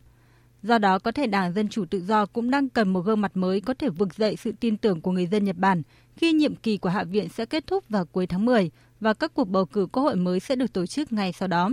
Do 0.64 0.78
đó, 0.78 1.00
có 1.00 1.12
thể 1.12 1.28
Đảng 1.28 1.54
Dân 1.54 1.70
Chủ 1.70 1.86
Tự 1.86 2.02
Do 2.02 2.26
cũng 2.26 2.52
đang 2.52 2.70
cần 2.70 2.94
một 2.94 3.02
gương 3.02 3.22
mặt 3.22 3.38
mới 3.38 3.62
có 3.62 3.74
thể 3.74 3.90
vực 3.90 4.14
dậy 4.14 4.36
sự 4.36 4.52
tin 4.60 4.78
tưởng 4.78 5.02
của 5.02 5.12
người 5.12 5.28
dân 5.28 5.44
Nhật 5.44 5.56
Bản 5.58 5.82
khi 6.20 6.34
nhiệm 6.34 6.56
kỳ 6.56 6.78
của 6.78 6.90
Hạ 6.90 7.04
viện 7.04 7.30
sẽ 7.30 7.46
kết 7.46 7.68
thúc 7.68 7.90
vào 7.90 8.06
cuối 8.06 8.28
tháng 8.28 8.46
10 8.46 8.72
và 9.00 9.14
các 9.14 9.34
cuộc 9.34 9.50
bầu 9.50 9.66
cử 9.66 9.88
quốc 9.92 10.04
hội 10.04 10.16
mới 10.16 10.40
sẽ 10.40 10.56
được 10.56 10.74
tổ 10.74 10.86
chức 10.86 11.14
ngay 11.14 11.34
sau 11.34 11.48
đó. 11.48 11.70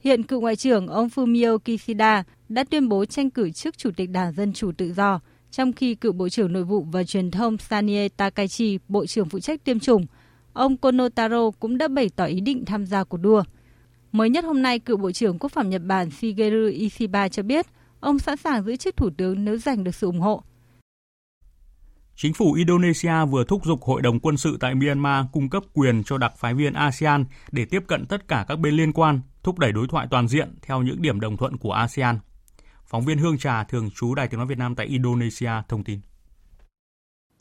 Hiện 0.00 0.22
cựu 0.22 0.40
Ngoại 0.40 0.56
trưởng 0.56 0.86
ông 0.86 1.08
Fumio 1.08 1.58
Kishida 1.58 2.24
đã 2.48 2.64
tuyên 2.64 2.88
bố 2.88 3.04
tranh 3.04 3.30
cử 3.30 3.50
trước 3.50 3.78
Chủ 3.78 3.90
tịch 3.96 4.10
Đảng 4.10 4.32
Dân 4.32 4.52
Chủ 4.52 4.72
Tự 4.72 4.92
Do, 4.92 5.20
trong 5.50 5.72
khi 5.72 5.94
cựu 5.94 6.12
Bộ 6.12 6.28
trưởng 6.28 6.52
Nội 6.52 6.62
vụ 6.64 6.86
và 6.92 7.04
Truyền 7.04 7.30
thông 7.30 7.58
Sanie 7.58 8.08
Takaichi, 8.08 8.78
Bộ 8.88 9.06
trưởng 9.06 9.28
phụ 9.28 9.40
trách 9.40 9.64
tiêm 9.64 9.80
chủng, 9.80 10.06
ông 10.52 10.76
Konotaro 10.76 11.50
cũng 11.50 11.78
đã 11.78 11.88
bày 11.88 12.10
tỏ 12.16 12.24
ý 12.24 12.40
định 12.40 12.64
tham 12.64 12.86
gia 12.86 13.04
cuộc 13.04 13.18
đua. 13.18 13.42
Mới 14.12 14.30
nhất 14.30 14.44
hôm 14.44 14.62
nay, 14.62 14.78
cựu 14.78 14.96
Bộ 14.96 15.12
trưởng 15.12 15.38
Quốc 15.38 15.52
phòng 15.52 15.70
Nhật 15.70 15.82
Bản 15.84 16.10
Shigeru 16.10 16.68
Ishiba 16.72 17.28
cho 17.28 17.42
biết 17.42 17.66
ông 18.00 18.18
sẵn 18.18 18.36
sàng 18.36 18.64
giữ 18.64 18.76
chức 18.76 18.96
thủ 18.96 19.10
tướng 19.16 19.44
nếu 19.44 19.56
giành 19.56 19.84
được 19.84 19.94
sự 19.94 20.06
ủng 20.06 20.20
hộ. 20.20 20.42
Chính 22.20 22.34
phủ 22.34 22.52
Indonesia 22.52 23.24
vừa 23.30 23.44
thúc 23.44 23.64
giục 23.64 23.82
Hội 23.82 24.02
đồng 24.02 24.20
quân 24.20 24.36
sự 24.36 24.56
tại 24.60 24.74
Myanmar 24.74 25.26
cung 25.32 25.50
cấp 25.50 25.62
quyền 25.74 26.04
cho 26.04 26.18
đặc 26.18 26.32
phái 26.36 26.54
viên 26.54 26.72
ASEAN 26.72 27.24
để 27.52 27.64
tiếp 27.64 27.82
cận 27.86 28.06
tất 28.06 28.28
cả 28.28 28.44
các 28.48 28.58
bên 28.58 28.74
liên 28.74 28.92
quan, 28.92 29.20
thúc 29.42 29.58
đẩy 29.58 29.72
đối 29.72 29.86
thoại 29.88 30.06
toàn 30.10 30.28
diện 30.28 30.54
theo 30.62 30.82
những 30.82 31.02
điểm 31.02 31.20
đồng 31.20 31.36
thuận 31.36 31.56
của 31.56 31.72
ASEAN. 31.72 32.18
Phóng 32.86 33.04
viên 33.04 33.18
Hương 33.18 33.38
Trà, 33.38 33.64
thường 33.64 33.90
trú 33.90 34.14
Đài 34.14 34.28
tiếng 34.28 34.38
nói 34.38 34.46
Việt 34.46 34.58
Nam 34.58 34.74
tại 34.74 34.86
Indonesia 34.86 35.50
thông 35.68 35.84
tin. 35.84 36.00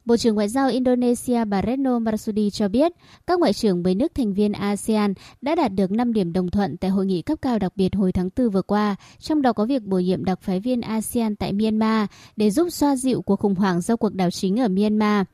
Bộ 0.08 0.18
trưởng 0.18 0.36
Ngoại 0.36 0.50
giao 0.50 0.70
Indonesia 0.70 1.46
bà 1.46 1.62
Retno 1.62 2.00
Marsudi 2.00 2.50
cho 2.50 2.68
biết 2.68 2.92
các 3.28 3.40
ngoại 3.40 3.54
trưởng 3.54 3.84
10 3.84 3.96
nước 3.96 4.16
thành 4.16 4.34
viên 4.34 4.52
ASEAN 4.52 5.14
đã 5.42 5.56
đạt 5.56 5.74
được 5.74 5.92
5 5.92 6.14
điểm 6.14 6.34
đồng 6.34 6.50
thuận 6.50 6.78
tại 6.78 6.92
hội 6.92 7.06
nghị 7.06 7.22
cấp 7.22 7.38
cao 7.42 7.60
đặc 7.60 7.74
biệt 7.76 7.96
hồi 7.96 8.12
tháng 8.12 8.30
4 8.38 8.50
vừa 8.50 8.62
qua, 8.62 8.96
trong 9.20 9.42
đó 9.42 9.54
có 9.54 9.66
việc 9.66 9.84
bổ 9.84 10.00
nhiệm 10.00 10.26
đặc 10.26 10.42
phái 10.42 10.60
viên 10.60 10.82
ASEAN 10.82 11.36
tại 11.36 11.54
Myanmar 11.54 12.10
để 12.36 12.50
giúp 12.50 12.70
xoa 12.70 12.96
dịu 12.96 13.22
cuộc 13.22 13.40
khủng 13.40 13.56
hoảng 13.56 13.82
do 13.82 13.96
cuộc 13.96 14.14
đảo 14.14 14.32
chính 14.32 14.60
ở 14.60 14.68
Myanmar. 14.68 15.26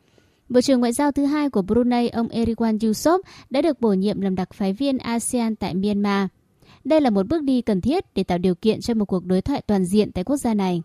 Bộ 0.50 0.62
trưởng 0.62 0.80
Ngoại 0.80 0.94
giao 0.94 1.12
thứ 1.12 1.26
hai 1.26 1.50
của 1.50 1.62
Brunei, 1.62 2.10
ông 2.10 2.28
Erdogan 2.28 2.78
Yusof, 2.78 3.20
đã 3.50 3.62
được 3.62 3.82
bổ 3.82 3.94
nhiệm 3.94 4.22
làm 4.22 4.36
đặc 4.36 4.54
phái 4.54 4.74
viên 4.74 4.98
ASEAN 4.98 5.56
tại 5.56 5.76
Myanmar. 5.76 6.28
Đây 6.84 7.02
là 7.02 7.10
một 7.10 7.28
bước 7.28 7.44
đi 7.44 7.62
cần 7.62 7.82
thiết 7.82 8.06
để 8.16 8.24
tạo 8.24 8.38
điều 8.38 8.56
kiện 8.56 8.82
cho 8.82 8.94
một 8.94 9.06
cuộc 9.06 9.26
đối 9.26 9.42
thoại 9.42 9.62
toàn 9.68 9.86
diện 9.86 10.12
tại 10.12 10.24
quốc 10.24 10.38
gia 10.38 10.54
này. 10.54 10.84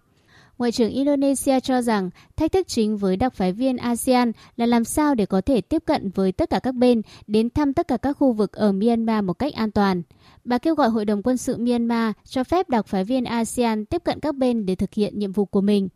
Ngoại 0.59 0.73
trưởng 0.73 0.91
Indonesia 0.91 1.61
cho 1.61 1.83
rằng 1.83 2.11
thách 2.37 2.53
thức 2.53 2.69
chính 2.69 2.97
với 2.97 3.17
đặc 3.17 3.35
phái 3.35 3.53
viên 3.53 3.77
ASEAN 3.77 4.33
là 4.57 4.67
làm 4.67 4.85
sao 4.85 5.15
để 5.15 5.27
có 5.27 5.41
thể 5.41 5.61
tiếp 5.61 5.83
cận 5.87 6.11
với 6.11 6.33
tất 6.33 6.51
cả 6.51 6.59
các 6.59 6.75
bên 6.75 7.03
đến 7.27 7.51
thăm 7.51 7.75
tất 7.75 7.89
cả 7.89 7.97
các 7.97 8.13
khu 8.13 8.33
vực 8.33 8.53
ở 8.53 8.73
Myanmar 8.73 9.25
một 9.25 9.33
cách 9.33 9.55
an 9.55 9.71
toàn. 9.71 10.03
Bà 10.45 10.59
kêu 10.59 10.75
gọi 10.75 10.89
Hội 10.89 11.05
đồng 11.05 11.23
quân 11.23 11.37
sự 11.37 11.57
Myanmar 11.59 12.13
cho 12.25 12.45
phép 12.45 12.69
đặc 12.69 12.87
phái 12.87 13.05
viên 13.05 13.25
ASEAN 13.25 13.85
tiếp 13.85 14.03
cận 14.05 14.21
các 14.21 14.35
bên 14.35 14.67
để 14.67 14.75
thực 14.75 14.95
hiện 14.95 15.19
nhiệm 15.19 15.33
vụ 15.33 15.45
của 15.45 15.61
mình. 15.61 15.89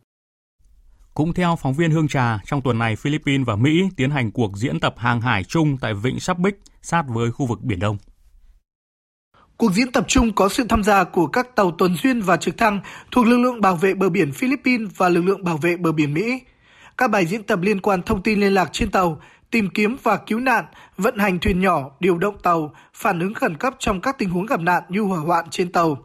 Cũng 1.15 1.33
theo 1.33 1.57
phóng 1.57 1.75
viên 1.75 1.91
Hương 1.91 2.09
Trà, 2.09 2.39
trong 2.47 2.63
tuần 2.63 2.79
này 2.79 2.97
Philippines 2.97 3.47
và 3.47 3.57
Mỹ 3.57 3.83
tiến 3.97 4.11
hành 4.11 4.31
cuộc 4.31 4.57
diễn 4.57 4.81
tập 4.81 4.95
hàng 4.97 5.21
hải 5.21 5.45
chung 5.45 5.79
tại 5.81 5.95
Vịnh 5.95 6.21
Sắp 6.21 6.39
Bích 6.39 6.61
sát 6.83 7.05
với 7.09 7.31
khu 7.31 7.47
vực 7.47 7.63
Biển 7.63 7.79
Đông. 7.79 7.97
Cuộc 9.57 9.73
diễn 9.73 9.93
tập 9.93 10.05
chung 10.09 10.33
có 10.33 10.49
sự 10.49 10.65
tham 10.69 10.83
gia 10.83 11.05
của 11.05 11.27
các 11.27 11.57
tàu 11.57 11.71
tuần 11.71 11.97
duyên 12.03 12.21
và 12.21 12.37
trực 12.37 12.59
thăng 12.59 12.81
thuộc 13.11 13.27
lực 13.27 13.39
lượng 13.39 13.61
bảo 13.61 13.77
vệ 13.77 13.95
bờ 13.95 14.09
biển 14.09 14.33
Philippines 14.33 14.89
và 14.97 15.09
lực 15.09 15.23
lượng 15.23 15.45
bảo 15.45 15.57
vệ 15.57 15.77
bờ 15.77 15.93
biển 15.93 16.15
Mỹ. 16.15 16.41
Các 16.99 17.11
bài 17.11 17.27
diễn 17.27 17.43
tập 17.43 17.59
liên 17.63 17.81
quan 17.81 18.03
thông 18.03 18.23
tin 18.23 18.41
liên 18.41 18.55
lạc 18.55 18.69
trên 18.73 18.91
tàu, 18.91 19.21
tìm 19.51 19.71
kiếm 19.71 19.97
và 20.03 20.17
cứu 20.17 20.41
nạn, 20.41 20.65
vận 20.97 21.19
hành 21.19 21.39
thuyền 21.39 21.61
nhỏ, 21.61 21.91
điều 22.01 22.19
động 22.19 22.39
tàu, 22.43 22.75
phản 22.95 23.21
ứng 23.21 23.35
khẩn 23.35 23.57
cấp 23.57 23.75
trong 23.79 24.01
các 24.01 24.19
tình 24.19 24.31
huống 24.31 24.47
gặp 24.47 24.61
nạn 24.61 24.83
như 24.89 25.01
hỏa 25.01 25.19
hoạn 25.19 25.45
trên 25.51 25.73
tàu. 25.73 25.99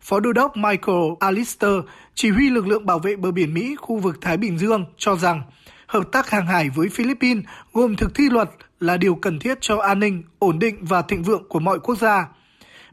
Phó 0.00 0.20
Đô 0.20 0.32
đốc 0.32 0.56
Michael 0.56 1.12
Alister, 1.20 1.72
chỉ 2.14 2.30
huy 2.30 2.50
lực 2.50 2.66
lượng 2.66 2.86
bảo 2.86 2.98
vệ 2.98 3.16
bờ 3.16 3.30
biển 3.30 3.54
Mỹ 3.54 3.76
khu 3.78 3.98
vực 3.98 4.18
Thái 4.20 4.36
Bình 4.36 4.58
Dương, 4.58 4.84
cho 4.96 5.16
rằng 5.16 5.42
hợp 5.86 6.12
tác 6.12 6.30
hàng 6.30 6.46
hải 6.46 6.70
với 6.70 6.88
Philippines 6.88 7.44
gồm 7.72 7.96
thực 7.96 8.14
thi 8.14 8.28
luật 8.30 8.50
là 8.80 8.96
điều 8.96 9.14
cần 9.14 9.38
thiết 9.38 9.58
cho 9.60 9.78
an 9.78 10.00
ninh, 10.00 10.22
ổn 10.38 10.58
định 10.58 10.84
và 10.84 11.02
thịnh 11.02 11.22
vượng 11.22 11.48
của 11.48 11.60
mọi 11.60 11.78
quốc 11.78 11.98
gia. 11.98 12.28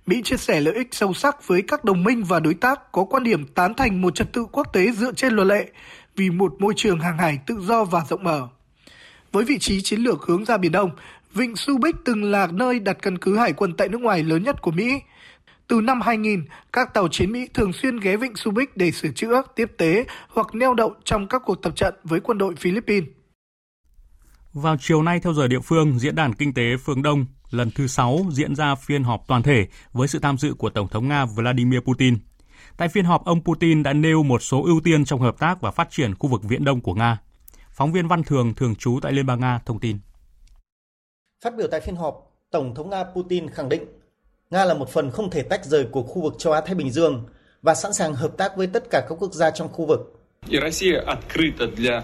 Mỹ 0.10 0.22
chia 0.24 0.38
sẻ 0.38 0.62
lợi 0.62 0.74
ích 0.74 0.88
sâu 0.92 1.14
sắc 1.14 1.48
với 1.48 1.62
các 1.62 1.84
đồng 1.84 2.04
minh 2.04 2.24
và 2.24 2.40
đối 2.40 2.54
tác 2.54 2.92
có 2.92 3.04
quan 3.04 3.24
điểm 3.24 3.46
tán 3.46 3.74
thành 3.74 4.02
một 4.02 4.16
trật 4.16 4.34
tự 4.34 4.46
quốc 4.52 4.68
tế 4.74 4.92
dựa 4.92 5.14
trên 5.14 5.34
luật 5.34 5.48
lệ 5.48 5.72
vì 6.16 6.30
một 6.30 6.56
môi 6.60 6.74
trường 6.76 7.00
hàng 7.00 7.18
hải 7.18 7.40
tự 7.48 7.56
do 7.62 7.84
và 7.84 8.04
rộng 8.10 8.24
mở. 8.24 8.48
Với 9.32 9.46
vị 9.46 9.60
trí 9.60 9.82
chiến 9.82 10.00
lược 10.00 10.22
hướng 10.22 10.46
ra 10.46 10.58
Biển 10.58 10.72
Đông, 10.72 10.90
Vịnh 11.34 11.56
Subic 11.56 11.96
từng 12.06 12.24
là 12.24 12.48
nơi 12.52 12.80
đặt 12.80 12.98
căn 13.02 13.18
cứ 13.18 13.38
hải 13.38 13.54
quân 13.54 13.74
tại 13.78 13.90
nước 13.90 14.02
ngoài 14.02 14.24
lớn 14.24 14.44
nhất 14.44 14.62
của 14.62 14.72
Mỹ. 14.72 15.02
Từ 15.68 15.82
năm 15.82 16.02
2000, 16.02 16.46
các 16.74 16.94
tàu 16.94 17.08
chiến 17.08 17.32
Mỹ 17.32 17.48
thường 17.54 17.74
xuyên 17.74 18.00
ghé 18.00 18.18
Vịnh 18.18 18.36
Subic 18.36 18.78
để 18.78 18.92
sửa 18.92 19.10
chữa, 19.10 19.42
tiếp 19.56 19.72
tế 19.78 20.06
hoặc 20.30 20.56
neo 20.56 20.74
đậu 20.74 20.94
trong 21.04 21.28
các 21.28 21.42
cuộc 21.46 21.62
tập 21.62 21.76
trận 21.76 21.94
với 22.04 22.20
quân 22.20 22.38
đội 22.38 22.56
Philippines. 22.56 23.10
Vào 24.54 24.78
chiều 24.80 25.04
nay 25.04 25.20
theo 25.20 25.34
giờ 25.34 25.48
địa 25.48 25.60
phương, 25.60 26.00
Diễn 26.00 26.16
đàn 26.16 26.34
Kinh 26.34 26.54
tế 26.54 26.78
phương 26.86 27.02
Đông 27.02 27.26
lần 27.52 27.72
thứ 27.72 27.88
6 27.88 28.20
diễn 28.32 28.56
ra 28.56 28.76
phiên 28.76 29.04
họp 29.04 29.28
toàn 29.28 29.44
thể 29.44 29.68
với 29.94 30.08
sự 30.08 30.20
tham 30.20 30.38
dự 30.38 30.54
của 30.54 30.70
Tổng 30.70 30.88
thống 30.88 31.08
Nga 31.08 31.26
Vladimir 31.26 31.80
Putin. 31.80 32.18
Tại 32.78 32.90
phiên 32.90 33.06
họp, 33.06 33.26
ông 33.26 33.44
Putin 33.44 33.84
đã 33.84 33.94
nêu 33.94 34.24
một 34.24 34.42
số 34.42 34.64
ưu 34.64 34.82
tiên 34.84 35.06
trong 35.06 35.22
hợp 35.22 35.40
tác 35.40 35.62
và 35.62 35.72
phát 35.72 35.88
triển 35.92 36.16
khu 36.16 36.30
vực 36.30 36.42
Viễn 36.44 36.66
Đông 36.66 36.82
của 36.82 36.94
Nga. 36.94 37.18
Phóng 37.72 37.92
viên 37.92 38.08
Văn 38.08 38.24
Thường, 38.24 38.54
thường 38.54 38.76
trú 38.76 39.00
tại 39.02 39.12
Liên 39.12 39.26
bang 39.26 39.40
Nga, 39.40 39.60
thông 39.66 39.80
tin. 39.80 39.98
Phát 41.44 41.56
biểu 41.58 41.68
tại 41.72 41.82
phiên 41.82 41.96
họp, 41.96 42.32
Tổng 42.52 42.76
thống 42.76 42.90
Nga 42.90 43.04
Putin 43.04 43.50
khẳng 43.50 43.70
định 43.70 43.84
Nga 44.50 44.66
là 44.66 44.74
một 44.74 44.90
phần 44.90 45.12
không 45.12 45.30
thể 45.30 45.42
tách 45.42 45.66
rời 45.66 45.86
của 45.92 46.04
khu 46.04 46.22
vực 46.22 46.34
châu 46.38 46.54
Á-Thái 46.54 46.76
Bình 46.76 46.92
Dương 46.92 47.26
và 47.62 47.76
sẵn 47.76 47.94
sàng 47.94 48.14
hợp 48.14 48.38
tác 48.38 48.58
với 48.58 48.68
tất 48.68 48.84
cả 48.90 49.06
các 49.10 49.16
quốc 49.20 49.34
gia 49.34 49.52
trong 49.52 49.70
khu 49.70 49.86
vực 49.86 50.19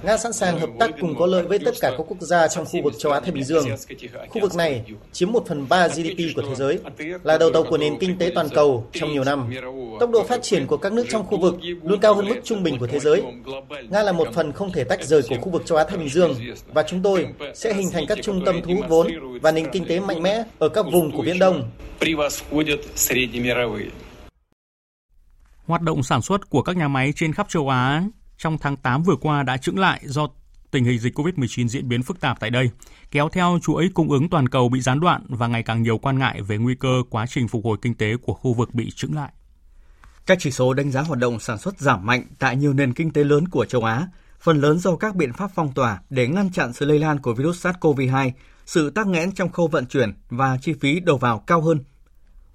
Nga 0.03 0.17
sẵn 0.17 0.33
sàng 0.33 0.59
hợp 0.59 0.69
tác 0.79 0.91
cùng 1.01 1.15
có 1.19 1.25
lợi 1.25 1.43
với 1.43 1.59
tất 1.59 1.73
cả 1.81 1.91
các 1.97 2.03
quốc 2.07 2.21
gia 2.21 2.47
trong 2.47 2.65
khu 2.65 2.81
vực 2.83 2.93
châu 2.97 3.11
Á 3.11 3.19
Thái 3.19 3.31
Bình 3.31 3.43
Dương. 3.43 3.65
Khu 4.29 4.41
vực 4.41 4.55
này 4.55 4.83
chiếm 5.11 5.31
1 5.31 5.43
phần 5.47 5.69
3 5.69 5.87
GDP 5.87 6.35
của 6.35 6.41
thế 6.41 6.55
giới, 6.55 6.79
là 7.23 7.37
đầu 7.37 7.51
tàu 7.51 7.63
của 7.63 7.77
nền 7.77 7.99
kinh 7.99 8.17
tế 8.17 8.31
toàn 8.35 8.47
cầu 8.49 8.87
trong 8.93 9.11
nhiều 9.11 9.23
năm. 9.23 9.53
Tốc 9.99 10.09
độ 10.11 10.23
phát 10.23 10.43
triển 10.43 10.67
của 10.67 10.77
các 10.77 10.93
nước 10.93 11.05
trong 11.09 11.25
khu 11.25 11.39
vực 11.39 11.55
luôn 11.83 11.99
cao 11.99 12.13
hơn 12.13 12.27
mức 12.27 12.35
trung 12.43 12.63
bình 12.63 12.77
của 12.79 12.87
thế 12.87 12.99
giới. 12.99 13.23
Nga 13.89 14.03
là 14.03 14.11
một 14.11 14.27
phần 14.33 14.51
không 14.51 14.71
thể 14.71 14.83
tách 14.83 15.03
rời 15.03 15.21
của 15.29 15.37
khu 15.41 15.51
vực 15.51 15.65
châu 15.65 15.77
Á 15.77 15.83
Thái 15.83 15.97
Bình 15.97 16.09
Dương 16.09 16.35
và 16.73 16.83
chúng 16.83 17.01
tôi 17.01 17.27
sẽ 17.53 17.73
hình 17.73 17.89
thành 17.93 18.05
các 18.07 18.17
trung 18.23 18.45
tâm 18.45 18.61
thu 18.63 18.75
hút 18.75 18.85
vốn 18.89 19.07
và 19.41 19.51
nền 19.51 19.71
kinh 19.71 19.85
tế 19.85 19.99
mạnh 19.99 20.23
mẽ 20.23 20.43
ở 20.59 20.69
các 20.69 20.85
vùng 20.91 21.11
của 21.11 21.23
Viễn 21.23 21.39
Đông. 21.39 21.71
Hoạt 25.65 25.81
động 25.81 26.03
sản 26.03 26.21
xuất 26.21 26.49
của 26.49 26.61
các 26.61 26.77
nhà 26.77 26.87
máy 26.87 27.13
trên 27.15 27.33
khắp 27.33 27.49
châu 27.49 27.69
Á 27.69 28.03
trong 28.37 28.57
tháng 28.57 28.77
8 28.77 29.03
vừa 29.03 29.15
qua 29.15 29.43
đã 29.43 29.57
chững 29.57 29.79
lại 29.79 30.01
do 30.03 30.27
tình 30.71 30.85
hình 30.85 30.99
dịch 30.99 31.17
COVID-19 31.17 31.67
diễn 31.67 31.89
biến 31.89 32.03
phức 32.03 32.19
tạp 32.19 32.39
tại 32.39 32.49
đây, 32.49 32.69
kéo 33.11 33.29
theo 33.29 33.59
chuỗi 33.63 33.89
cung 33.93 34.11
ứng 34.11 34.29
toàn 34.29 34.49
cầu 34.49 34.69
bị 34.69 34.81
gián 34.81 34.99
đoạn 34.99 35.25
và 35.29 35.47
ngày 35.47 35.63
càng 35.63 35.81
nhiều 35.81 35.97
quan 35.97 36.19
ngại 36.19 36.41
về 36.41 36.57
nguy 36.57 36.75
cơ 36.75 37.03
quá 37.09 37.25
trình 37.29 37.47
phục 37.47 37.65
hồi 37.65 37.77
kinh 37.81 37.95
tế 37.95 38.17
của 38.21 38.33
khu 38.33 38.53
vực 38.53 38.73
bị 38.73 38.91
chững 38.95 39.15
lại. 39.15 39.31
Các 40.25 40.37
chỉ 40.41 40.51
số 40.51 40.73
đánh 40.73 40.91
giá 40.91 41.01
hoạt 41.01 41.19
động 41.19 41.39
sản 41.39 41.57
xuất 41.57 41.79
giảm 41.79 42.05
mạnh 42.05 42.23
tại 42.39 42.55
nhiều 42.55 42.73
nền 42.73 42.93
kinh 42.93 43.13
tế 43.13 43.23
lớn 43.23 43.47
của 43.47 43.65
châu 43.65 43.83
Á, 43.83 44.07
phần 44.39 44.61
lớn 44.61 44.79
do 44.79 44.95
các 44.95 45.15
biện 45.15 45.33
pháp 45.33 45.51
phong 45.55 45.73
tỏa 45.73 45.99
để 46.09 46.27
ngăn 46.27 46.51
chặn 46.51 46.73
sự 46.73 46.85
lây 46.85 46.99
lan 46.99 47.19
của 47.19 47.33
virus 47.33 47.65
SARS-CoV-2, 47.65 48.31
sự 48.65 48.89
tắc 48.89 49.07
nghẽn 49.07 49.31
trong 49.31 49.51
khâu 49.51 49.67
vận 49.67 49.85
chuyển 49.85 50.13
và 50.29 50.57
chi 50.61 50.73
phí 50.81 50.99
đầu 50.99 51.17
vào 51.17 51.39
cao 51.39 51.61
hơn. 51.61 51.83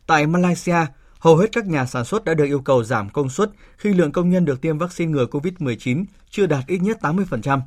Tại 0.06 0.26
Malaysia, 0.26 0.86
hầu 1.20 1.36
hết 1.36 1.52
các 1.52 1.66
nhà 1.66 1.86
sản 1.86 2.04
xuất 2.04 2.24
đã 2.24 2.34
được 2.34 2.44
yêu 2.44 2.60
cầu 2.60 2.84
giảm 2.84 3.10
công 3.10 3.28
suất 3.28 3.50
khi 3.76 3.94
lượng 3.94 4.12
công 4.12 4.30
nhân 4.30 4.44
được 4.44 4.60
tiêm 4.60 4.78
vaccine 4.78 5.12
ngừa 5.12 5.26
COVID-19 5.26 6.04
chưa 6.30 6.46
đạt 6.46 6.66
ít 6.66 6.78
nhất 6.78 6.98
80%. 7.00 7.60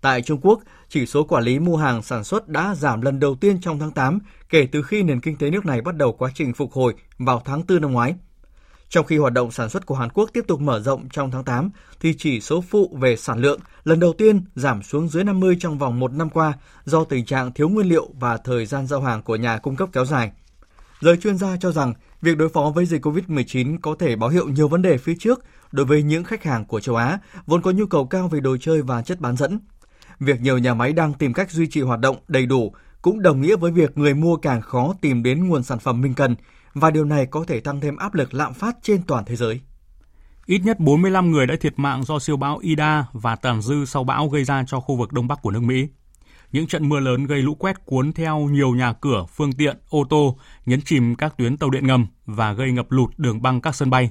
Tại 0.00 0.22
Trung 0.22 0.40
Quốc, 0.42 0.60
chỉ 0.88 1.06
số 1.06 1.24
quản 1.24 1.44
lý 1.44 1.58
mua 1.58 1.76
hàng 1.76 2.02
sản 2.02 2.24
xuất 2.24 2.48
đã 2.48 2.74
giảm 2.74 3.00
lần 3.00 3.20
đầu 3.20 3.34
tiên 3.34 3.60
trong 3.60 3.78
tháng 3.78 3.90
8 3.90 4.18
kể 4.48 4.68
từ 4.72 4.82
khi 4.82 5.02
nền 5.02 5.20
kinh 5.20 5.36
tế 5.36 5.50
nước 5.50 5.66
này 5.66 5.80
bắt 5.80 5.96
đầu 5.96 6.12
quá 6.12 6.30
trình 6.34 6.52
phục 6.52 6.72
hồi 6.72 6.94
vào 7.18 7.42
tháng 7.44 7.62
4 7.68 7.80
năm 7.80 7.92
ngoái. 7.92 8.14
Trong 8.88 9.06
khi 9.06 9.18
hoạt 9.18 9.32
động 9.32 9.50
sản 9.50 9.68
xuất 9.68 9.86
của 9.86 9.94
Hàn 9.94 10.10
Quốc 10.10 10.30
tiếp 10.32 10.44
tục 10.48 10.60
mở 10.60 10.80
rộng 10.80 11.08
trong 11.12 11.30
tháng 11.30 11.44
8, 11.44 11.70
thì 12.00 12.14
chỉ 12.18 12.40
số 12.40 12.60
phụ 12.60 12.96
về 13.00 13.16
sản 13.16 13.38
lượng 13.38 13.60
lần 13.84 14.00
đầu 14.00 14.12
tiên 14.12 14.44
giảm 14.54 14.82
xuống 14.82 15.08
dưới 15.08 15.24
50 15.24 15.56
trong 15.60 15.78
vòng 15.78 16.00
một 16.00 16.12
năm 16.12 16.30
qua 16.30 16.52
do 16.84 17.04
tình 17.04 17.24
trạng 17.24 17.52
thiếu 17.52 17.68
nguyên 17.68 17.88
liệu 17.88 18.08
và 18.20 18.36
thời 18.36 18.66
gian 18.66 18.86
giao 18.86 19.00
hàng 19.00 19.22
của 19.22 19.36
nhà 19.36 19.58
cung 19.58 19.76
cấp 19.76 19.88
kéo 19.92 20.04
dài. 20.04 20.32
Giới 21.00 21.16
chuyên 21.16 21.38
gia 21.38 21.56
cho 21.56 21.72
rằng 21.72 21.94
việc 22.22 22.36
đối 22.36 22.48
phó 22.48 22.72
với 22.74 22.86
dịch 22.86 23.06
COVID-19 23.06 23.78
có 23.82 23.94
thể 23.98 24.16
báo 24.16 24.30
hiệu 24.30 24.48
nhiều 24.48 24.68
vấn 24.68 24.82
đề 24.82 24.98
phía 24.98 25.14
trước 25.18 25.44
đối 25.72 25.86
với 25.86 26.02
những 26.02 26.24
khách 26.24 26.44
hàng 26.44 26.64
của 26.64 26.80
châu 26.80 26.96
Á, 26.96 27.18
vốn 27.46 27.62
có 27.62 27.70
nhu 27.70 27.86
cầu 27.86 28.06
cao 28.06 28.28
về 28.28 28.40
đồ 28.40 28.56
chơi 28.60 28.82
và 28.82 29.02
chất 29.02 29.20
bán 29.20 29.36
dẫn. 29.36 29.58
Việc 30.20 30.40
nhiều 30.40 30.58
nhà 30.58 30.74
máy 30.74 30.92
đang 30.92 31.14
tìm 31.14 31.32
cách 31.32 31.50
duy 31.50 31.66
trì 31.66 31.80
hoạt 31.80 32.00
động 32.00 32.16
đầy 32.28 32.46
đủ 32.46 32.72
cũng 33.02 33.22
đồng 33.22 33.40
nghĩa 33.40 33.56
với 33.56 33.72
việc 33.72 33.98
người 33.98 34.14
mua 34.14 34.36
càng 34.36 34.62
khó 34.62 34.94
tìm 35.00 35.22
đến 35.22 35.48
nguồn 35.48 35.62
sản 35.62 35.78
phẩm 35.78 36.00
mình 36.00 36.14
cần, 36.14 36.36
và 36.74 36.90
điều 36.90 37.04
này 37.04 37.26
có 37.26 37.44
thể 37.48 37.60
tăng 37.60 37.80
thêm 37.80 37.96
áp 37.96 38.14
lực 38.14 38.34
lạm 38.34 38.54
phát 38.54 38.76
trên 38.82 39.02
toàn 39.02 39.24
thế 39.24 39.36
giới. 39.36 39.60
Ít 40.46 40.58
nhất 40.58 40.80
45 40.80 41.30
người 41.30 41.46
đã 41.46 41.54
thiệt 41.60 41.74
mạng 41.76 42.04
do 42.04 42.18
siêu 42.18 42.36
bão 42.36 42.58
Ida 42.58 43.06
và 43.12 43.36
tàn 43.36 43.62
dư 43.62 43.84
sau 43.84 44.04
bão 44.04 44.28
gây 44.28 44.44
ra 44.44 44.64
cho 44.66 44.80
khu 44.80 44.96
vực 44.96 45.12
Đông 45.12 45.28
Bắc 45.28 45.42
của 45.42 45.50
nước 45.50 45.62
Mỹ. 45.62 45.88
Những 46.52 46.66
trận 46.66 46.88
mưa 46.88 47.00
lớn 47.00 47.26
gây 47.26 47.42
lũ 47.42 47.54
quét 47.54 47.84
cuốn 47.84 48.12
theo 48.12 48.38
nhiều 48.38 48.74
nhà 48.74 48.92
cửa, 48.92 49.24
phương 49.36 49.52
tiện, 49.52 49.78
ô 49.90 50.04
tô, 50.10 50.38
nhấn 50.66 50.80
chìm 50.80 51.14
các 51.14 51.34
tuyến 51.38 51.56
tàu 51.56 51.70
điện 51.70 51.86
ngầm 51.86 52.06
và 52.26 52.52
gây 52.52 52.72
ngập 52.72 52.86
lụt 52.92 53.10
đường 53.16 53.42
băng 53.42 53.60
các 53.60 53.74
sân 53.74 53.90
bay. 53.90 54.10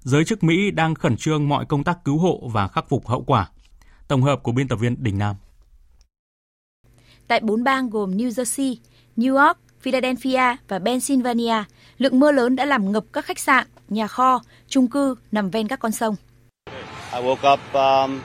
Giới 0.00 0.24
chức 0.24 0.44
Mỹ 0.44 0.70
đang 0.70 0.94
khẩn 0.94 1.16
trương 1.16 1.48
mọi 1.48 1.64
công 1.64 1.84
tác 1.84 1.98
cứu 2.04 2.18
hộ 2.18 2.48
và 2.52 2.68
khắc 2.68 2.88
phục 2.88 3.06
hậu 3.06 3.22
quả. 3.22 3.48
Tổng 4.08 4.22
hợp 4.22 4.42
của 4.42 4.52
biên 4.52 4.68
tập 4.68 4.76
viên 4.76 5.02
Đình 5.02 5.18
Nam. 5.18 5.36
Tại 7.28 7.40
bốn 7.40 7.64
bang 7.64 7.90
gồm 7.90 8.10
New 8.10 8.28
Jersey, 8.28 8.76
New 9.16 9.46
York, 9.46 9.58
Philadelphia 9.80 10.56
và 10.68 10.78
Pennsylvania, 10.78 11.64
lượng 11.98 12.20
mưa 12.20 12.32
lớn 12.32 12.56
đã 12.56 12.64
làm 12.64 12.92
ngập 12.92 13.04
các 13.12 13.24
khách 13.24 13.38
sạn, 13.38 13.66
nhà 13.88 14.06
kho, 14.06 14.40
chung 14.68 14.90
cư 14.90 15.14
nằm 15.32 15.50
ven 15.50 15.68
các 15.68 15.80
con 15.80 15.92
sông. 15.92 16.16
Um, 17.72 18.20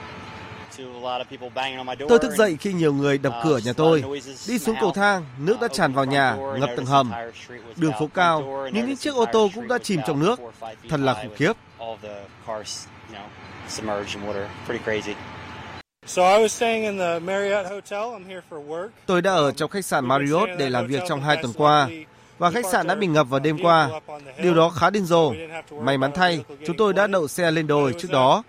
tôi 2.08 2.18
thức 2.18 2.32
dậy 2.36 2.56
khi 2.60 2.72
nhiều 2.72 2.92
người 2.92 3.18
đập 3.18 3.32
cửa 3.44 3.58
nhà 3.64 3.72
tôi. 3.72 4.04
Đi 4.48 4.58
xuống 4.58 4.76
cầu 4.80 4.92
thang, 4.92 5.24
nước 5.38 5.60
đã 5.60 5.68
tràn 5.68 5.92
vào 5.92 6.04
nhà, 6.04 6.36
ngập 6.58 6.70
tầng 6.76 6.86
hầm. 6.86 7.12
Đường 7.76 7.92
phố 7.98 8.08
cao, 8.14 8.66
nhưng 8.72 8.86
những 8.86 8.96
chiếc 8.96 9.14
ô 9.14 9.24
tô 9.32 9.50
cũng 9.54 9.68
đã 9.68 9.78
chìm 9.78 10.00
trong 10.06 10.20
nước. 10.20 10.40
Thật 10.88 11.00
là 11.00 11.14
khủng 11.14 11.34
khiếp. 11.36 11.52
Tôi 19.06 19.22
đã 19.22 19.32
ở 19.32 19.52
trong 19.52 19.70
khách 19.70 19.84
sạn 19.84 20.06
Marriott 20.06 20.50
để 20.58 20.70
làm 20.70 20.86
việc 20.86 21.02
trong 21.08 21.22
hai 21.22 21.36
tuần 21.42 21.52
qua 21.56 21.88
và 22.38 22.50
khách 22.50 22.66
sạn 22.72 22.86
đã 22.86 22.94
bị 22.94 23.06
ngập 23.06 23.28
vào 23.28 23.40
đêm 23.40 23.58
qua. 23.62 23.88
Điều 24.42 24.54
đó 24.54 24.68
khá 24.68 24.90
điên 24.90 25.04
rồ. 25.04 25.32
May 25.70 25.98
mắn 25.98 26.12
thay, 26.14 26.44
chúng 26.66 26.76
tôi 26.76 26.92
đã 26.92 27.06
đậu 27.06 27.28
xe 27.28 27.50
lên 27.50 27.66
đồi 27.66 27.94
trước 27.98 28.10
đó. 28.10 28.42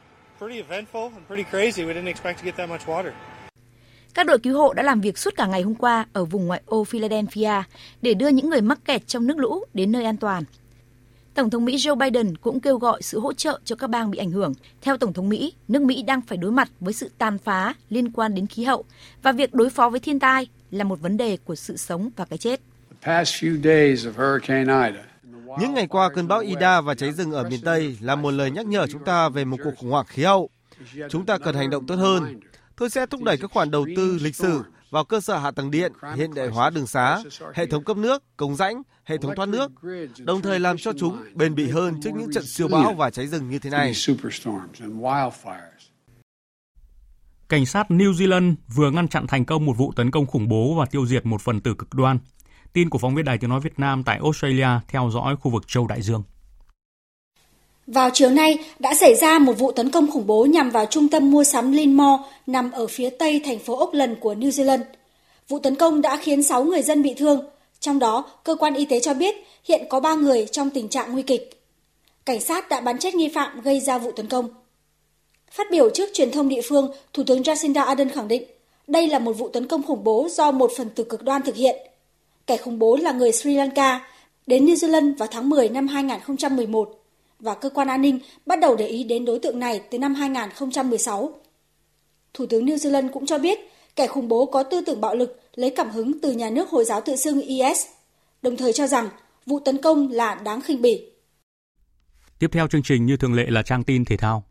Các 4.13 4.25
đội 4.25 4.39
cứu 4.39 4.57
hộ 4.57 4.73
đã 4.73 4.83
làm 4.83 5.01
việc 5.01 5.17
suốt 5.17 5.36
cả 5.36 5.45
ngày 5.45 5.61
hôm 5.61 5.75
qua 5.75 6.05
ở 6.13 6.25
vùng 6.25 6.47
ngoại 6.47 6.61
ô 6.65 6.83
Philadelphia 6.83 7.63
để 8.01 8.13
đưa 8.13 8.27
những 8.27 8.49
người 8.49 8.61
mắc 8.61 8.79
kẹt 8.86 9.07
trong 9.07 9.27
nước 9.27 9.38
lũ 9.38 9.65
đến 9.73 9.91
nơi 9.91 10.05
an 10.05 10.17
toàn. 10.17 10.43
Tổng 11.33 11.49
thống 11.49 11.65
Mỹ 11.65 11.75
Joe 11.75 11.95
Biden 11.95 12.38
cũng 12.38 12.59
kêu 12.59 12.77
gọi 12.77 13.01
sự 13.01 13.19
hỗ 13.19 13.33
trợ 13.33 13.59
cho 13.63 13.75
các 13.75 13.89
bang 13.89 14.11
bị 14.11 14.17
ảnh 14.17 14.31
hưởng. 14.31 14.53
Theo 14.81 14.97
Tổng 14.97 15.13
thống 15.13 15.29
Mỹ, 15.29 15.53
nước 15.67 15.81
Mỹ 15.81 16.03
đang 16.03 16.21
phải 16.21 16.38
đối 16.38 16.51
mặt 16.51 16.69
với 16.79 16.93
sự 16.93 17.11
tàn 17.17 17.38
phá 17.38 17.73
liên 17.89 18.11
quan 18.11 18.36
đến 18.36 18.47
khí 18.47 18.63
hậu 18.63 18.86
và 19.23 19.31
việc 19.31 19.53
đối 19.53 19.69
phó 19.69 19.89
với 19.89 19.99
thiên 19.99 20.19
tai 20.19 20.47
là 20.71 20.83
một 20.83 21.01
vấn 21.01 21.17
đề 21.17 21.38
của 21.45 21.55
sự 21.55 21.77
sống 21.77 22.09
và 22.15 22.25
cái 22.25 22.38
chết. 22.38 22.59
Những 25.60 25.74
ngày 25.74 25.88
qua, 25.88 26.10
cơn 26.10 26.28
bão 26.28 26.39
Ida 26.39 26.82
và 26.82 26.95
cháy 26.95 27.12
rừng 27.12 27.32
ở 27.32 27.49
miền 27.49 27.62
Tây 27.62 27.97
là 28.01 28.16
một 28.16 28.32
lời 28.32 28.51
nhắc 28.51 28.66
nhở 28.66 28.88
chúng 28.88 29.03
ta 29.03 29.30
về 29.30 29.45
một 29.45 29.58
cuộc 29.64 29.72
khủng 29.78 29.91
hoảng 29.91 30.06
khí 30.06 30.24
hậu. 30.24 30.49
Chúng 31.10 31.26
ta 31.26 31.38
cần 31.38 31.56
hành 31.56 31.70
động 31.70 31.88
tốt 31.88 31.95
hơn. 31.95 32.39
Tôi 32.76 32.89
sẽ 32.89 33.06
thúc 33.06 33.24
đẩy 33.24 33.38
các 33.38 33.51
khoản 33.51 33.72
đầu 33.72 33.86
tư 33.95 34.20
lịch 34.22 34.36
sử 34.36 34.62
vào 34.89 35.03
cơ 35.03 35.22
sở 35.22 35.38
hạ 35.38 35.51
tầng 35.51 35.72
điện, 35.72 35.91
hiện 36.16 36.34
đại 36.34 36.47
hóa 36.47 36.70
đường 36.70 36.88
xá, 36.88 37.20
hệ 37.53 37.66
thống 37.66 37.84
cấp 37.84 37.97
nước, 37.97 38.24
cống 38.38 38.56
rãnh, 38.56 38.82
hệ 39.03 39.18
thống 39.18 39.36
thoát 39.36 39.49
nước, 39.49 39.72
đồng 40.18 40.41
thời 40.41 40.60
làm 40.60 40.78
cho 40.78 40.91
chúng 40.99 41.18
bền 41.34 41.56
bỉ 41.56 41.70
hơn 41.70 42.01
trước 42.03 42.10
những 42.16 42.32
trận 42.34 42.45
siêu 42.45 42.68
bão 42.68 42.93
và 42.93 43.10
cháy 43.10 43.28
rừng 43.28 43.49
như 43.49 43.60
thế 43.60 43.70
này. 43.70 43.93
Cảnh 47.49 47.66
sát 47.66 47.88
New 47.89 48.12
Zealand 48.12 48.56
vừa 48.76 48.91
ngăn 48.91 49.08
chặn 49.08 49.28
thành 49.28 49.45
công 49.45 49.66
một 49.66 49.78
vụ 49.78 49.93
tấn 49.95 50.12
công 50.12 50.26
khủng 50.26 50.47
bố 50.47 50.76
và 50.80 50.86
tiêu 50.86 51.06
diệt 51.06 51.26
một 51.26 51.41
phần 51.41 51.62
tử 51.62 51.74
cực 51.78 51.93
đoan. 51.93 52.20
Tin 52.76 52.89
của 52.89 52.97
phóng 52.97 53.15
viên 53.15 53.26
Đài 53.26 53.38
Tiếng 53.38 53.49
Nói 53.49 53.59
Việt 53.59 53.80
Nam 53.80 54.03
tại 54.05 54.19
Australia 54.23 54.67
theo 54.88 55.09
dõi 55.13 55.36
khu 55.41 55.51
vực 55.51 55.63
châu 55.67 55.88
Đại 55.88 56.01
Dương. 56.01 56.23
Vào 57.88 58.09
chiều 58.13 58.30
nay, 58.30 58.57
đã 58.80 58.95
xảy 58.95 59.15
ra 59.15 59.39
một 59.39 59.53
vụ 59.59 59.71
tấn 59.71 59.91
công 59.91 60.11
khủng 60.11 60.28
bố 60.28 60.45
nhằm 60.45 60.69
vào 60.69 60.86
trung 60.86 61.09
tâm 61.09 61.32
mua 61.32 61.43
sắm 61.43 61.71
Linmore 61.71 62.23
nằm 62.47 62.71
ở 62.71 62.88
phía 62.88 63.09
tây 63.09 63.41
thành 63.45 63.59
phố 63.59 63.78
Auckland 63.78 64.13
của 64.19 64.34
New 64.34 64.49
Zealand. 64.49 64.84
Vụ 65.47 65.59
tấn 65.59 65.76
công 65.76 66.01
đã 66.01 66.17
khiến 66.17 66.43
6 66.43 66.63
người 66.63 66.82
dân 66.82 67.03
bị 67.03 67.13
thương, 67.13 67.45
trong 67.80 67.99
đó 67.99 68.26
cơ 68.43 68.55
quan 68.55 68.73
y 68.73 68.86
tế 68.86 68.99
cho 68.99 69.13
biết 69.13 69.36
hiện 69.63 69.86
có 69.89 69.99
3 69.99 70.13
người 70.13 70.45
trong 70.51 70.69
tình 70.69 70.89
trạng 70.89 71.13
nguy 71.13 71.21
kịch. 71.21 71.65
Cảnh 72.26 72.41
sát 72.41 72.69
đã 72.69 72.82
bắn 72.82 72.97
chết 72.99 73.15
nghi 73.15 73.30
phạm 73.36 73.61
gây 73.61 73.80
ra 73.80 73.97
vụ 73.97 74.11
tấn 74.11 74.28
công. 74.28 74.49
Phát 75.51 75.67
biểu 75.71 75.89
trước 75.89 76.09
truyền 76.13 76.32
thông 76.32 76.49
địa 76.49 76.61
phương, 76.69 76.91
Thủ 77.13 77.23
tướng 77.23 77.41
Jacinda 77.41 77.86
Ardern 77.86 78.09
khẳng 78.09 78.28
định 78.28 78.43
đây 78.88 79.07
là 79.07 79.19
một 79.19 79.34
vụ 79.34 79.49
tấn 79.49 79.67
công 79.67 79.84
khủng 79.84 80.03
bố 80.03 80.28
do 80.32 80.51
một 80.51 80.71
phần 80.78 80.89
tử 80.89 81.03
cực 81.03 81.23
đoan 81.23 81.41
thực 81.41 81.55
hiện. 81.55 81.76
Kẻ 82.47 82.57
khủng 82.57 82.79
bố 82.79 82.97
là 82.97 83.11
người 83.11 83.31
Sri 83.31 83.55
Lanka, 83.55 84.07
đến 84.47 84.65
New 84.65 84.75
Zealand 84.75 85.17
vào 85.17 85.27
tháng 85.31 85.49
10 85.49 85.69
năm 85.69 85.87
2011 85.87 87.03
và 87.39 87.55
cơ 87.55 87.69
quan 87.69 87.87
an 87.87 88.01
ninh 88.01 88.19
bắt 88.45 88.59
đầu 88.59 88.75
để 88.75 88.87
ý 88.87 89.03
đến 89.03 89.25
đối 89.25 89.39
tượng 89.39 89.59
này 89.59 89.81
từ 89.91 89.99
năm 89.99 90.15
2016. 90.15 91.33
Thủ 92.33 92.45
tướng 92.45 92.65
New 92.65 92.75
Zealand 92.75 93.09
cũng 93.11 93.25
cho 93.25 93.37
biết 93.37 93.59
kẻ 93.95 94.07
khủng 94.07 94.27
bố 94.27 94.45
có 94.45 94.63
tư 94.63 94.81
tưởng 94.85 95.01
bạo 95.01 95.15
lực 95.15 95.39
lấy 95.55 95.69
cảm 95.69 95.89
hứng 95.89 96.21
từ 96.21 96.31
nhà 96.31 96.49
nước 96.49 96.69
Hồi 96.69 96.85
giáo 96.85 97.01
tự 97.01 97.15
xưng 97.15 97.41
IS, 97.41 97.85
đồng 98.41 98.57
thời 98.57 98.73
cho 98.73 98.87
rằng 98.87 99.09
vụ 99.45 99.59
tấn 99.59 99.81
công 99.81 100.11
là 100.11 100.35
đáng 100.35 100.61
khinh 100.61 100.81
bỉ. 100.81 101.01
Tiếp 102.39 102.49
theo 102.51 102.67
chương 102.67 102.83
trình 102.83 103.05
như 103.05 103.17
thường 103.17 103.33
lệ 103.33 103.45
là 103.47 103.63
trang 103.63 103.83
tin 103.83 104.05
thể 104.05 104.17
thao. 104.17 104.43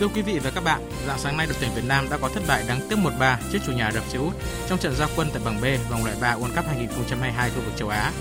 Thưa 0.00 0.08
quý 0.08 0.22
vị 0.22 0.38
và 0.38 0.50
các 0.50 0.64
bạn, 0.64 0.90
dạng 1.06 1.18
sáng 1.18 1.36
nay 1.36 1.46
đội 1.46 1.56
tuyển 1.60 1.70
Việt 1.74 1.84
Nam 1.88 2.06
đã 2.10 2.18
có 2.18 2.28
thất 2.28 2.42
bại 2.48 2.64
đáng 2.68 2.80
tiếc 2.90 2.96
1-3 2.96 3.36
trước 3.52 3.58
chủ 3.66 3.72
nhà 3.72 3.84
Ả 3.84 3.92
Rập 3.92 4.08
Xê 4.08 4.18
Út 4.18 4.32
trong 4.68 4.78
trận 4.78 4.94
giao 4.96 5.08
quân 5.16 5.28
tại 5.32 5.42
bảng 5.44 5.60
B 5.60 5.64
vòng 5.90 6.04
loại 6.04 6.16
3 6.20 6.34
World 6.34 6.56
Cup 6.56 6.66
2022 6.66 7.50
khu 7.50 7.60
vực 7.64 7.72
châu 7.76 7.88
Á. 7.88 8.12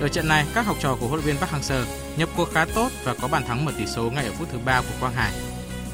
Ở 0.00 0.08
trận 0.08 0.28
này, 0.28 0.46
các 0.54 0.66
học 0.66 0.76
trò 0.80 0.96
của 1.00 1.06
huấn 1.08 1.20
luyện 1.20 1.26
viên 1.26 1.36
Park 1.36 1.52
Hang-seo 1.52 1.84
nhập 2.16 2.28
cuộc 2.36 2.52
khá 2.52 2.64
tốt 2.64 2.88
và 3.04 3.14
có 3.14 3.28
bàn 3.28 3.44
thắng 3.44 3.64
mở 3.64 3.72
tỷ 3.78 3.86
số 3.86 4.10
ngay 4.10 4.24
ở 4.26 4.32
phút 4.38 4.48
thứ 4.52 4.58
3 4.64 4.80
của 4.80 4.94
Quang 5.00 5.14
Hải. 5.14 5.32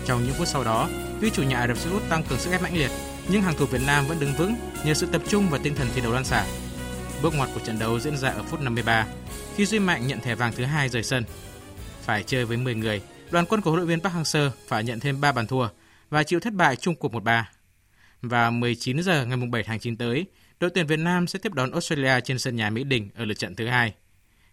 Trong 0.06 0.24
những 0.24 0.34
phút 0.34 0.48
sau 0.48 0.64
đó, 0.64 0.88
tuy 1.20 1.30
chủ 1.30 1.42
nhà 1.42 1.58
Ả 1.58 1.66
Rập 1.66 1.76
Xê 1.76 1.90
Út 1.90 2.02
tăng 2.08 2.22
cường 2.22 2.38
sức 2.38 2.50
ép 2.50 2.62
mãnh 2.62 2.76
liệt, 2.76 2.90
nhưng 3.28 3.42
hàng 3.42 3.54
thủ 3.58 3.66
Việt 3.66 3.82
Nam 3.86 4.06
vẫn 4.06 4.20
đứng 4.20 4.34
vững 4.34 4.54
nhờ 4.84 4.94
sự 4.94 5.06
tập 5.06 5.22
trung 5.28 5.48
và 5.50 5.58
tinh 5.62 5.74
thần 5.74 5.88
thi 5.94 6.00
đấu 6.00 6.12
lan 6.12 6.24
xả. 6.24 6.46
Bước 7.22 7.34
ngoặt 7.34 7.48
của 7.54 7.60
trận 7.60 7.78
đấu 7.78 8.00
diễn 8.00 8.16
ra 8.16 8.28
ở 8.28 8.42
phút 8.42 8.60
53 8.60 9.06
khi 9.56 9.66
Duy 9.66 9.78
Mạnh 9.78 10.06
nhận 10.06 10.20
thẻ 10.20 10.34
vàng 10.34 10.52
thứ 10.56 10.64
hai 10.64 10.88
rời 10.88 11.02
sân. 11.02 11.24
Phải 12.02 12.22
chơi 12.22 12.44
với 12.44 12.56
10 12.56 12.74
người, 12.74 13.02
đoàn 13.32 13.46
quân 13.48 13.60
của 13.60 13.70
huấn 13.70 13.80
luyện 13.80 13.88
viên 13.88 14.00
Park 14.00 14.14
Hang-seo 14.14 14.50
phải 14.66 14.84
nhận 14.84 15.00
thêm 15.00 15.20
3 15.20 15.32
bàn 15.32 15.46
thua 15.46 15.68
và 16.10 16.22
chịu 16.22 16.40
thất 16.40 16.52
bại 16.52 16.76
chung 16.76 16.94
cuộc 16.94 17.12
1-3. 17.12 17.42
Và 18.22 18.50
19 18.50 19.02
giờ 19.02 19.26
ngày 19.26 19.38
7 19.50 19.62
tháng 19.62 19.78
9 19.78 19.96
tới, 19.96 20.26
đội 20.60 20.70
tuyển 20.70 20.86
Việt 20.86 20.98
Nam 20.98 21.26
sẽ 21.26 21.38
tiếp 21.38 21.54
đón 21.54 21.70
Australia 21.70 22.20
trên 22.20 22.38
sân 22.38 22.56
nhà 22.56 22.70
Mỹ 22.70 22.84
Đình 22.84 23.08
ở 23.16 23.24
lượt 23.24 23.38
trận 23.38 23.54
thứ 23.54 23.66
hai. 23.66 23.94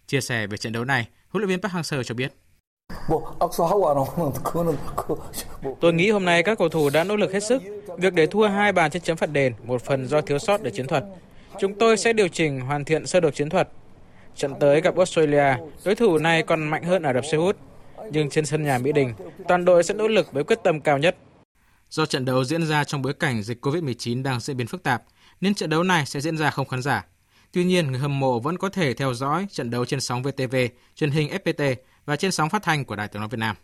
Chia 0.07 0.21
sẻ 0.21 0.47
về 0.47 0.57
trận 0.57 0.73
đấu 0.73 0.85
này, 0.85 1.07
huấn 1.29 1.41
luyện 1.41 1.49
viên 1.49 1.61
Park 1.61 1.73
Hang-seo 1.73 2.03
cho 2.03 2.15
biết. 2.15 2.33
Tôi 5.81 5.93
nghĩ 5.93 6.11
hôm 6.11 6.25
nay 6.25 6.43
các 6.43 6.57
cầu 6.57 6.69
thủ 6.69 6.89
đã 6.89 7.03
nỗ 7.03 7.15
lực 7.15 7.33
hết 7.33 7.43
sức. 7.43 7.61
Việc 7.97 8.13
để 8.13 8.25
thua 8.25 8.47
hai 8.47 8.71
bàn 8.71 8.91
trên 8.91 9.01
chấm 9.01 9.17
phạt 9.17 9.31
đền, 9.31 9.53
một 9.63 9.81
phần 9.81 10.07
do 10.07 10.21
thiếu 10.21 10.39
sót 10.39 10.63
để 10.63 10.71
chiến 10.71 10.87
thuật. 10.87 11.03
Chúng 11.59 11.79
tôi 11.79 11.97
sẽ 11.97 12.13
điều 12.13 12.27
chỉnh 12.27 12.61
hoàn 12.61 12.85
thiện 12.85 13.07
sơ 13.07 13.19
đồ 13.19 13.31
chiến 13.31 13.49
thuật. 13.49 13.69
Trận 14.35 14.53
tới 14.59 14.81
gặp 14.81 14.95
Australia, 14.95 15.55
đối 15.85 15.95
thủ 15.95 16.17
này 16.17 16.43
còn 16.43 16.63
mạnh 16.63 16.83
hơn 16.83 17.03
Ả 17.03 17.13
Rập 17.13 17.25
Xê 17.25 17.37
Út. 17.37 17.57
Nhưng 18.11 18.29
trên 18.29 18.45
sân 18.45 18.63
nhà 18.63 18.77
Mỹ 18.77 18.91
Đình, 18.91 19.13
toàn 19.47 19.65
đội 19.65 19.83
sẽ 19.83 19.93
nỗ 19.93 20.07
lực 20.07 20.33
với 20.33 20.43
quyết 20.43 20.59
tâm 20.63 20.81
cao 20.81 20.97
nhất. 20.97 21.17
Do 21.89 22.05
trận 22.05 22.25
đấu 22.25 22.43
diễn 22.43 22.67
ra 22.67 22.83
trong 22.83 23.01
bối 23.01 23.13
cảnh 23.13 23.43
dịch 23.43 23.65
COVID-19 23.65 24.23
đang 24.23 24.39
diễn 24.39 24.57
biến 24.57 24.67
phức 24.67 24.83
tạp, 24.83 25.03
nên 25.41 25.53
trận 25.53 25.69
đấu 25.69 25.83
này 25.83 26.05
sẽ 26.05 26.21
diễn 26.21 26.37
ra 26.37 26.51
không 26.51 26.67
khán 26.67 26.81
giả. 26.81 27.05
Tuy 27.51 27.63
nhiên, 27.63 27.87
người 27.91 27.99
hâm 27.99 28.19
mộ 28.19 28.39
vẫn 28.39 28.57
có 28.57 28.69
thể 28.69 28.93
theo 28.93 29.13
dõi 29.13 29.47
trận 29.51 29.69
đấu 29.69 29.85
trên 29.85 30.01
sóng 30.01 30.23
VTV, 30.23 30.55
truyền 30.95 31.11
hình 31.11 31.29
FPT 31.29 31.75
và 32.05 32.15
trên 32.15 32.31
sóng 32.31 32.49
phát 32.49 32.63
thanh 32.63 32.85
của 32.85 32.95
Đài 32.95 33.07
Tiếng 33.07 33.19
nói 33.19 33.29
Việt 33.29 33.39
Nam. 33.39 33.55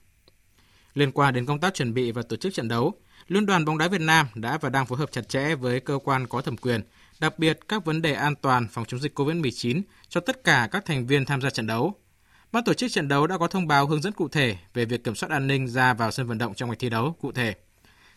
Liên 0.94 1.12
quan 1.12 1.34
đến 1.34 1.46
công 1.46 1.60
tác 1.60 1.74
chuẩn 1.74 1.94
bị 1.94 2.12
và 2.12 2.22
tổ 2.22 2.36
chức 2.36 2.54
trận 2.54 2.68
đấu, 2.68 2.94
Liên 3.28 3.46
đoàn 3.46 3.66
bóng 3.66 3.78
đá 3.78 3.88
Việt 3.88 4.02
Nam 4.02 4.28
đã 4.36 4.58
và 4.58 4.70
đang 4.70 4.86
phối 4.86 4.98
hợp 4.98 5.12
chặt 5.12 5.30
chẽ 5.30 5.56
với 5.56 5.80
cơ 5.80 6.00
quan 6.04 6.28
có 6.28 6.42
thẩm 6.42 6.58
quyền, 6.58 6.82
đặc 7.20 7.40
biệt 7.40 7.60
các 7.68 7.86
vấn 7.86 8.02
đề 8.02 8.14
an 8.14 8.36
toàn 8.36 8.68
phòng 8.72 8.86
chống 8.86 9.00
dịch 9.00 9.20
COVID-19 9.20 9.82
cho 10.10 10.22
tất 10.22 10.44
cả 10.44 10.70
các 10.72 10.86
thành 10.86 11.08
viên 11.08 11.26
tham 11.26 11.42
gia 11.42 11.50
trận 11.50 11.68
đấu. 11.68 11.94
Ban 12.56 12.64
tổ 12.64 12.74
chức 12.74 12.92
trận 12.92 13.08
đấu 13.08 13.28
đã 13.28 13.38
có 13.38 13.48
thông 13.48 13.68
báo 13.68 13.88
hướng 13.88 14.02
dẫn 14.02 14.14
cụ 14.14 14.28
thể 14.28 14.58
về 14.74 14.86
việc 14.86 15.04
kiểm 15.04 15.16
soát 15.16 15.30
an 15.32 15.48
ninh 15.48 15.68
ra 15.68 15.94
vào 15.94 16.12
sân 16.12 16.28
vận 16.28 16.38
động 16.38 16.54
trong 16.54 16.70
ngày 16.70 16.76
thi 16.80 16.90
đấu 16.90 17.16
cụ 17.22 17.32
thể. 17.32 17.56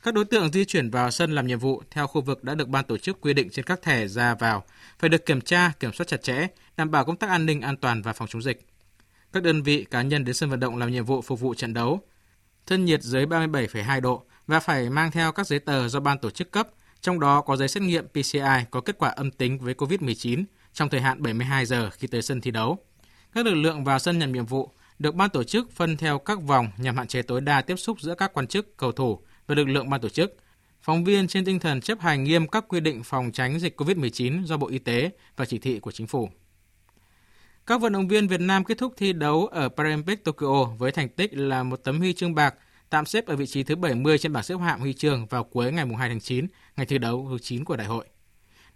Các 0.03 0.14
đối 0.14 0.24
tượng 0.24 0.53
di 0.53 0.64
chuyển 0.64 0.91
vào 0.91 1.11
sân 1.11 1.32
làm 1.32 1.47
nhiệm 1.47 1.59
vụ 1.59 1.82
theo 1.91 2.07
khu 2.07 2.20
vực 2.20 2.45
đã 2.45 2.55
được 2.55 2.68
ban 2.68 2.84
tổ 2.84 2.99
chức 2.99 3.20
quy 3.20 3.34
định 3.34 3.51
trên 3.51 3.64
các 3.64 3.82
thẻ 3.82 4.09
ra 4.09 4.34
vào 4.34 4.64
phải 4.99 5.11
được 5.11 5.26
kiểm 5.26 5.41
tra, 5.41 5.72
kiểm 5.80 5.93
soát 5.93 6.07
chặt 6.09 6.22
chẽ, 6.22 6.47
đảm 6.76 6.91
bảo 6.91 7.05
công 7.05 7.16
tác 7.16 7.30
an 7.30 7.47
ninh, 7.47 7.61
an 7.61 7.76
toàn 7.76 8.03
và 8.03 8.12
phòng 8.12 8.28
chống 8.28 8.43
dịch. 8.43 8.66
Các 9.32 9.43
đơn 9.43 9.62
vị 9.62 9.86
cá 9.91 10.03
nhân 10.03 10.24
đến 10.24 10.34
sân 10.34 10.51
vận 10.51 10.61
động 10.61 10.76
làm 10.76 10.93
nhiệm 10.93 11.05
vụ 11.05 11.22
phục 11.22 11.41
vụ 11.41 11.55
trận 11.55 11.74
đấu 11.74 12.01
thân 12.66 12.84
nhiệt 12.84 13.03
dưới 13.03 13.26
37,2 13.26 14.01
độ 14.01 14.22
và 14.47 14.61
phải 14.61 14.91
mang 14.91 15.11
theo 15.11 15.32
các 15.32 15.47
giấy 15.47 15.59
tờ 15.59 15.89
do 15.89 16.01
ban 16.01 16.18
tổ 16.18 16.30
chức 16.30 16.51
cấp, 16.51 16.68
trong 17.01 17.20
đó 17.20 17.41
có 17.41 17.57
giấy 17.57 17.68
xét 17.68 17.82
nghiệm 17.82 18.09
PCI 18.09 18.64
có 18.70 18.80
kết 18.80 18.99
quả 18.99 19.09
âm 19.09 19.30
tính 19.30 19.59
với 19.59 19.74
COVID-19 19.74 20.45
trong 20.72 20.89
thời 20.89 21.01
hạn 21.01 21.22
72 21.22 21.66
giờ 21.66 21.91
khi 21.91 22.07
tới 22.07 22.22
sân 22.22 22.41
thi 22.41 22.51
đấu. 22.51 22.78
Các 23.39 23.47
lực 23.47 23.55
lượng 23.55 23.84
vào 23.84 23.99
sân 23.99 24.18
nhận 24.18 24.32
nhiệm 24.32 24.47
vụ 24.47 24.70
được 24.99 25.14
ban 25.14 25.30
tổ 25.30 25.45
chức 25.45 25.72
phân 25.72 25.97
theo 25.97 26.18
các 26.18 26.43
vòng 26.43 26.70
nhằm 26.76 26.97
hạn 26.97 27.07
chế 27.07 27.22
tối 27.22 27.41
đa 27.41 27.61
tiếp 27.61 27.76
xúc 27.76 28.01
giữa 28.01 28.14
các 28.14 28.32
quan 28.34 28.47
chức, 28.47 28.76
cầu 28.76 28.93
thủ 28.93 29.20
và 29.47 29.55
lực 29.55 29.68
lượng 29.68 29.91
ban 29.91 30.01
tổ 30.01 30.09
chức. 30.09 30.36
Phóng 30.82 31.05
viên 31.05 31.28
trên 31.28 31.45
tinh 31.45 31.59
thần 31.59 31.80
chấp 31.80 32.01
hành 32.01 32.24
nghiêm 32.24 32.49
các 32.49 32.64
quy 32.68 32.80
định 32.80 33.03
phòng 33.03 33.30
tránh 33.32 33.59
dịch 33.59 33.80
COVID-19 33.80 34.45
do 34.45 34.57
Bộ 34.57 34.68
Y 34.68 34.78
tế 34.78 35.11
và 35.36 35.45
chỉ 35.45 35.59
thị 35.59 35.80
của 35.80 35.91
chính 35.91 36.07
phủ. 36.07 36.28
Các 37.66 37.80
vận 37.80 37.93
động 37.93 38.09
viên 38.09 38.28
Việt 38.28 38.41
Nam 38.41 38.64
kết 38.64 38.78
thúc 38.78 38.95
thi 38.97 39.12
đấu 39.12 39.47
ở 39.47 39.68
Paralympic 39.68 40.24
Tokyo 40.24 40.64
với 40.64 40.93
thành 40.93 41.09
tích 41.09 41.34
là 41.34 41.62
một 41.62 41.76
tấm 41.84 41.99
huy 41.99 42.12
chương 42.12 42.34
bạc, 42.34 42.55
tạm 42.91 43.07
xếp 43.07 43.26
ở 43.26 43.36
vị 43.36 43.47
trí 43.47 43.62
thứ 43.62 43.76
70 43.76 44.18
trên 44.18 44.32
bảng 44.32 44.45
xếp 44.45 44.57
hạng 44.57 44.80
huy 44.80 44.93
chương 44.93 45.26
vào 45.26 45.45
cuối 45.45 45.72
ngày 45.72 45.86
2 45.99 46.09
tháng 46.09 46.20
9, 46.20 46.47
ngày 46.76 46.86
thi 46.86 46.99
đấu 46.99 47.26
thứ 47.30 47.39
9 47.39 47.64
của 47.64 47.76
đại 47.76 47.86
hội. 47.86 48.07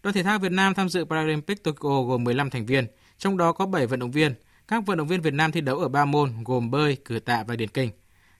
Đoàn 0.03 0.15
thể 0.15 0.23
thao 0.23 0.39
Việt 0.39 0.53
Nam 0.53 0.75
tham 0.75 0.89
dự 0.89 1.05
Paralympic 1.05 1.65
Tokyo 1.65 2.03
gồm 2.03 2.25
15 2.25 2.51
thành 2.51 2.67
viên, 2.67 2.87
trong 3.19 3.37
đó 3.37 3.53
có 3.53 3.67
7 3.67 3.87
vận 3.87 4.01
động 4.01 4.11
viên. 4.11 4.35
Các 4.73 4.87
vận 4.87 4.99
động 4.99 5.09
viên 5.09 5.21
Việt 5.21 5.35
Nam 5.35 5.53
thi 5.53 5.61
đấu 5.61 5.79
ở 5.79 5.89
ba 5.89 6.05
môn 6.05 6.45
gồm 6.45 6.71
bơi, 6.71 6.97
cử 7.05 7.19
tạ 7.19 7.45
và 7.49 7.57
điền 7.57 7.69
kinh. 7.69 7.91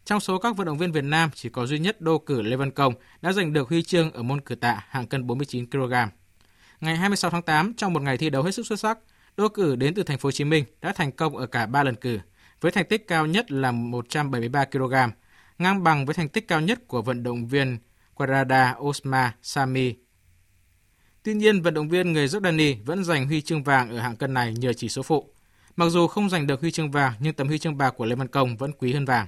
Trong 0.05 0.21
số 0.21 0.39
các 0.39 0.57
vận 0.57 0.67
động 0.67 0.79
viên 0.79 0.93
Việt 0.93 1.05
Nam, 1.05 1.31
chỉ 1.35 1.49
có 1.49 1.67
duy 1.67 1.79
nhất 1.79 2.01
đô 2.01 2.19
cử 2.19 2.43
Lê 2.43 2.57
Văn 2.57 2.71
Công 2.71 2.95
đã 3.23 3.33
giành 3.33 3.53
được 3.53 3.69
huy 3.69 3.83
chương 3.83 4.13
ở 4.13 4.23
môn 4.23 4.41
cử 4.41 4.55
tạ 4.55 4.85
hạng 4.89 5.07
cân 5.07 5.27
49 5.27 5.71
kg. 5.71 5.93
Ngày 6.81 6.97
26 6.97 7.31
tháng 7.31 7.43
8, 7.43 7.75
trong 7.75 7.93
một 7.93 8.03
ngày 8.03 8.19
thi 8.19 8.31
đấu 8.31 8.43
hết 8.43 8.51
sức 8.53 8.67
xuất 8.67 8.81
sắc, 8.81 8.99
đô 9.37 9.49
cử 9.49 9.77
đến 9.77 9.95
từ 9.95 10.03
thành 10.03 10.19
phố 10.19 10.27
Hồ 10.27 10.31
Chí 10.31 10.45
Minh 10.45 10.65
đã 10.81 10.93
thành 10.93 11.13
công 11.13 11.37
ở 11.37 11.47
cả 11.47 11.67
3 11.67 11.83
lần 11.85 11.95
cử, 11.95 12.19
với 12.61 12.73
thành 12.73 12.85
tích 12.85 13.09
cao 13.09 13.27
nhất 13.27 13.51
là 13.53 13.73
173 13.73 14.65
kg, 14.65 14.95
ngang 15.59 15.83
bằng 15.83 16.07
với 16.07 16.15
thành 16.15 16.29
tích 16.29 16.49
cao 16.49 16.61
nhất 16.61 16.89
của 16.89 17.03
vận 17.03 17.23
động 17.23 17.47
viên 17.47 17.79
Quadrada 18.15 18.75
Osma 18.81 19.35
Sami. 19.43 19.95
Tuy 21.23 21.35
nhiên, 21.35 21.63
vận 21.63 21.75
động 21.75 21.89
viên 21.89 22.13
người 22.13 22.27
Jordani 22.27 22.77
vẫn 22.85 23.05
giành 23.05 23.27
huy 23.27 23.41
chương 23.41 23.63
vàng 23.63 23.91
ở 23.91 23.99
hạng 23.99 24.17
cân 24.17 24.35
này 24.35 24.53
nhờ 24.53 24.73
chỉ 24.73 24.89
số 24.89 25.03
phụ. 25.03 25.32
Mặc 25.77 25.89
dù 25.89 26.07
không 26.07 26.31
giành 26.31 26.47
được 26.47 26.61
huy 26.61 26.71
chương 26.71 26.91
vàng, 26.91 27.13
nhưng 27.21 27.35
tấm 27.35 27.49
huy 27.49 27.59
chương 27.59 27.79
bạc 27.79 27.91
của 27.91 28.05
Lê 28.05 28.15
Văn 28.15 28.29
Công 28.29 28.57
vẫn 28.57 28.73
quý 28.79 28.93
hơn 28.93 29.05
vàng. 29.05 29.27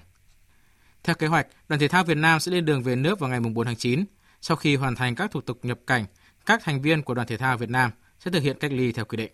Theo 1.03 1.17
kế 1.17 1.27
hoạch, 1.27 1.47
đoàn 1.69 1.81
thể 1.81 1.89
thao 1.89 2.05
Việt 2.05 2.17
Nam 2.17 2.41
sẽ 2.41 2.53
lên 2.53 2.65
đường 2.65 2.83
về 2.83 2.97
nước 2.97 3.19
vào 3.19 3.31
ngày 3.31 3.41
4 3.41 3.67
tháng 3.67 3.77
9. 3.77 4.05
Sau 4.41 4.57
khi 4.57 4.77
hoàn 4.77 4.97
thành 4.97 5.15
các 5.15 5.31
thủ 5.31 5.41
tục 5.41 5.59
nhập 5.63 5.79
cảnh, 5.87 6.05
các 6.47 6.61
thành 6.65 6.83
viên 6.83 7.03
của 7.03 7.15
đoàn 7.15 7.29
thể 7.29 7.37
thao 7.37 7.57
Việt 7.57 7.71
Nam 7.71 7.91
sẽ 8.19 8.31
thực 8.31 8.43
hiện 8.43 8.59
cách 8.61 8.73
ly 8.73 8.93
theo 8.93 9.05
quy 9.05 9.17
định. 9.17 9.33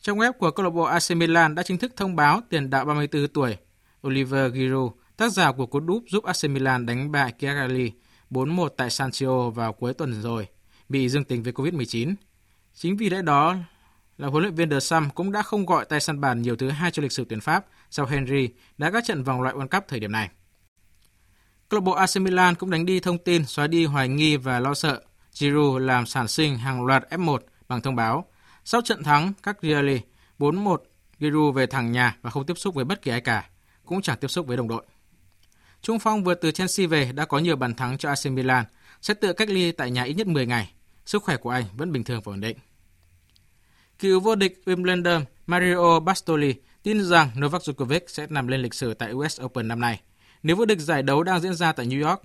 Trong 0.00 0.18
web 0.18 0.32
của 0.32 0.50
câu 0.50 0.64
lạc 0.64 0.70
bộ 0.70 0.82
AC 0.82 1.16
Milan 1.16 1.54
đã 1.54 1.62
chính 1.62 1.78
thức 1.78 1.92
thông 1.96 2.16
báo 2.16 2.40
tiền 2.50 2.70
đạo 2.70 2.84
34 2.84 3.28
tuổi 3.28 3.56
Oliver 4.06 4.54
Giroud, 4.54 4.92
tác 5.16 5.32
giả 5.32 5.52
của 5.52 5.66
cú 5.66 5.80
đúp 5.80 6.04
giúp 6.08 6.24
AC 6.24 6.50
Milan 6.50 6.86
đánh 6.86 7.12
bại 7.12 7.32
Cagliari 7.32 7.92
4-1 8.30 8.68
tại 8.68 8.90
San 8.90 9.12
Siro 9.12 9.50
vào 9.50 9.72
cuối 9.72 9.94
tuần 9.94 10.22
rồi, 10.22 10.48
bị 10.88 11.08
dương 11.08 11.24
tính 11.24 11.42
với 11.42 11.52
Covid-19. 11.52 12.14
Chính 12.74 12.96
vì 12.96 13.10
lẽ 13.10 13.22
đó 13.22 13.56
là 14.18 14.28
huấn 14.28 14.42
luyện 14.42 14.54
viên 14.54 14.70
De 14.70 14.80
Sam 14.80 15.10
cũng 15.10 15.32
đã 15.32 15.42
không 15.42 15.66
gọi 15.66 15.84
tay 15.84 16.00
săn 16.00 16.20
bàn 16.20 16.42
nhiều 16.42 16.56
thứ 16.56 16.70
hai 16.70 16.90
cho 16.90 17.02
lịch 17.02 17.12
sử 17.12 17.24
tuyển 17.28 17.40
Pháp 17.40 17.66
sau 17.90 18.06
Henry 18.06 18.48
đã 18.78 18.90
các 18.90 19.04
trận 19.04 19.24
vòng 19.24 19.42
loại 19.42 19.54
World 19.54 19.68
Cup 19.68 19.84
thời 19.88 20.00
điểm 20.00 20.12
này. 20.12 20.30
Câu 21.68 21.80
lạc 21.80 21.84
bộ 21.84 21.92
AC 21.92 22.16
Milan 22.20 22.54
cũng 22.54 22.70
đánh 22.70 22.86
đi 22.86 23.00
thông 23.00 23.18
tin 23.18 23.46
xóa 23.46 23.66
đi 23.66 23.84
hoài 23.84 24.08
nghi 24.08 24.36
và 24.36 24.60
lo 24.60 24.74
sợ 24.74 25.02
Giroud 25.32 25.82
làm 25.82 26.06
sản 26.06 26.28
sinh 26.28 26.58
hàng 26.58 26.84
loạt 26.84 27.04
F1 27.10 27.38
bằng 27.68 27.80
thông 27.80 27.96
báo 27.96 28.26
sau 28.64 28.80
trận 28.80 29.02
thắng 29.02 29.32
các 29.42 29.60
Cagliari 29.60 30.00
4-1, 30.38 30.76
Giroud 31.20 31.56
về 31.56 31.66
thẳng 31.66 31.92
nhà 31.92 32.16
và 32.22 32.30
không 32.30 32.46
tiếp 32.46 32.58
xúc 32.58 32.74
với 32.74 32.84
bất 32.84 33.02
kỳ 33.02 33.10
ai 33.10 33.20
cả, 33.20 33.50
cũng 33.84 34.02
chẳng 34.02 34.18
tiếp 34.20 34.28
xúc 34.28 34.46
với 34.46 34.56
đồng 34.56 34.68
đội. 34.68 34.84
Trung 35.82 35.98
Phong 35.98 36.24
vừa 36.24 36.34
từ 36.34 36.50
Chelsea 36.50 36.86
về 36.86 37.12
đã 37.12 37.24
có 37.24 37.38
nhiều 37.38 37.56
bàn 37.56 37.74
thắng 37.74 37.98
cho 37.98 38.08
AC 38.08 38.26
Milan, 38.26 38.64
sẽ 39.02 39.14
tự 39.14 39.32
cách 39.32 39.48
ly 39.48 39.72
tại 39.72 39.90
nhà 39.90 40.02
ít 40.02 40.14
nhất 40.14 40.26
10 40.26 40.46
ngày. 40.46 40.72
Sức 41.06 41.22
khỏe 41.22 41.36
của 41.36 41.50
anh 41.50 41.64
vẫn 41.76 41.92
bình 41.92 42.04
thường 42.04 42.20
và 42.24 42.32
ổn 42.32 42.40
định. 42.40 42.56
Cựu 43.98 44.20
vô 44.20 44.34
địch 44.34 44.62
Wimbledon 44.66 45.24
Mario 45.46 46.00
Bastoli 46.00 46.54
tin 46.82 47.04
rằng 47.04 47.30
Novak 47.40 47.62
Djokovic 47.62 48.00
sẽ 48.06 48.26
nằm 48.30 48.48
lên 48.48 48.60
lịch 48.60 48.74
sử 48.74 48.94
tại 48.94 49.12
US 49.12 49.40
Open 49.42 49.68
năm 49.68 49.80
nay. 49.80 50.00
Nếu 50.42 50.56
vô 50.56 50.64
địch 50.64 50.80
giải 50.80 51.02
đấu 51.02 51.22
đang 51.22 51.40
diễn 51.40 51.54
ra 51.54 51.72
tại 51.72 51.86
New 51.86 52.08
York, 52.08 52.22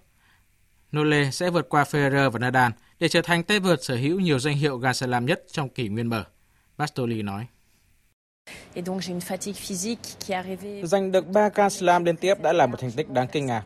Nole 0.96 1.32
sẽ 1.32 1.50
vượt 1.50 1.70
qua 1.70 1.84
Federer 1.84 2.30
và 2.30 2.40
Nadal 2.40 2.72
để 3.00 3.08
trở 3.08 3.22
thành 3.22 3.44
tay 3.44 3.60
vợt 3.60 3.84
sở 3.84 3.96
hữu 3.96 4.20
nhiều 4.20 4.40
danh 4.40 4.58
hiệu 4.58 4.78
Grand 4.78 4.98
Slam 4.98 5.26
nhất 5.26 5.44
trong 5.52 5.70
kỷ 5.70 5.88
nguyên 5.88 6.08
mở. 6.08 6.24
Bastoli 6.78 7.22
nói. 7.22 7.46
Giành 10.84 11.12
được 11.12 11.28
3 11.28 11.50
Grand 11.50 11.74
Slam 11.74 12.06
liên 12.06 12.18
tiếp 12.18 12.42
đã 12.42 12.54
là 12.54 12.66
một 12.66 12.80
thành 12.80 12.92
tích 12.92 13.10
đáng 13.10 13.28
kinh 13.32 13.46
ngạc. 13.46 13.64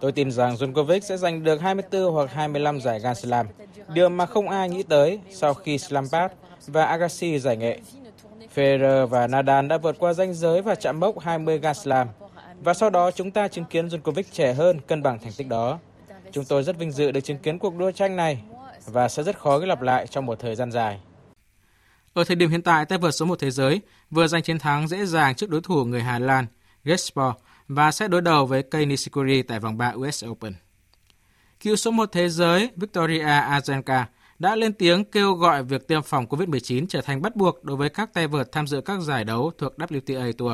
Tôi 0.00 0.12
tin 0.12 0.30
rằng 0.30 0.54
Djokovic 0.54 1.00
sẽ 1.00 1.16
giành 1.16 1.44
được 1.44 1.60
24 1.60 2.12
hoặc 2.12 2.32
25 2.32 2.80
giải 2.80 3.00
Grand 3.00 3.18
Slam, 3.18 3.46
điều 3.94 4.08
mà 4.08 4.26
không 4.26 4.48
ai 4.48 4.68
nghĩ 4.68 4.82
tới 4.82 5.20
sau 5.30 5.54
khi 5.54 5.78
Lampard 5.90 6.34
và 6.68 6.84
Agassi 6.84 7.38
giải 7.38 7.56
nghệ. 7.56 7.80
Federer 8.54 9.06
và 9.06 9.26
Nadal 9.26 9.66
đã 9.66 9.78
vượt 9.78 9.98
qua 9.98 10.12
ranh 10.12 10.34
giới 10.34 10.62
và 10.62 10.74
chạm 10.74 11.00
mốc 11.00 11.18
20 11.18 11.58
Grand 11.58 11.78
Slam, 11.78 12.08
và 12.60 12.74
sau 12.74 12.90
đó 12.90 13.10
chúng 13.10 13.30
ta 13.30 13.48
chứng 13.48 13.64
kiến 13.64 13.88
Djokovic 13.88 14.22
trẻ 14.32 14.54
hơn 14.54 14.80
cân 14.86 15.02
bằng 15.02 15.18
thành 15.18 15.32
tích 15.36 15.48
đó. 15.48 15.78
Chúng 16.32 16.44
tôi 16.44 16.62
rất 16.62 16.78
vinh 16.78 16.92
dự 16.92 17.10
được 17.10 17.20
chứng 17.20 17.38
kiến 17.38 17.58
cuộc 17.58 17.76
đua 17.76 17.90
tranh 17.90 18.16
này 18.16 18.42
và 18.86 19.08
sẽ 19.08 19.22
rất 19.22 19.38
khó 19.38 19.58
lặp 19.58 19.82
lại 19.82 20.06
trong 20.06 20.26
một 20.26 20.40
thời 20.40 20.54
gian 20.54 20.72
dài. 20.72 21.00
Ở 22.12 22.24
thời 22.24 22.36
điểm 22.36 22.50
hiện 22.50 22.62
tại, 22.62 22.84
tay 22.84 22.98
vợt 22.98 23.14
số 23.14 23.26
1 23.26 23.38
thế 23.40 23.50
giới 23.50 23.80
vừa 24.10 24.26
giành 24.26 24.42
chiến 24.42 24.58
thắng 24.58 24.88
dễ 24.88 25.06
dàng 25.06 25.34
trước 25.34 25.50
đối 25.50 25.60
thủ 25.60 25.84
người 25.84 26.02
Hà 26.02 26.18
Lan 26.18 26.46
Gaspar 26.84 27.32
và 27.68 27.90
sẽ 27.90 28.08
đối 28.08 28.20
đầu 28.20 28.46
với 28.46 28.62
Kei 28.62 28.86
Nishikori 28.86 29.42
tại 29.42 29.60
vòng 29.60 29.78
3 29.78 29.92
US 29.96 30.24
Open. 30.24 30.54
Cựu 31.60 31.76
số 31.76 31.90
1 31.90 32.12
thế 32.12 32.28
giới 32.28 32.70
Victoria 32.76 33.24
Azarenka 33.24 34.04
đã 34.38 34.56
lên 34.56 34.72
tiếng 34.72 35.04
kêu 35.04 35.32
gọi 35.32 35.62
việc 35.62 35.88
tiêm 35.88 36.02
phòng 36.02 36.26
COVID-19 36.26 36.86
trở 36.88 37.00
thành 37.00 37.22
bắt 37.22 37.36
buộc 37.36 37.64
đối 37.64 37.76
với 37.76 37.88
các 37.88 38.14
tay 38.14 38.26
vợt 38.26 38.52
tham 38.52 38.66
dự 38.66 38.80
các 38.80 39.00
giải 39.00 39.24
đấu 39.24 39.50
thuộc 39.58 39.72
WTA 39.78 40.32
Tour. 40.38 40.52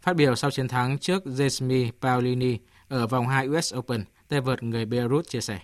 Phát 0.00 0.16
biểu 0.16 0.34
sau 0.34 0.50
chiến 0.50 0.68
thắng 0.68 0.98
trước 0.98 1.22
Jasmine 1.24 1.90
Paolini 2.00 2.58
ở 2.88 3.06
vòng 3.06 3.28
2 3.28 3.48
US 3.48 3.74
Open, 3.76 4.04
tay 4.28 4.40
vợt 4.40 4.62
người 4.62 4.84
Belarus 4.84 5.28
chia 5.28 5.40
sẻ. 5.40 5.58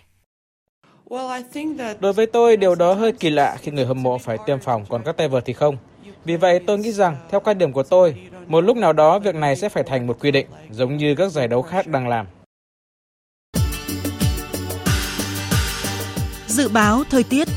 Đối 1.99 2.13
với 2.13 2.25
tôi, 2.25 2.57
điều 2.57 2.75
đó 2.75 2.93
hơi 2.93 3.11
kỳ 3.11 3.29
lạ 3.29 3.57
khi 3.61 3.71
người 3.71 3.85
hâm 3.85 4.03
mộ 4.03 4.17
phải 4.17 4.37
tiêm 4.45 4.59
phòng, 4.59 4.85
còn 4.89 5.01
các 5.05 5.17
tay 5.17 5.27
vợt 5.27 5.43
thì 5.45 5.53
không. 5.53 5.77
Vì 6.25 6.37
vậy, 6.37 6.59
tôi 6.67 6.77
nghĩ 6.77 6.91
rằng, 6.91 7.17
theo 7.29 7.39
quan 7.39 7.57
điểm 7.57 7.71
của 7.71 7.83
tôi, 7.83 8.15
một 8.47 8.61
lúc 8.61 8.77
nào 8.77 8.93
đó 8.93 9.19
việc 9.19 9.35
này 9.35 9.55
sẽ 9.55 9.69
phải 9.69 9.83
thành 9.83 10.07
một 10.07 10.17
quy 10.19 10.31
định, 10.31 10.47
giống 10.69 10.97
như 10.97 11.15
các 11.15 11.31
giải 11.31 11.47
đấu 11.47 11.61
khác 11.61 11.87
đang 11.87 12.07
làm. 12.07 12.25
Dự 16.51 16.67
báo 16.67 17.03
thời 17.09 17.23
tiết 17.23 17.47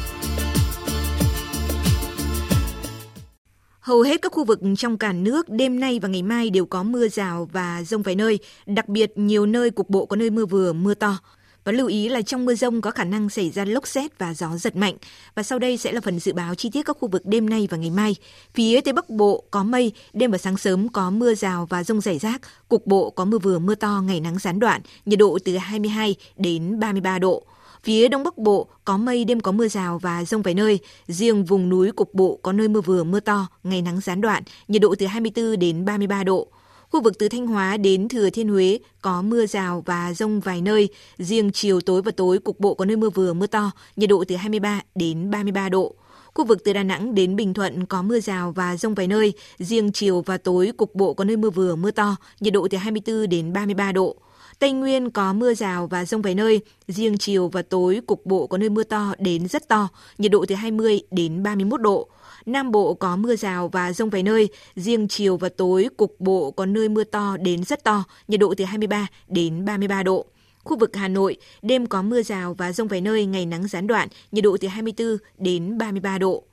Hầu 3.81 4.03
hết 4.03 4.23
các 4.23 4.33
khu 4.33 4.45
vực 4.45 4.61
trong 4.77 4.99
cả 4.99 5.13
nước 5.13 5.49
đêm 5.49 5.81
nay 5.81 5.99
và 6.03 6.09
ngày 6.09 6.23
mai 6.23 6.51
đều 6.51 6.67
có 6.67 6.83
mưa 6.83 7.09
rào 7.09 7.49
và 7.53 7.83
rông 7.83 8.03
vài 8.03 8.15
nơi, 8.15 8.39
đặc 8.67 8.89
biệt 8.89 9.13
nhiều 9.17 9.47
nơi 9.47 9.71
cục 9.71 9.91
bộ 9.91 10.07
có 10.07 10.17
nơi 10.17 10.31
mưa 10.31 10.47
vừa, 10.47 10.73
mưa 10.73 10.95
to. 10.95 11.19
Và 11.65 11.73
lưu 11.73 11.87
ý 11.87 12.09
là 12.09 12.23
trong 12.23 12.45
mưa 12.45 12.55
rông 12.55 12.81
có 12.81 12.91
khả 12.91 13.05
năng 13.05 13.31
xảy 13.31 13.51
ra 13.51 13.65
lốc 13.65 13.87
xét 13.87 14.19
và 14.19 14.35
gió 14.35 14.57
giật 14.57 14.77
mạnh. 14.77 14.95
Và 15.35 15.43
sau 15.43 15.59
đây 15.59 15.77
sẽ 15.77 15.93
là 15.93 16.01
phần 16.01 16.19
dự 16.19 16.33
báo 16.33 16.55
chi 16.55 16.71
tiết 16.71 16.83
các 16.83 16.97
khu 17.01 17.09
vực 17.09 17.27
đêm 17.27 17.51
nay 17.51 17.69
và 17.71 17.77
ngày 17.77 17.91
mai. 17.91 18.17
Phía 18.55 18.81
Tây 18.81 18.93
Bắc 18.93 19.11
Bộ 19.11 19.45
có 19.51 19.65
mây, 19.65 19.93
đêm 20.13 20.31
và 20.31 20.39
sáng 20.39 20.57
sớm 20.57 20.89
có 20.89 21.11
mưa 21.11 21.35
rào 21.35 21.67
và 21.71 21.85
rông 21.85 22.01
rải 22.01 22.19
rác. 22.19 22.41
Cục 22.69 22.87
bộ 22.87 23.11
có 23.11 23.25
mưa 23.25 23.39
vừa 23.39 23.59
mưa 23.59 23.75
to, 23.75 24.03
ngày 24.07 24.21
nắng 24.21 24.39
gián 24.39 24.59
đoạn, 24.59 24.81
nhiệt 25.07 25.19
độ 25.19 25.39
từ 25.45 25.57
22 25.57 26.17
đến 26.37 26.81
33 26.81 27.19
độ. 27.19 27.47
Phía 27.85 28.09
Đông 28.09 28.23
Bắc 28.23 28.39
Bộ 28.39 28.67
có 28.85 28.97
mây 28.97 29.25
đêm 29.25 29.41
có 29.41 29.53
mưa 29.53 29.69
rào 29.69 29.99
và 29.99 30.25
rông 30.25 30.43
vài 30.43 30.55
nơi. 30.55 30.79
Riêng 31.09 31.45
vùng 31.45 31.69
núi 31.69 31.93
cục 31.93 32.15
bộ 32.15 32.39
có 32.43 32.53
nơi 32.53 32.69
mưa 32.69 32.81
vừa 32.81 33.05
mưa 33.05 33.21
to, 33.21 33.47
ngày 33.65 33.83
nắng 33.83 34.01
gián 34.01 34.21
đoạn, 34.21 34.43
nhiệt 34.69 34.83
độ 34.83 34.95
từ 34.99 35.07
24 35.07 35.59
đến 35.59 35.85
33 35.85 36.25
độ. 36.25 36.47
Khu 36.91 37.01
vực 37.03 37.19
từ 37.19 37.29
Thanh 37.29 37.47
Hóa 37.47 37.77
đến 37.77 38.09
Thừa 38.09 38.31
Thiên 38.31 38.49
Huế 38.49 38.79
có 39.03 39.23
mưa 39.23 39.47
rào 39.47 39.83
và 39.87 40.13
rông 40.15 40.41
vài 40.41 40.61
nơi. 40.61 40.89
Riêng 41.19 41.51
chiều 41.53 41.81
tối 41.81 42.03
và 42.03 42.11
tối 42.11 42.39
cục 42.39 42.61
bộ 42.61 42.75
có 42.75 42.85
nơi 42.85 42.97
mưa 42.97 43.11
vừa 43.11 43.33
mưa 43.33 43.47
to, 43.47 43.71
nhiệt 43.97 44.11
độ 44.11 44.25
từ 44.29 44.37
23 44.37 44.81
đến 44.95 45.31
33 45.31 45.69
độ. 45.69 45.95
Khu 46.35 46.45
vực 46.45 46.65
từ 46.65 46.73
Đà 46.73 46.83
Nẵng 46.83 47.15
đến 47.15 47.37
Bình 47.37 47.55
Thuận 47.55 47.87
có 47.87 48.03
mưa 48.03 48.21
rào 48.21 48.53
và 48.53 48.77
rông 48.77 48.95
vài 48.95 49.07
nơi. 49.07 49.33
Riêng 49.59 49.93
chiều 49.93 50.21
và 50.21 50.39
tối 50.39 50.73
cục 50.77 50.95
bộ 50.95 51.15
có 51.15 51.25
nơi 51.25 51.37
mưa 51.37 51.51
vừa 51.51 51.77
mưa 51.77 51.91
to, 51.91 52.17
nhiệt 52.41 52.53
độ 52.53 52.69
từ 52.71 52.79
24 52.79 53.29
đến 53.29 53.53
33 53.53 53.93
độ. 53.93 54.17
Tây 54.59 54.73
Nguyên 54.73 55.11
có 55.11 55.33
mưa 55.33 55.55
rào 55.55 55.87
và 55.87 56.05
rông 56.05 56.23
vài 56.23 56.35
nơi, 56.35 56.61
riêng 56.89 57.19
chiều 57.19 57.49
và 57.49 57.63
tối 57.63 58.01
cục 58.07 58.27
bộ 58.27 58.47
có 58.47 58.59
nơi 58.59 58.69
mưa 58.69 58.83
to 58.83 59.15
đến 59.19 59.49
rất 59.49 59.69
to, 59.69 59.89
nhiệt 60.19 60.33
độ 60.33 60.45
từ 60.49 60.55
20 60.55 61.01
đến 61.11 61.43
31 61.43 61.81
độ. 61.81 62.09
Nam 62.47 62.71
Bộ 62.71 62.95
có 62.95 63.17
mưa 63.17 63.37
rào 63.37 63.69
và 63.69 63.93
rông 63.93 64.11
vài 64.11 64.23
nơi, 64.23 64.49
riêng 64.77 65.09
chiều 65.09 65.37
và 65.37 65.49
tối 65.49 65.89
cục 65.97 66.17
bộ 66.19 66.51
có 66.51 66.67
nơi 66.67 66.89
mưa 66.89 67.05
to 67.05 67.37
đến 67.37 67.65
rất 67.65 67.85
to, 67.85 68.05
nhiệt 68.29 68.41
độ 68.41 68.55
từ 68.57 68.65
23 68.65 69.07
đến 69.29 69.65
33 69.65 70.03
độ. 70.03 70.27
Khu 70.65 70.79
vực 70.79 70.97
Hà 70.97 71.09
Nội, 71.09 71.37
đêm 71.63 71.87
có 71.87 72.03
mưa 72.03 72.23
rào 72.23 72.55
và 72.55 72.73
rông 72.73 72.89
vài 72.89 73.01
nơi, 73.01 73.27
ngày 73.27 73.47
nắng 73.47 73.69
gián 73.69 73.87
đoạn, 73.87 74.09
nhiệt 74.33 74.45
độ 74.45 74.57
từ 74.61 74.69
24 74.69 75.17
đến 75.39 75.79
33 75.79 76.19
độ. 76.19 76.45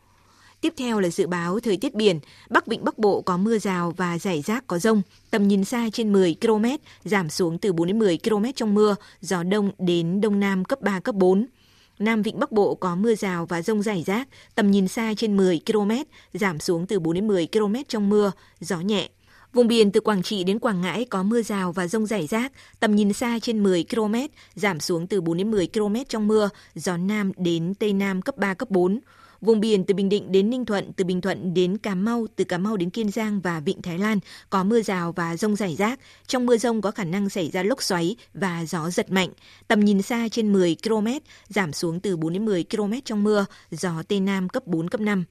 Tiếp 0.62 0.74
theo 0.78 1.00
là 1.00 1.10
dự 1.10 1.28
báo 1.28 1.60
thời 1.60 1.78
tiết 1.78 1.94
biển. 1.94 2.20
Bắc 2.50 2.68
Vịnh 2.68 2.84
Bắc 2.84 2.98
Bộ 2.98 3.22
có 3.22 3.38
mưa 3.38 3.58
rào 3.58 3.94
và 3.98 4.20
rải 4.20 4.42
rác 4.42 4.68
có 4.68 4.80
rông. 4.80 5.02
Tầm 5.32 5.48
nhìn 5.48 5.64
xa 5.64 5.90
trên 5.94 6.14
10 6.14 6.36
km, 6.42 6.66
giảm 7.04 7.30
xuống 7.30 7.58
từ 7.58 7.74
4 7.74 7.88
đến 7.88 8.00
10 8.00 8.18
km 8.24 8.46
trong 8.56 8.74
mưa, 8.74 8.96
gió 9.22 9.44
đông 9.44 9.72
đến 9.80 10.22
đông 10.22 10.40
nam 10.40 10.66
cấp 10.66 10.82
3, 10.82 11.00
cấp 11.00 11.16
4. 11.16 11.46
Nam 12.00 12.22
Vịnh 12.22 12.40
Bắc 12.40 12.52
Bộ 12.52 12.76
có 12.76 12.96
mưa 12.96 13.16
rào 13.16 13.46
và 13.46 13.62
rông 13.62 13.82
rải 13.82 14.04
rác, 14.04 14.28
tầm 14.56 14.72
nhìn 14.72 14.88
xa 14.88 15.14
trên 15.18 15.38
10 15.38 15.62
km, 15.66 15.92
giảm 16.34 16.60
xuống 16.60 16.88
từ 16.88 17.00
4 17.00 17.14
đến 17.14 17.28
10 17.28 17.48
km 17.52 17.76
trong 17.88 18.10
mưa, 18.10 18.32
gió 18.60 18.80
nhẹ. 18.80 19.10
Vùng 19.54 19.68
biển 19.68 19.92
từ 19.92 20.00
Quảng 20.00 20.24
Trị 20.24 20.44
đến 20.44 20.60
Quảng 20.60 20.82
Ngãi 20.82 21.06
có 21.06 21.24
mưa 21.24 21.42
rào 21.42 21.72
và 21.72 21.88
rông 21.88 22.06
rải 22.06 22.28
rác, 22.28 22.52
tầm 22.80 22.96
nhìn 22.96 23.14
xa 23.14 23.40
trên 23.42 23.64
10 23.64 23.86
km, 23.96 24.16
giảm 24.56 24.80
xuống 24.80 25.08
từ 25.08 25.22
4 25.22 25.38
đến 25.38 25.52
10 25.52 25.68
km 25.74 25.96
trong 26.10 26.28
mưa, 26.28 26.50
gió 26.76 26.98
Nam 26.98 27.32
đến 27.38 27.74
Tây 27.80 27.94
Nam 27.94 28.22
cấp 28.22 28.38
3, 28.38 28.54
cấp 28.54 28.70
4. 28.72 29.00
Vùng 29.42 29.60
biển 29.60 29.84
từ 29.84 29.94
Bình 29.94 30.10
Định 30.10 30.32
đến 30.32 30.50
Ninh 30.50 30.66
Thuận, 30.66 30.94
từ 30.94 31.04
Bình 31.04 31.22
Thuận 31.22 31.54
đến 31.54 31.78
Cà 31.78 31.96
Mau, 31.96 32.28
từ 32.36 32.44
Cà 32.44 32.58
Mau 32.58 32.78
đến 32.78 32.90
Kiên 32.90 33.12
Giang 33.12 33.42
và 33.42 33.60
Vịnh 33.60 33.82
Thái 33.82 34.00
Lan 34.00 34.20
có 34.50 34.64
mưa 34.64 34.82
rào 34.82 35.12
và 35.12 35.38
rông 35.38 35.56
rải 35.56 35.76
rác. 35.76 36.00
Trong 36.28 36.46
mưa 36.46 36.58
rông 36.58 36.82
có 36.82 36.92
khả 36.92 37.04
năng 37.04 37.30
xảy 37.30 37.52
ra 37.52 37.64
lốc 37.64 37.84
xoáy 37.84 38.16
và 38.34 38.66
gió 38.66 38.90
giật 38.90 39.12
mạnh. 39.12 39.30
Tầm 39.68 39.80
nhìn 39.80 40.02
xa 40.02 40.28
trên 40.32 40.54
10 40.54 40.76
km, 40.84 41.08
giảm 41.48 41.74
xuống 41.74 42.00
từ 42.00 42.18
4 42.18 42.34
đến 42.34 42.46
10 42.46 42.66
km 42.72 42.94
trong 43.06 43.24
mưa, 43.24 43.46
gió 43.72 44.04
Tây 44.08 44.20
Nam 44.20 44.50
cấp 44.50 44.68
4, 44.68 44.90
cấp 44.90 45.02
5. 45.02 45.24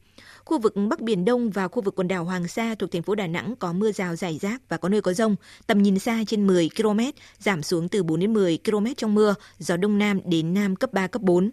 Khu 0.45 0.59
vực 0.59 0.75
Bắc 0.89 1.01
Biển 1.01 1.25
Đông 1.25 1.51
và 1.51 1.69
khu 1.69 1.83
vực 1.83 1.95
quần 1.97 2.09
đảo 2.09 2.25
Hoàng 2.25 2.49
Sa 2.49 2.75
thuộc 2.75 2.93
thành 2.93 3.03
phố 3.03 3.15
Đà 3.15 3.27
Nẵng 3.27 3.55
có 3.57 3.73
mưa 3.73 3.93
rào 3.93 4.17
rải 4.17 4.39
rác 4.39 4.69
và 4.69 4.77
có 4.77 4.89
nơi 4.89 5.01
có 5.01 5.13
rông. 5.13 5.37
Tầm 5.67 5.83
nhìn 5.83 5.99
xa 5.99 6.25
trên 6.27 6.47
10 6.47 6.69
km, 6.77 7.01
giảm 7.39 7.63
xuống 7.63 7.89
từ 7.89 8.03
4 8.03 8.21
đến 8.21 8.33
10 8.33 8.59
km 8.65 8.87
trong 8.97 9.15
mưa, 9.15 9.35
gió 9.59 9.77
Đông 9.77 9.99
Nam 9.99 10.21
đến 10.25 10.55
Nam 10.55 10.77
cấp 10.77 10.93
3, 10.93 11.07
cấp 11.07 11.23
4. 11.23 11.51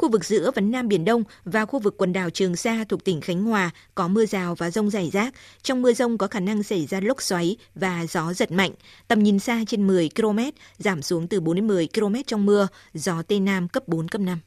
Khu 0.00 0.08
vực 0.08 0.24
giữa 0.24 0.50
và 0.54 0.62
Nam 0.62 0.88
Biển 0.88 1.04
Đông 1.04 1.22
và 1.44 1.64
khu 1.64 1.78
vực 1.78 1.94
quần 1.98 2.12
đảo 2.12 2.30
Trường 2.30 2.56
Sa 2.56 2.84
thuộc 2.88 3.04
tỉnh 3.04 3.20
Khánh 3.20 3.42
Hòa 3.42 3.70
có 3.94 4.08
mưa 4.08 4.26
rào 4.26 4.54
và 4.54 4.70
rông 4.70 4.90
rải 4.90 5.10
rác. 5.12 5.34
Trong 5.62 5.82
mưa 5.82 5.92
rông 5.92 6.18
có 6.18 6.26
khả 6.26 6.40
năng 6.40 6.62
xảy 6.62 6.86
ra 6.86 7.00
lốc 7.00 7.22
xoáy 7.22 7.56
và 7.74 8.06
gió 8.06 8.32
giật 8.32 8.52
mạnh. 8.52 8.70
Tầm 9.08 9.22
nhìn 9.22 9.38
xa 9.38 9.64
trên 9.66 9.86
10 9.86 10.08
km, 10.16 10.38
giảm 10.78 11.02
xuống 11.02 11.28
từ 11.28 11.40
4 11.40 11.54
đến 11.56 11.66
10 11.66 11.88
km 11.94 12.14
trong 12.26 12.46
mưa, 12.46 12.68
gió 12.94 13.22
Tây 13.22 13.40
Nam 13.40 13.68
cấp 13.68 13.88
4, 13.88 14.08
cấp 14.08 14.20
5. 14.20 14.38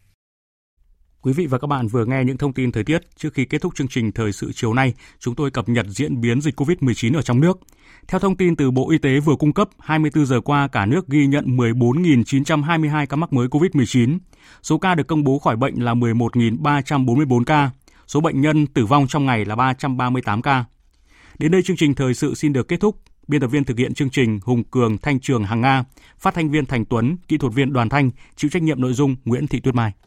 Quý 1.21 1.33
vị 1.33 1.45
và 1.45 1.59
các 1.59 1.67
bạn 1.67 1.87
vừa 1.87 2.05
nghe 2.05 2.23
những 2.23 2.37
thông 2.37 2.53
tin 2.53 2.71
thời 2.71 2.83
tiết. 2.83 2.99
Trước 3.17 3.33
khi 3.33 3.45
kết 3.45 3.61
thúc 3.61 3.75
chương 3.75 3.87
trình 3.87 4.11
thời 4.11 4.31
sự 4.31 4.51
chiều 4.55 4.73
nay, 4.73 4.93
chúng 5.19 5.35
tôi 5.35 5.51
cập 5.51 5.69
nhật 5.69 5.85
diễn 5.89 6.21
biến 6.21 6.41
dịch 6.41 6.59
COVID-19 6.59 7.15
ở 7.17 7.21
trong 7.21 7.41
nước. 7.41 7.59
Theo 8.07 8.19
thông 8.19 8.37
tin 8.37 8.55
từ 8.55 8.71
Bộ 8.71 8.89
Y 8.89 8.97
tế 8.97 9.19
vừa 9.19 9.35
cung 9.35 9.53
cấp, 9.53 9.69
24 9.79 10.25
giờ 10.25 10.41
qua 10.41 10.67
cả 10.67 10.85
nước 10.85 11.07
ghi 11.07 11.27
nhận 11.27 11.57
14.922 11.57 13.05
ca 13.05 13.15
mắc 13.15 13.33
mới 13.33 13.47
COVID-19. 13.47 14.19
Số 14.63 14.77
ca 14.77 14.95
được 14.95 15.07
công 15.07 15.23
bố 15.23 15.39
khỏi 15.39 15.55
bệnh 15.55 15.75
là 15.75 15.93
11.344 15.93 17.43
ca. 17.43 17.69
Số 18.07 18.21
bệnh 18.21 18.41
nhân 18.41 18.67
tử 18.67 18.85
vong 18.85 19.07
trong 19.07 19.25
ngày 19.25 19.45
là 19.45 19.55
338 19.55 20.41
ca. 20.41 20.65
Đến 21.39 21.51
đây 21.51 21.63
chương 21.63 21.77
trình 21.77 21.95
thời 21.95 22.13
sự 22.13 22.35
xin 22.35 22.53
được 22.53 22.67
kết 22.67 22.79
thúc. 22.79 22.99
Biên 23.27 23.41
tập 23.41 23.47
viên 23.47 23.63
thực 23.63 23.77
hiện 23.77 23.93
chương 23.93 24.09
trình 24.09 24.39
Hùng 24.43 24.63
Cường, 24.63 24.97
Thanh 24.97 25.19
Trường, 25.19 25.43
Hằng 25.43 25.61
Nga, 25.61 25.83
phát 26.19 26.33
thanh 26.33 26.51
viên 26.51 26.65
Thành 26.65 26.85
Tuấn, 26.85 27.17
kỹ 27.27 27.37
thuật 27.37 27.53
viên 27.53 27.73
Đoàn 27.73 27.89
Thanh, 27.89 28.09
chịu 28.35 28.49
trách 28.49 28.63
nhiệm 28.63 28.81
nội 28.81 28.93
dung 28.93 29.15
Nguyễn 29.25 29.47
Thị 29.47 29.59
Tuyết 29.59 29.75
Mai. 29.75 29.93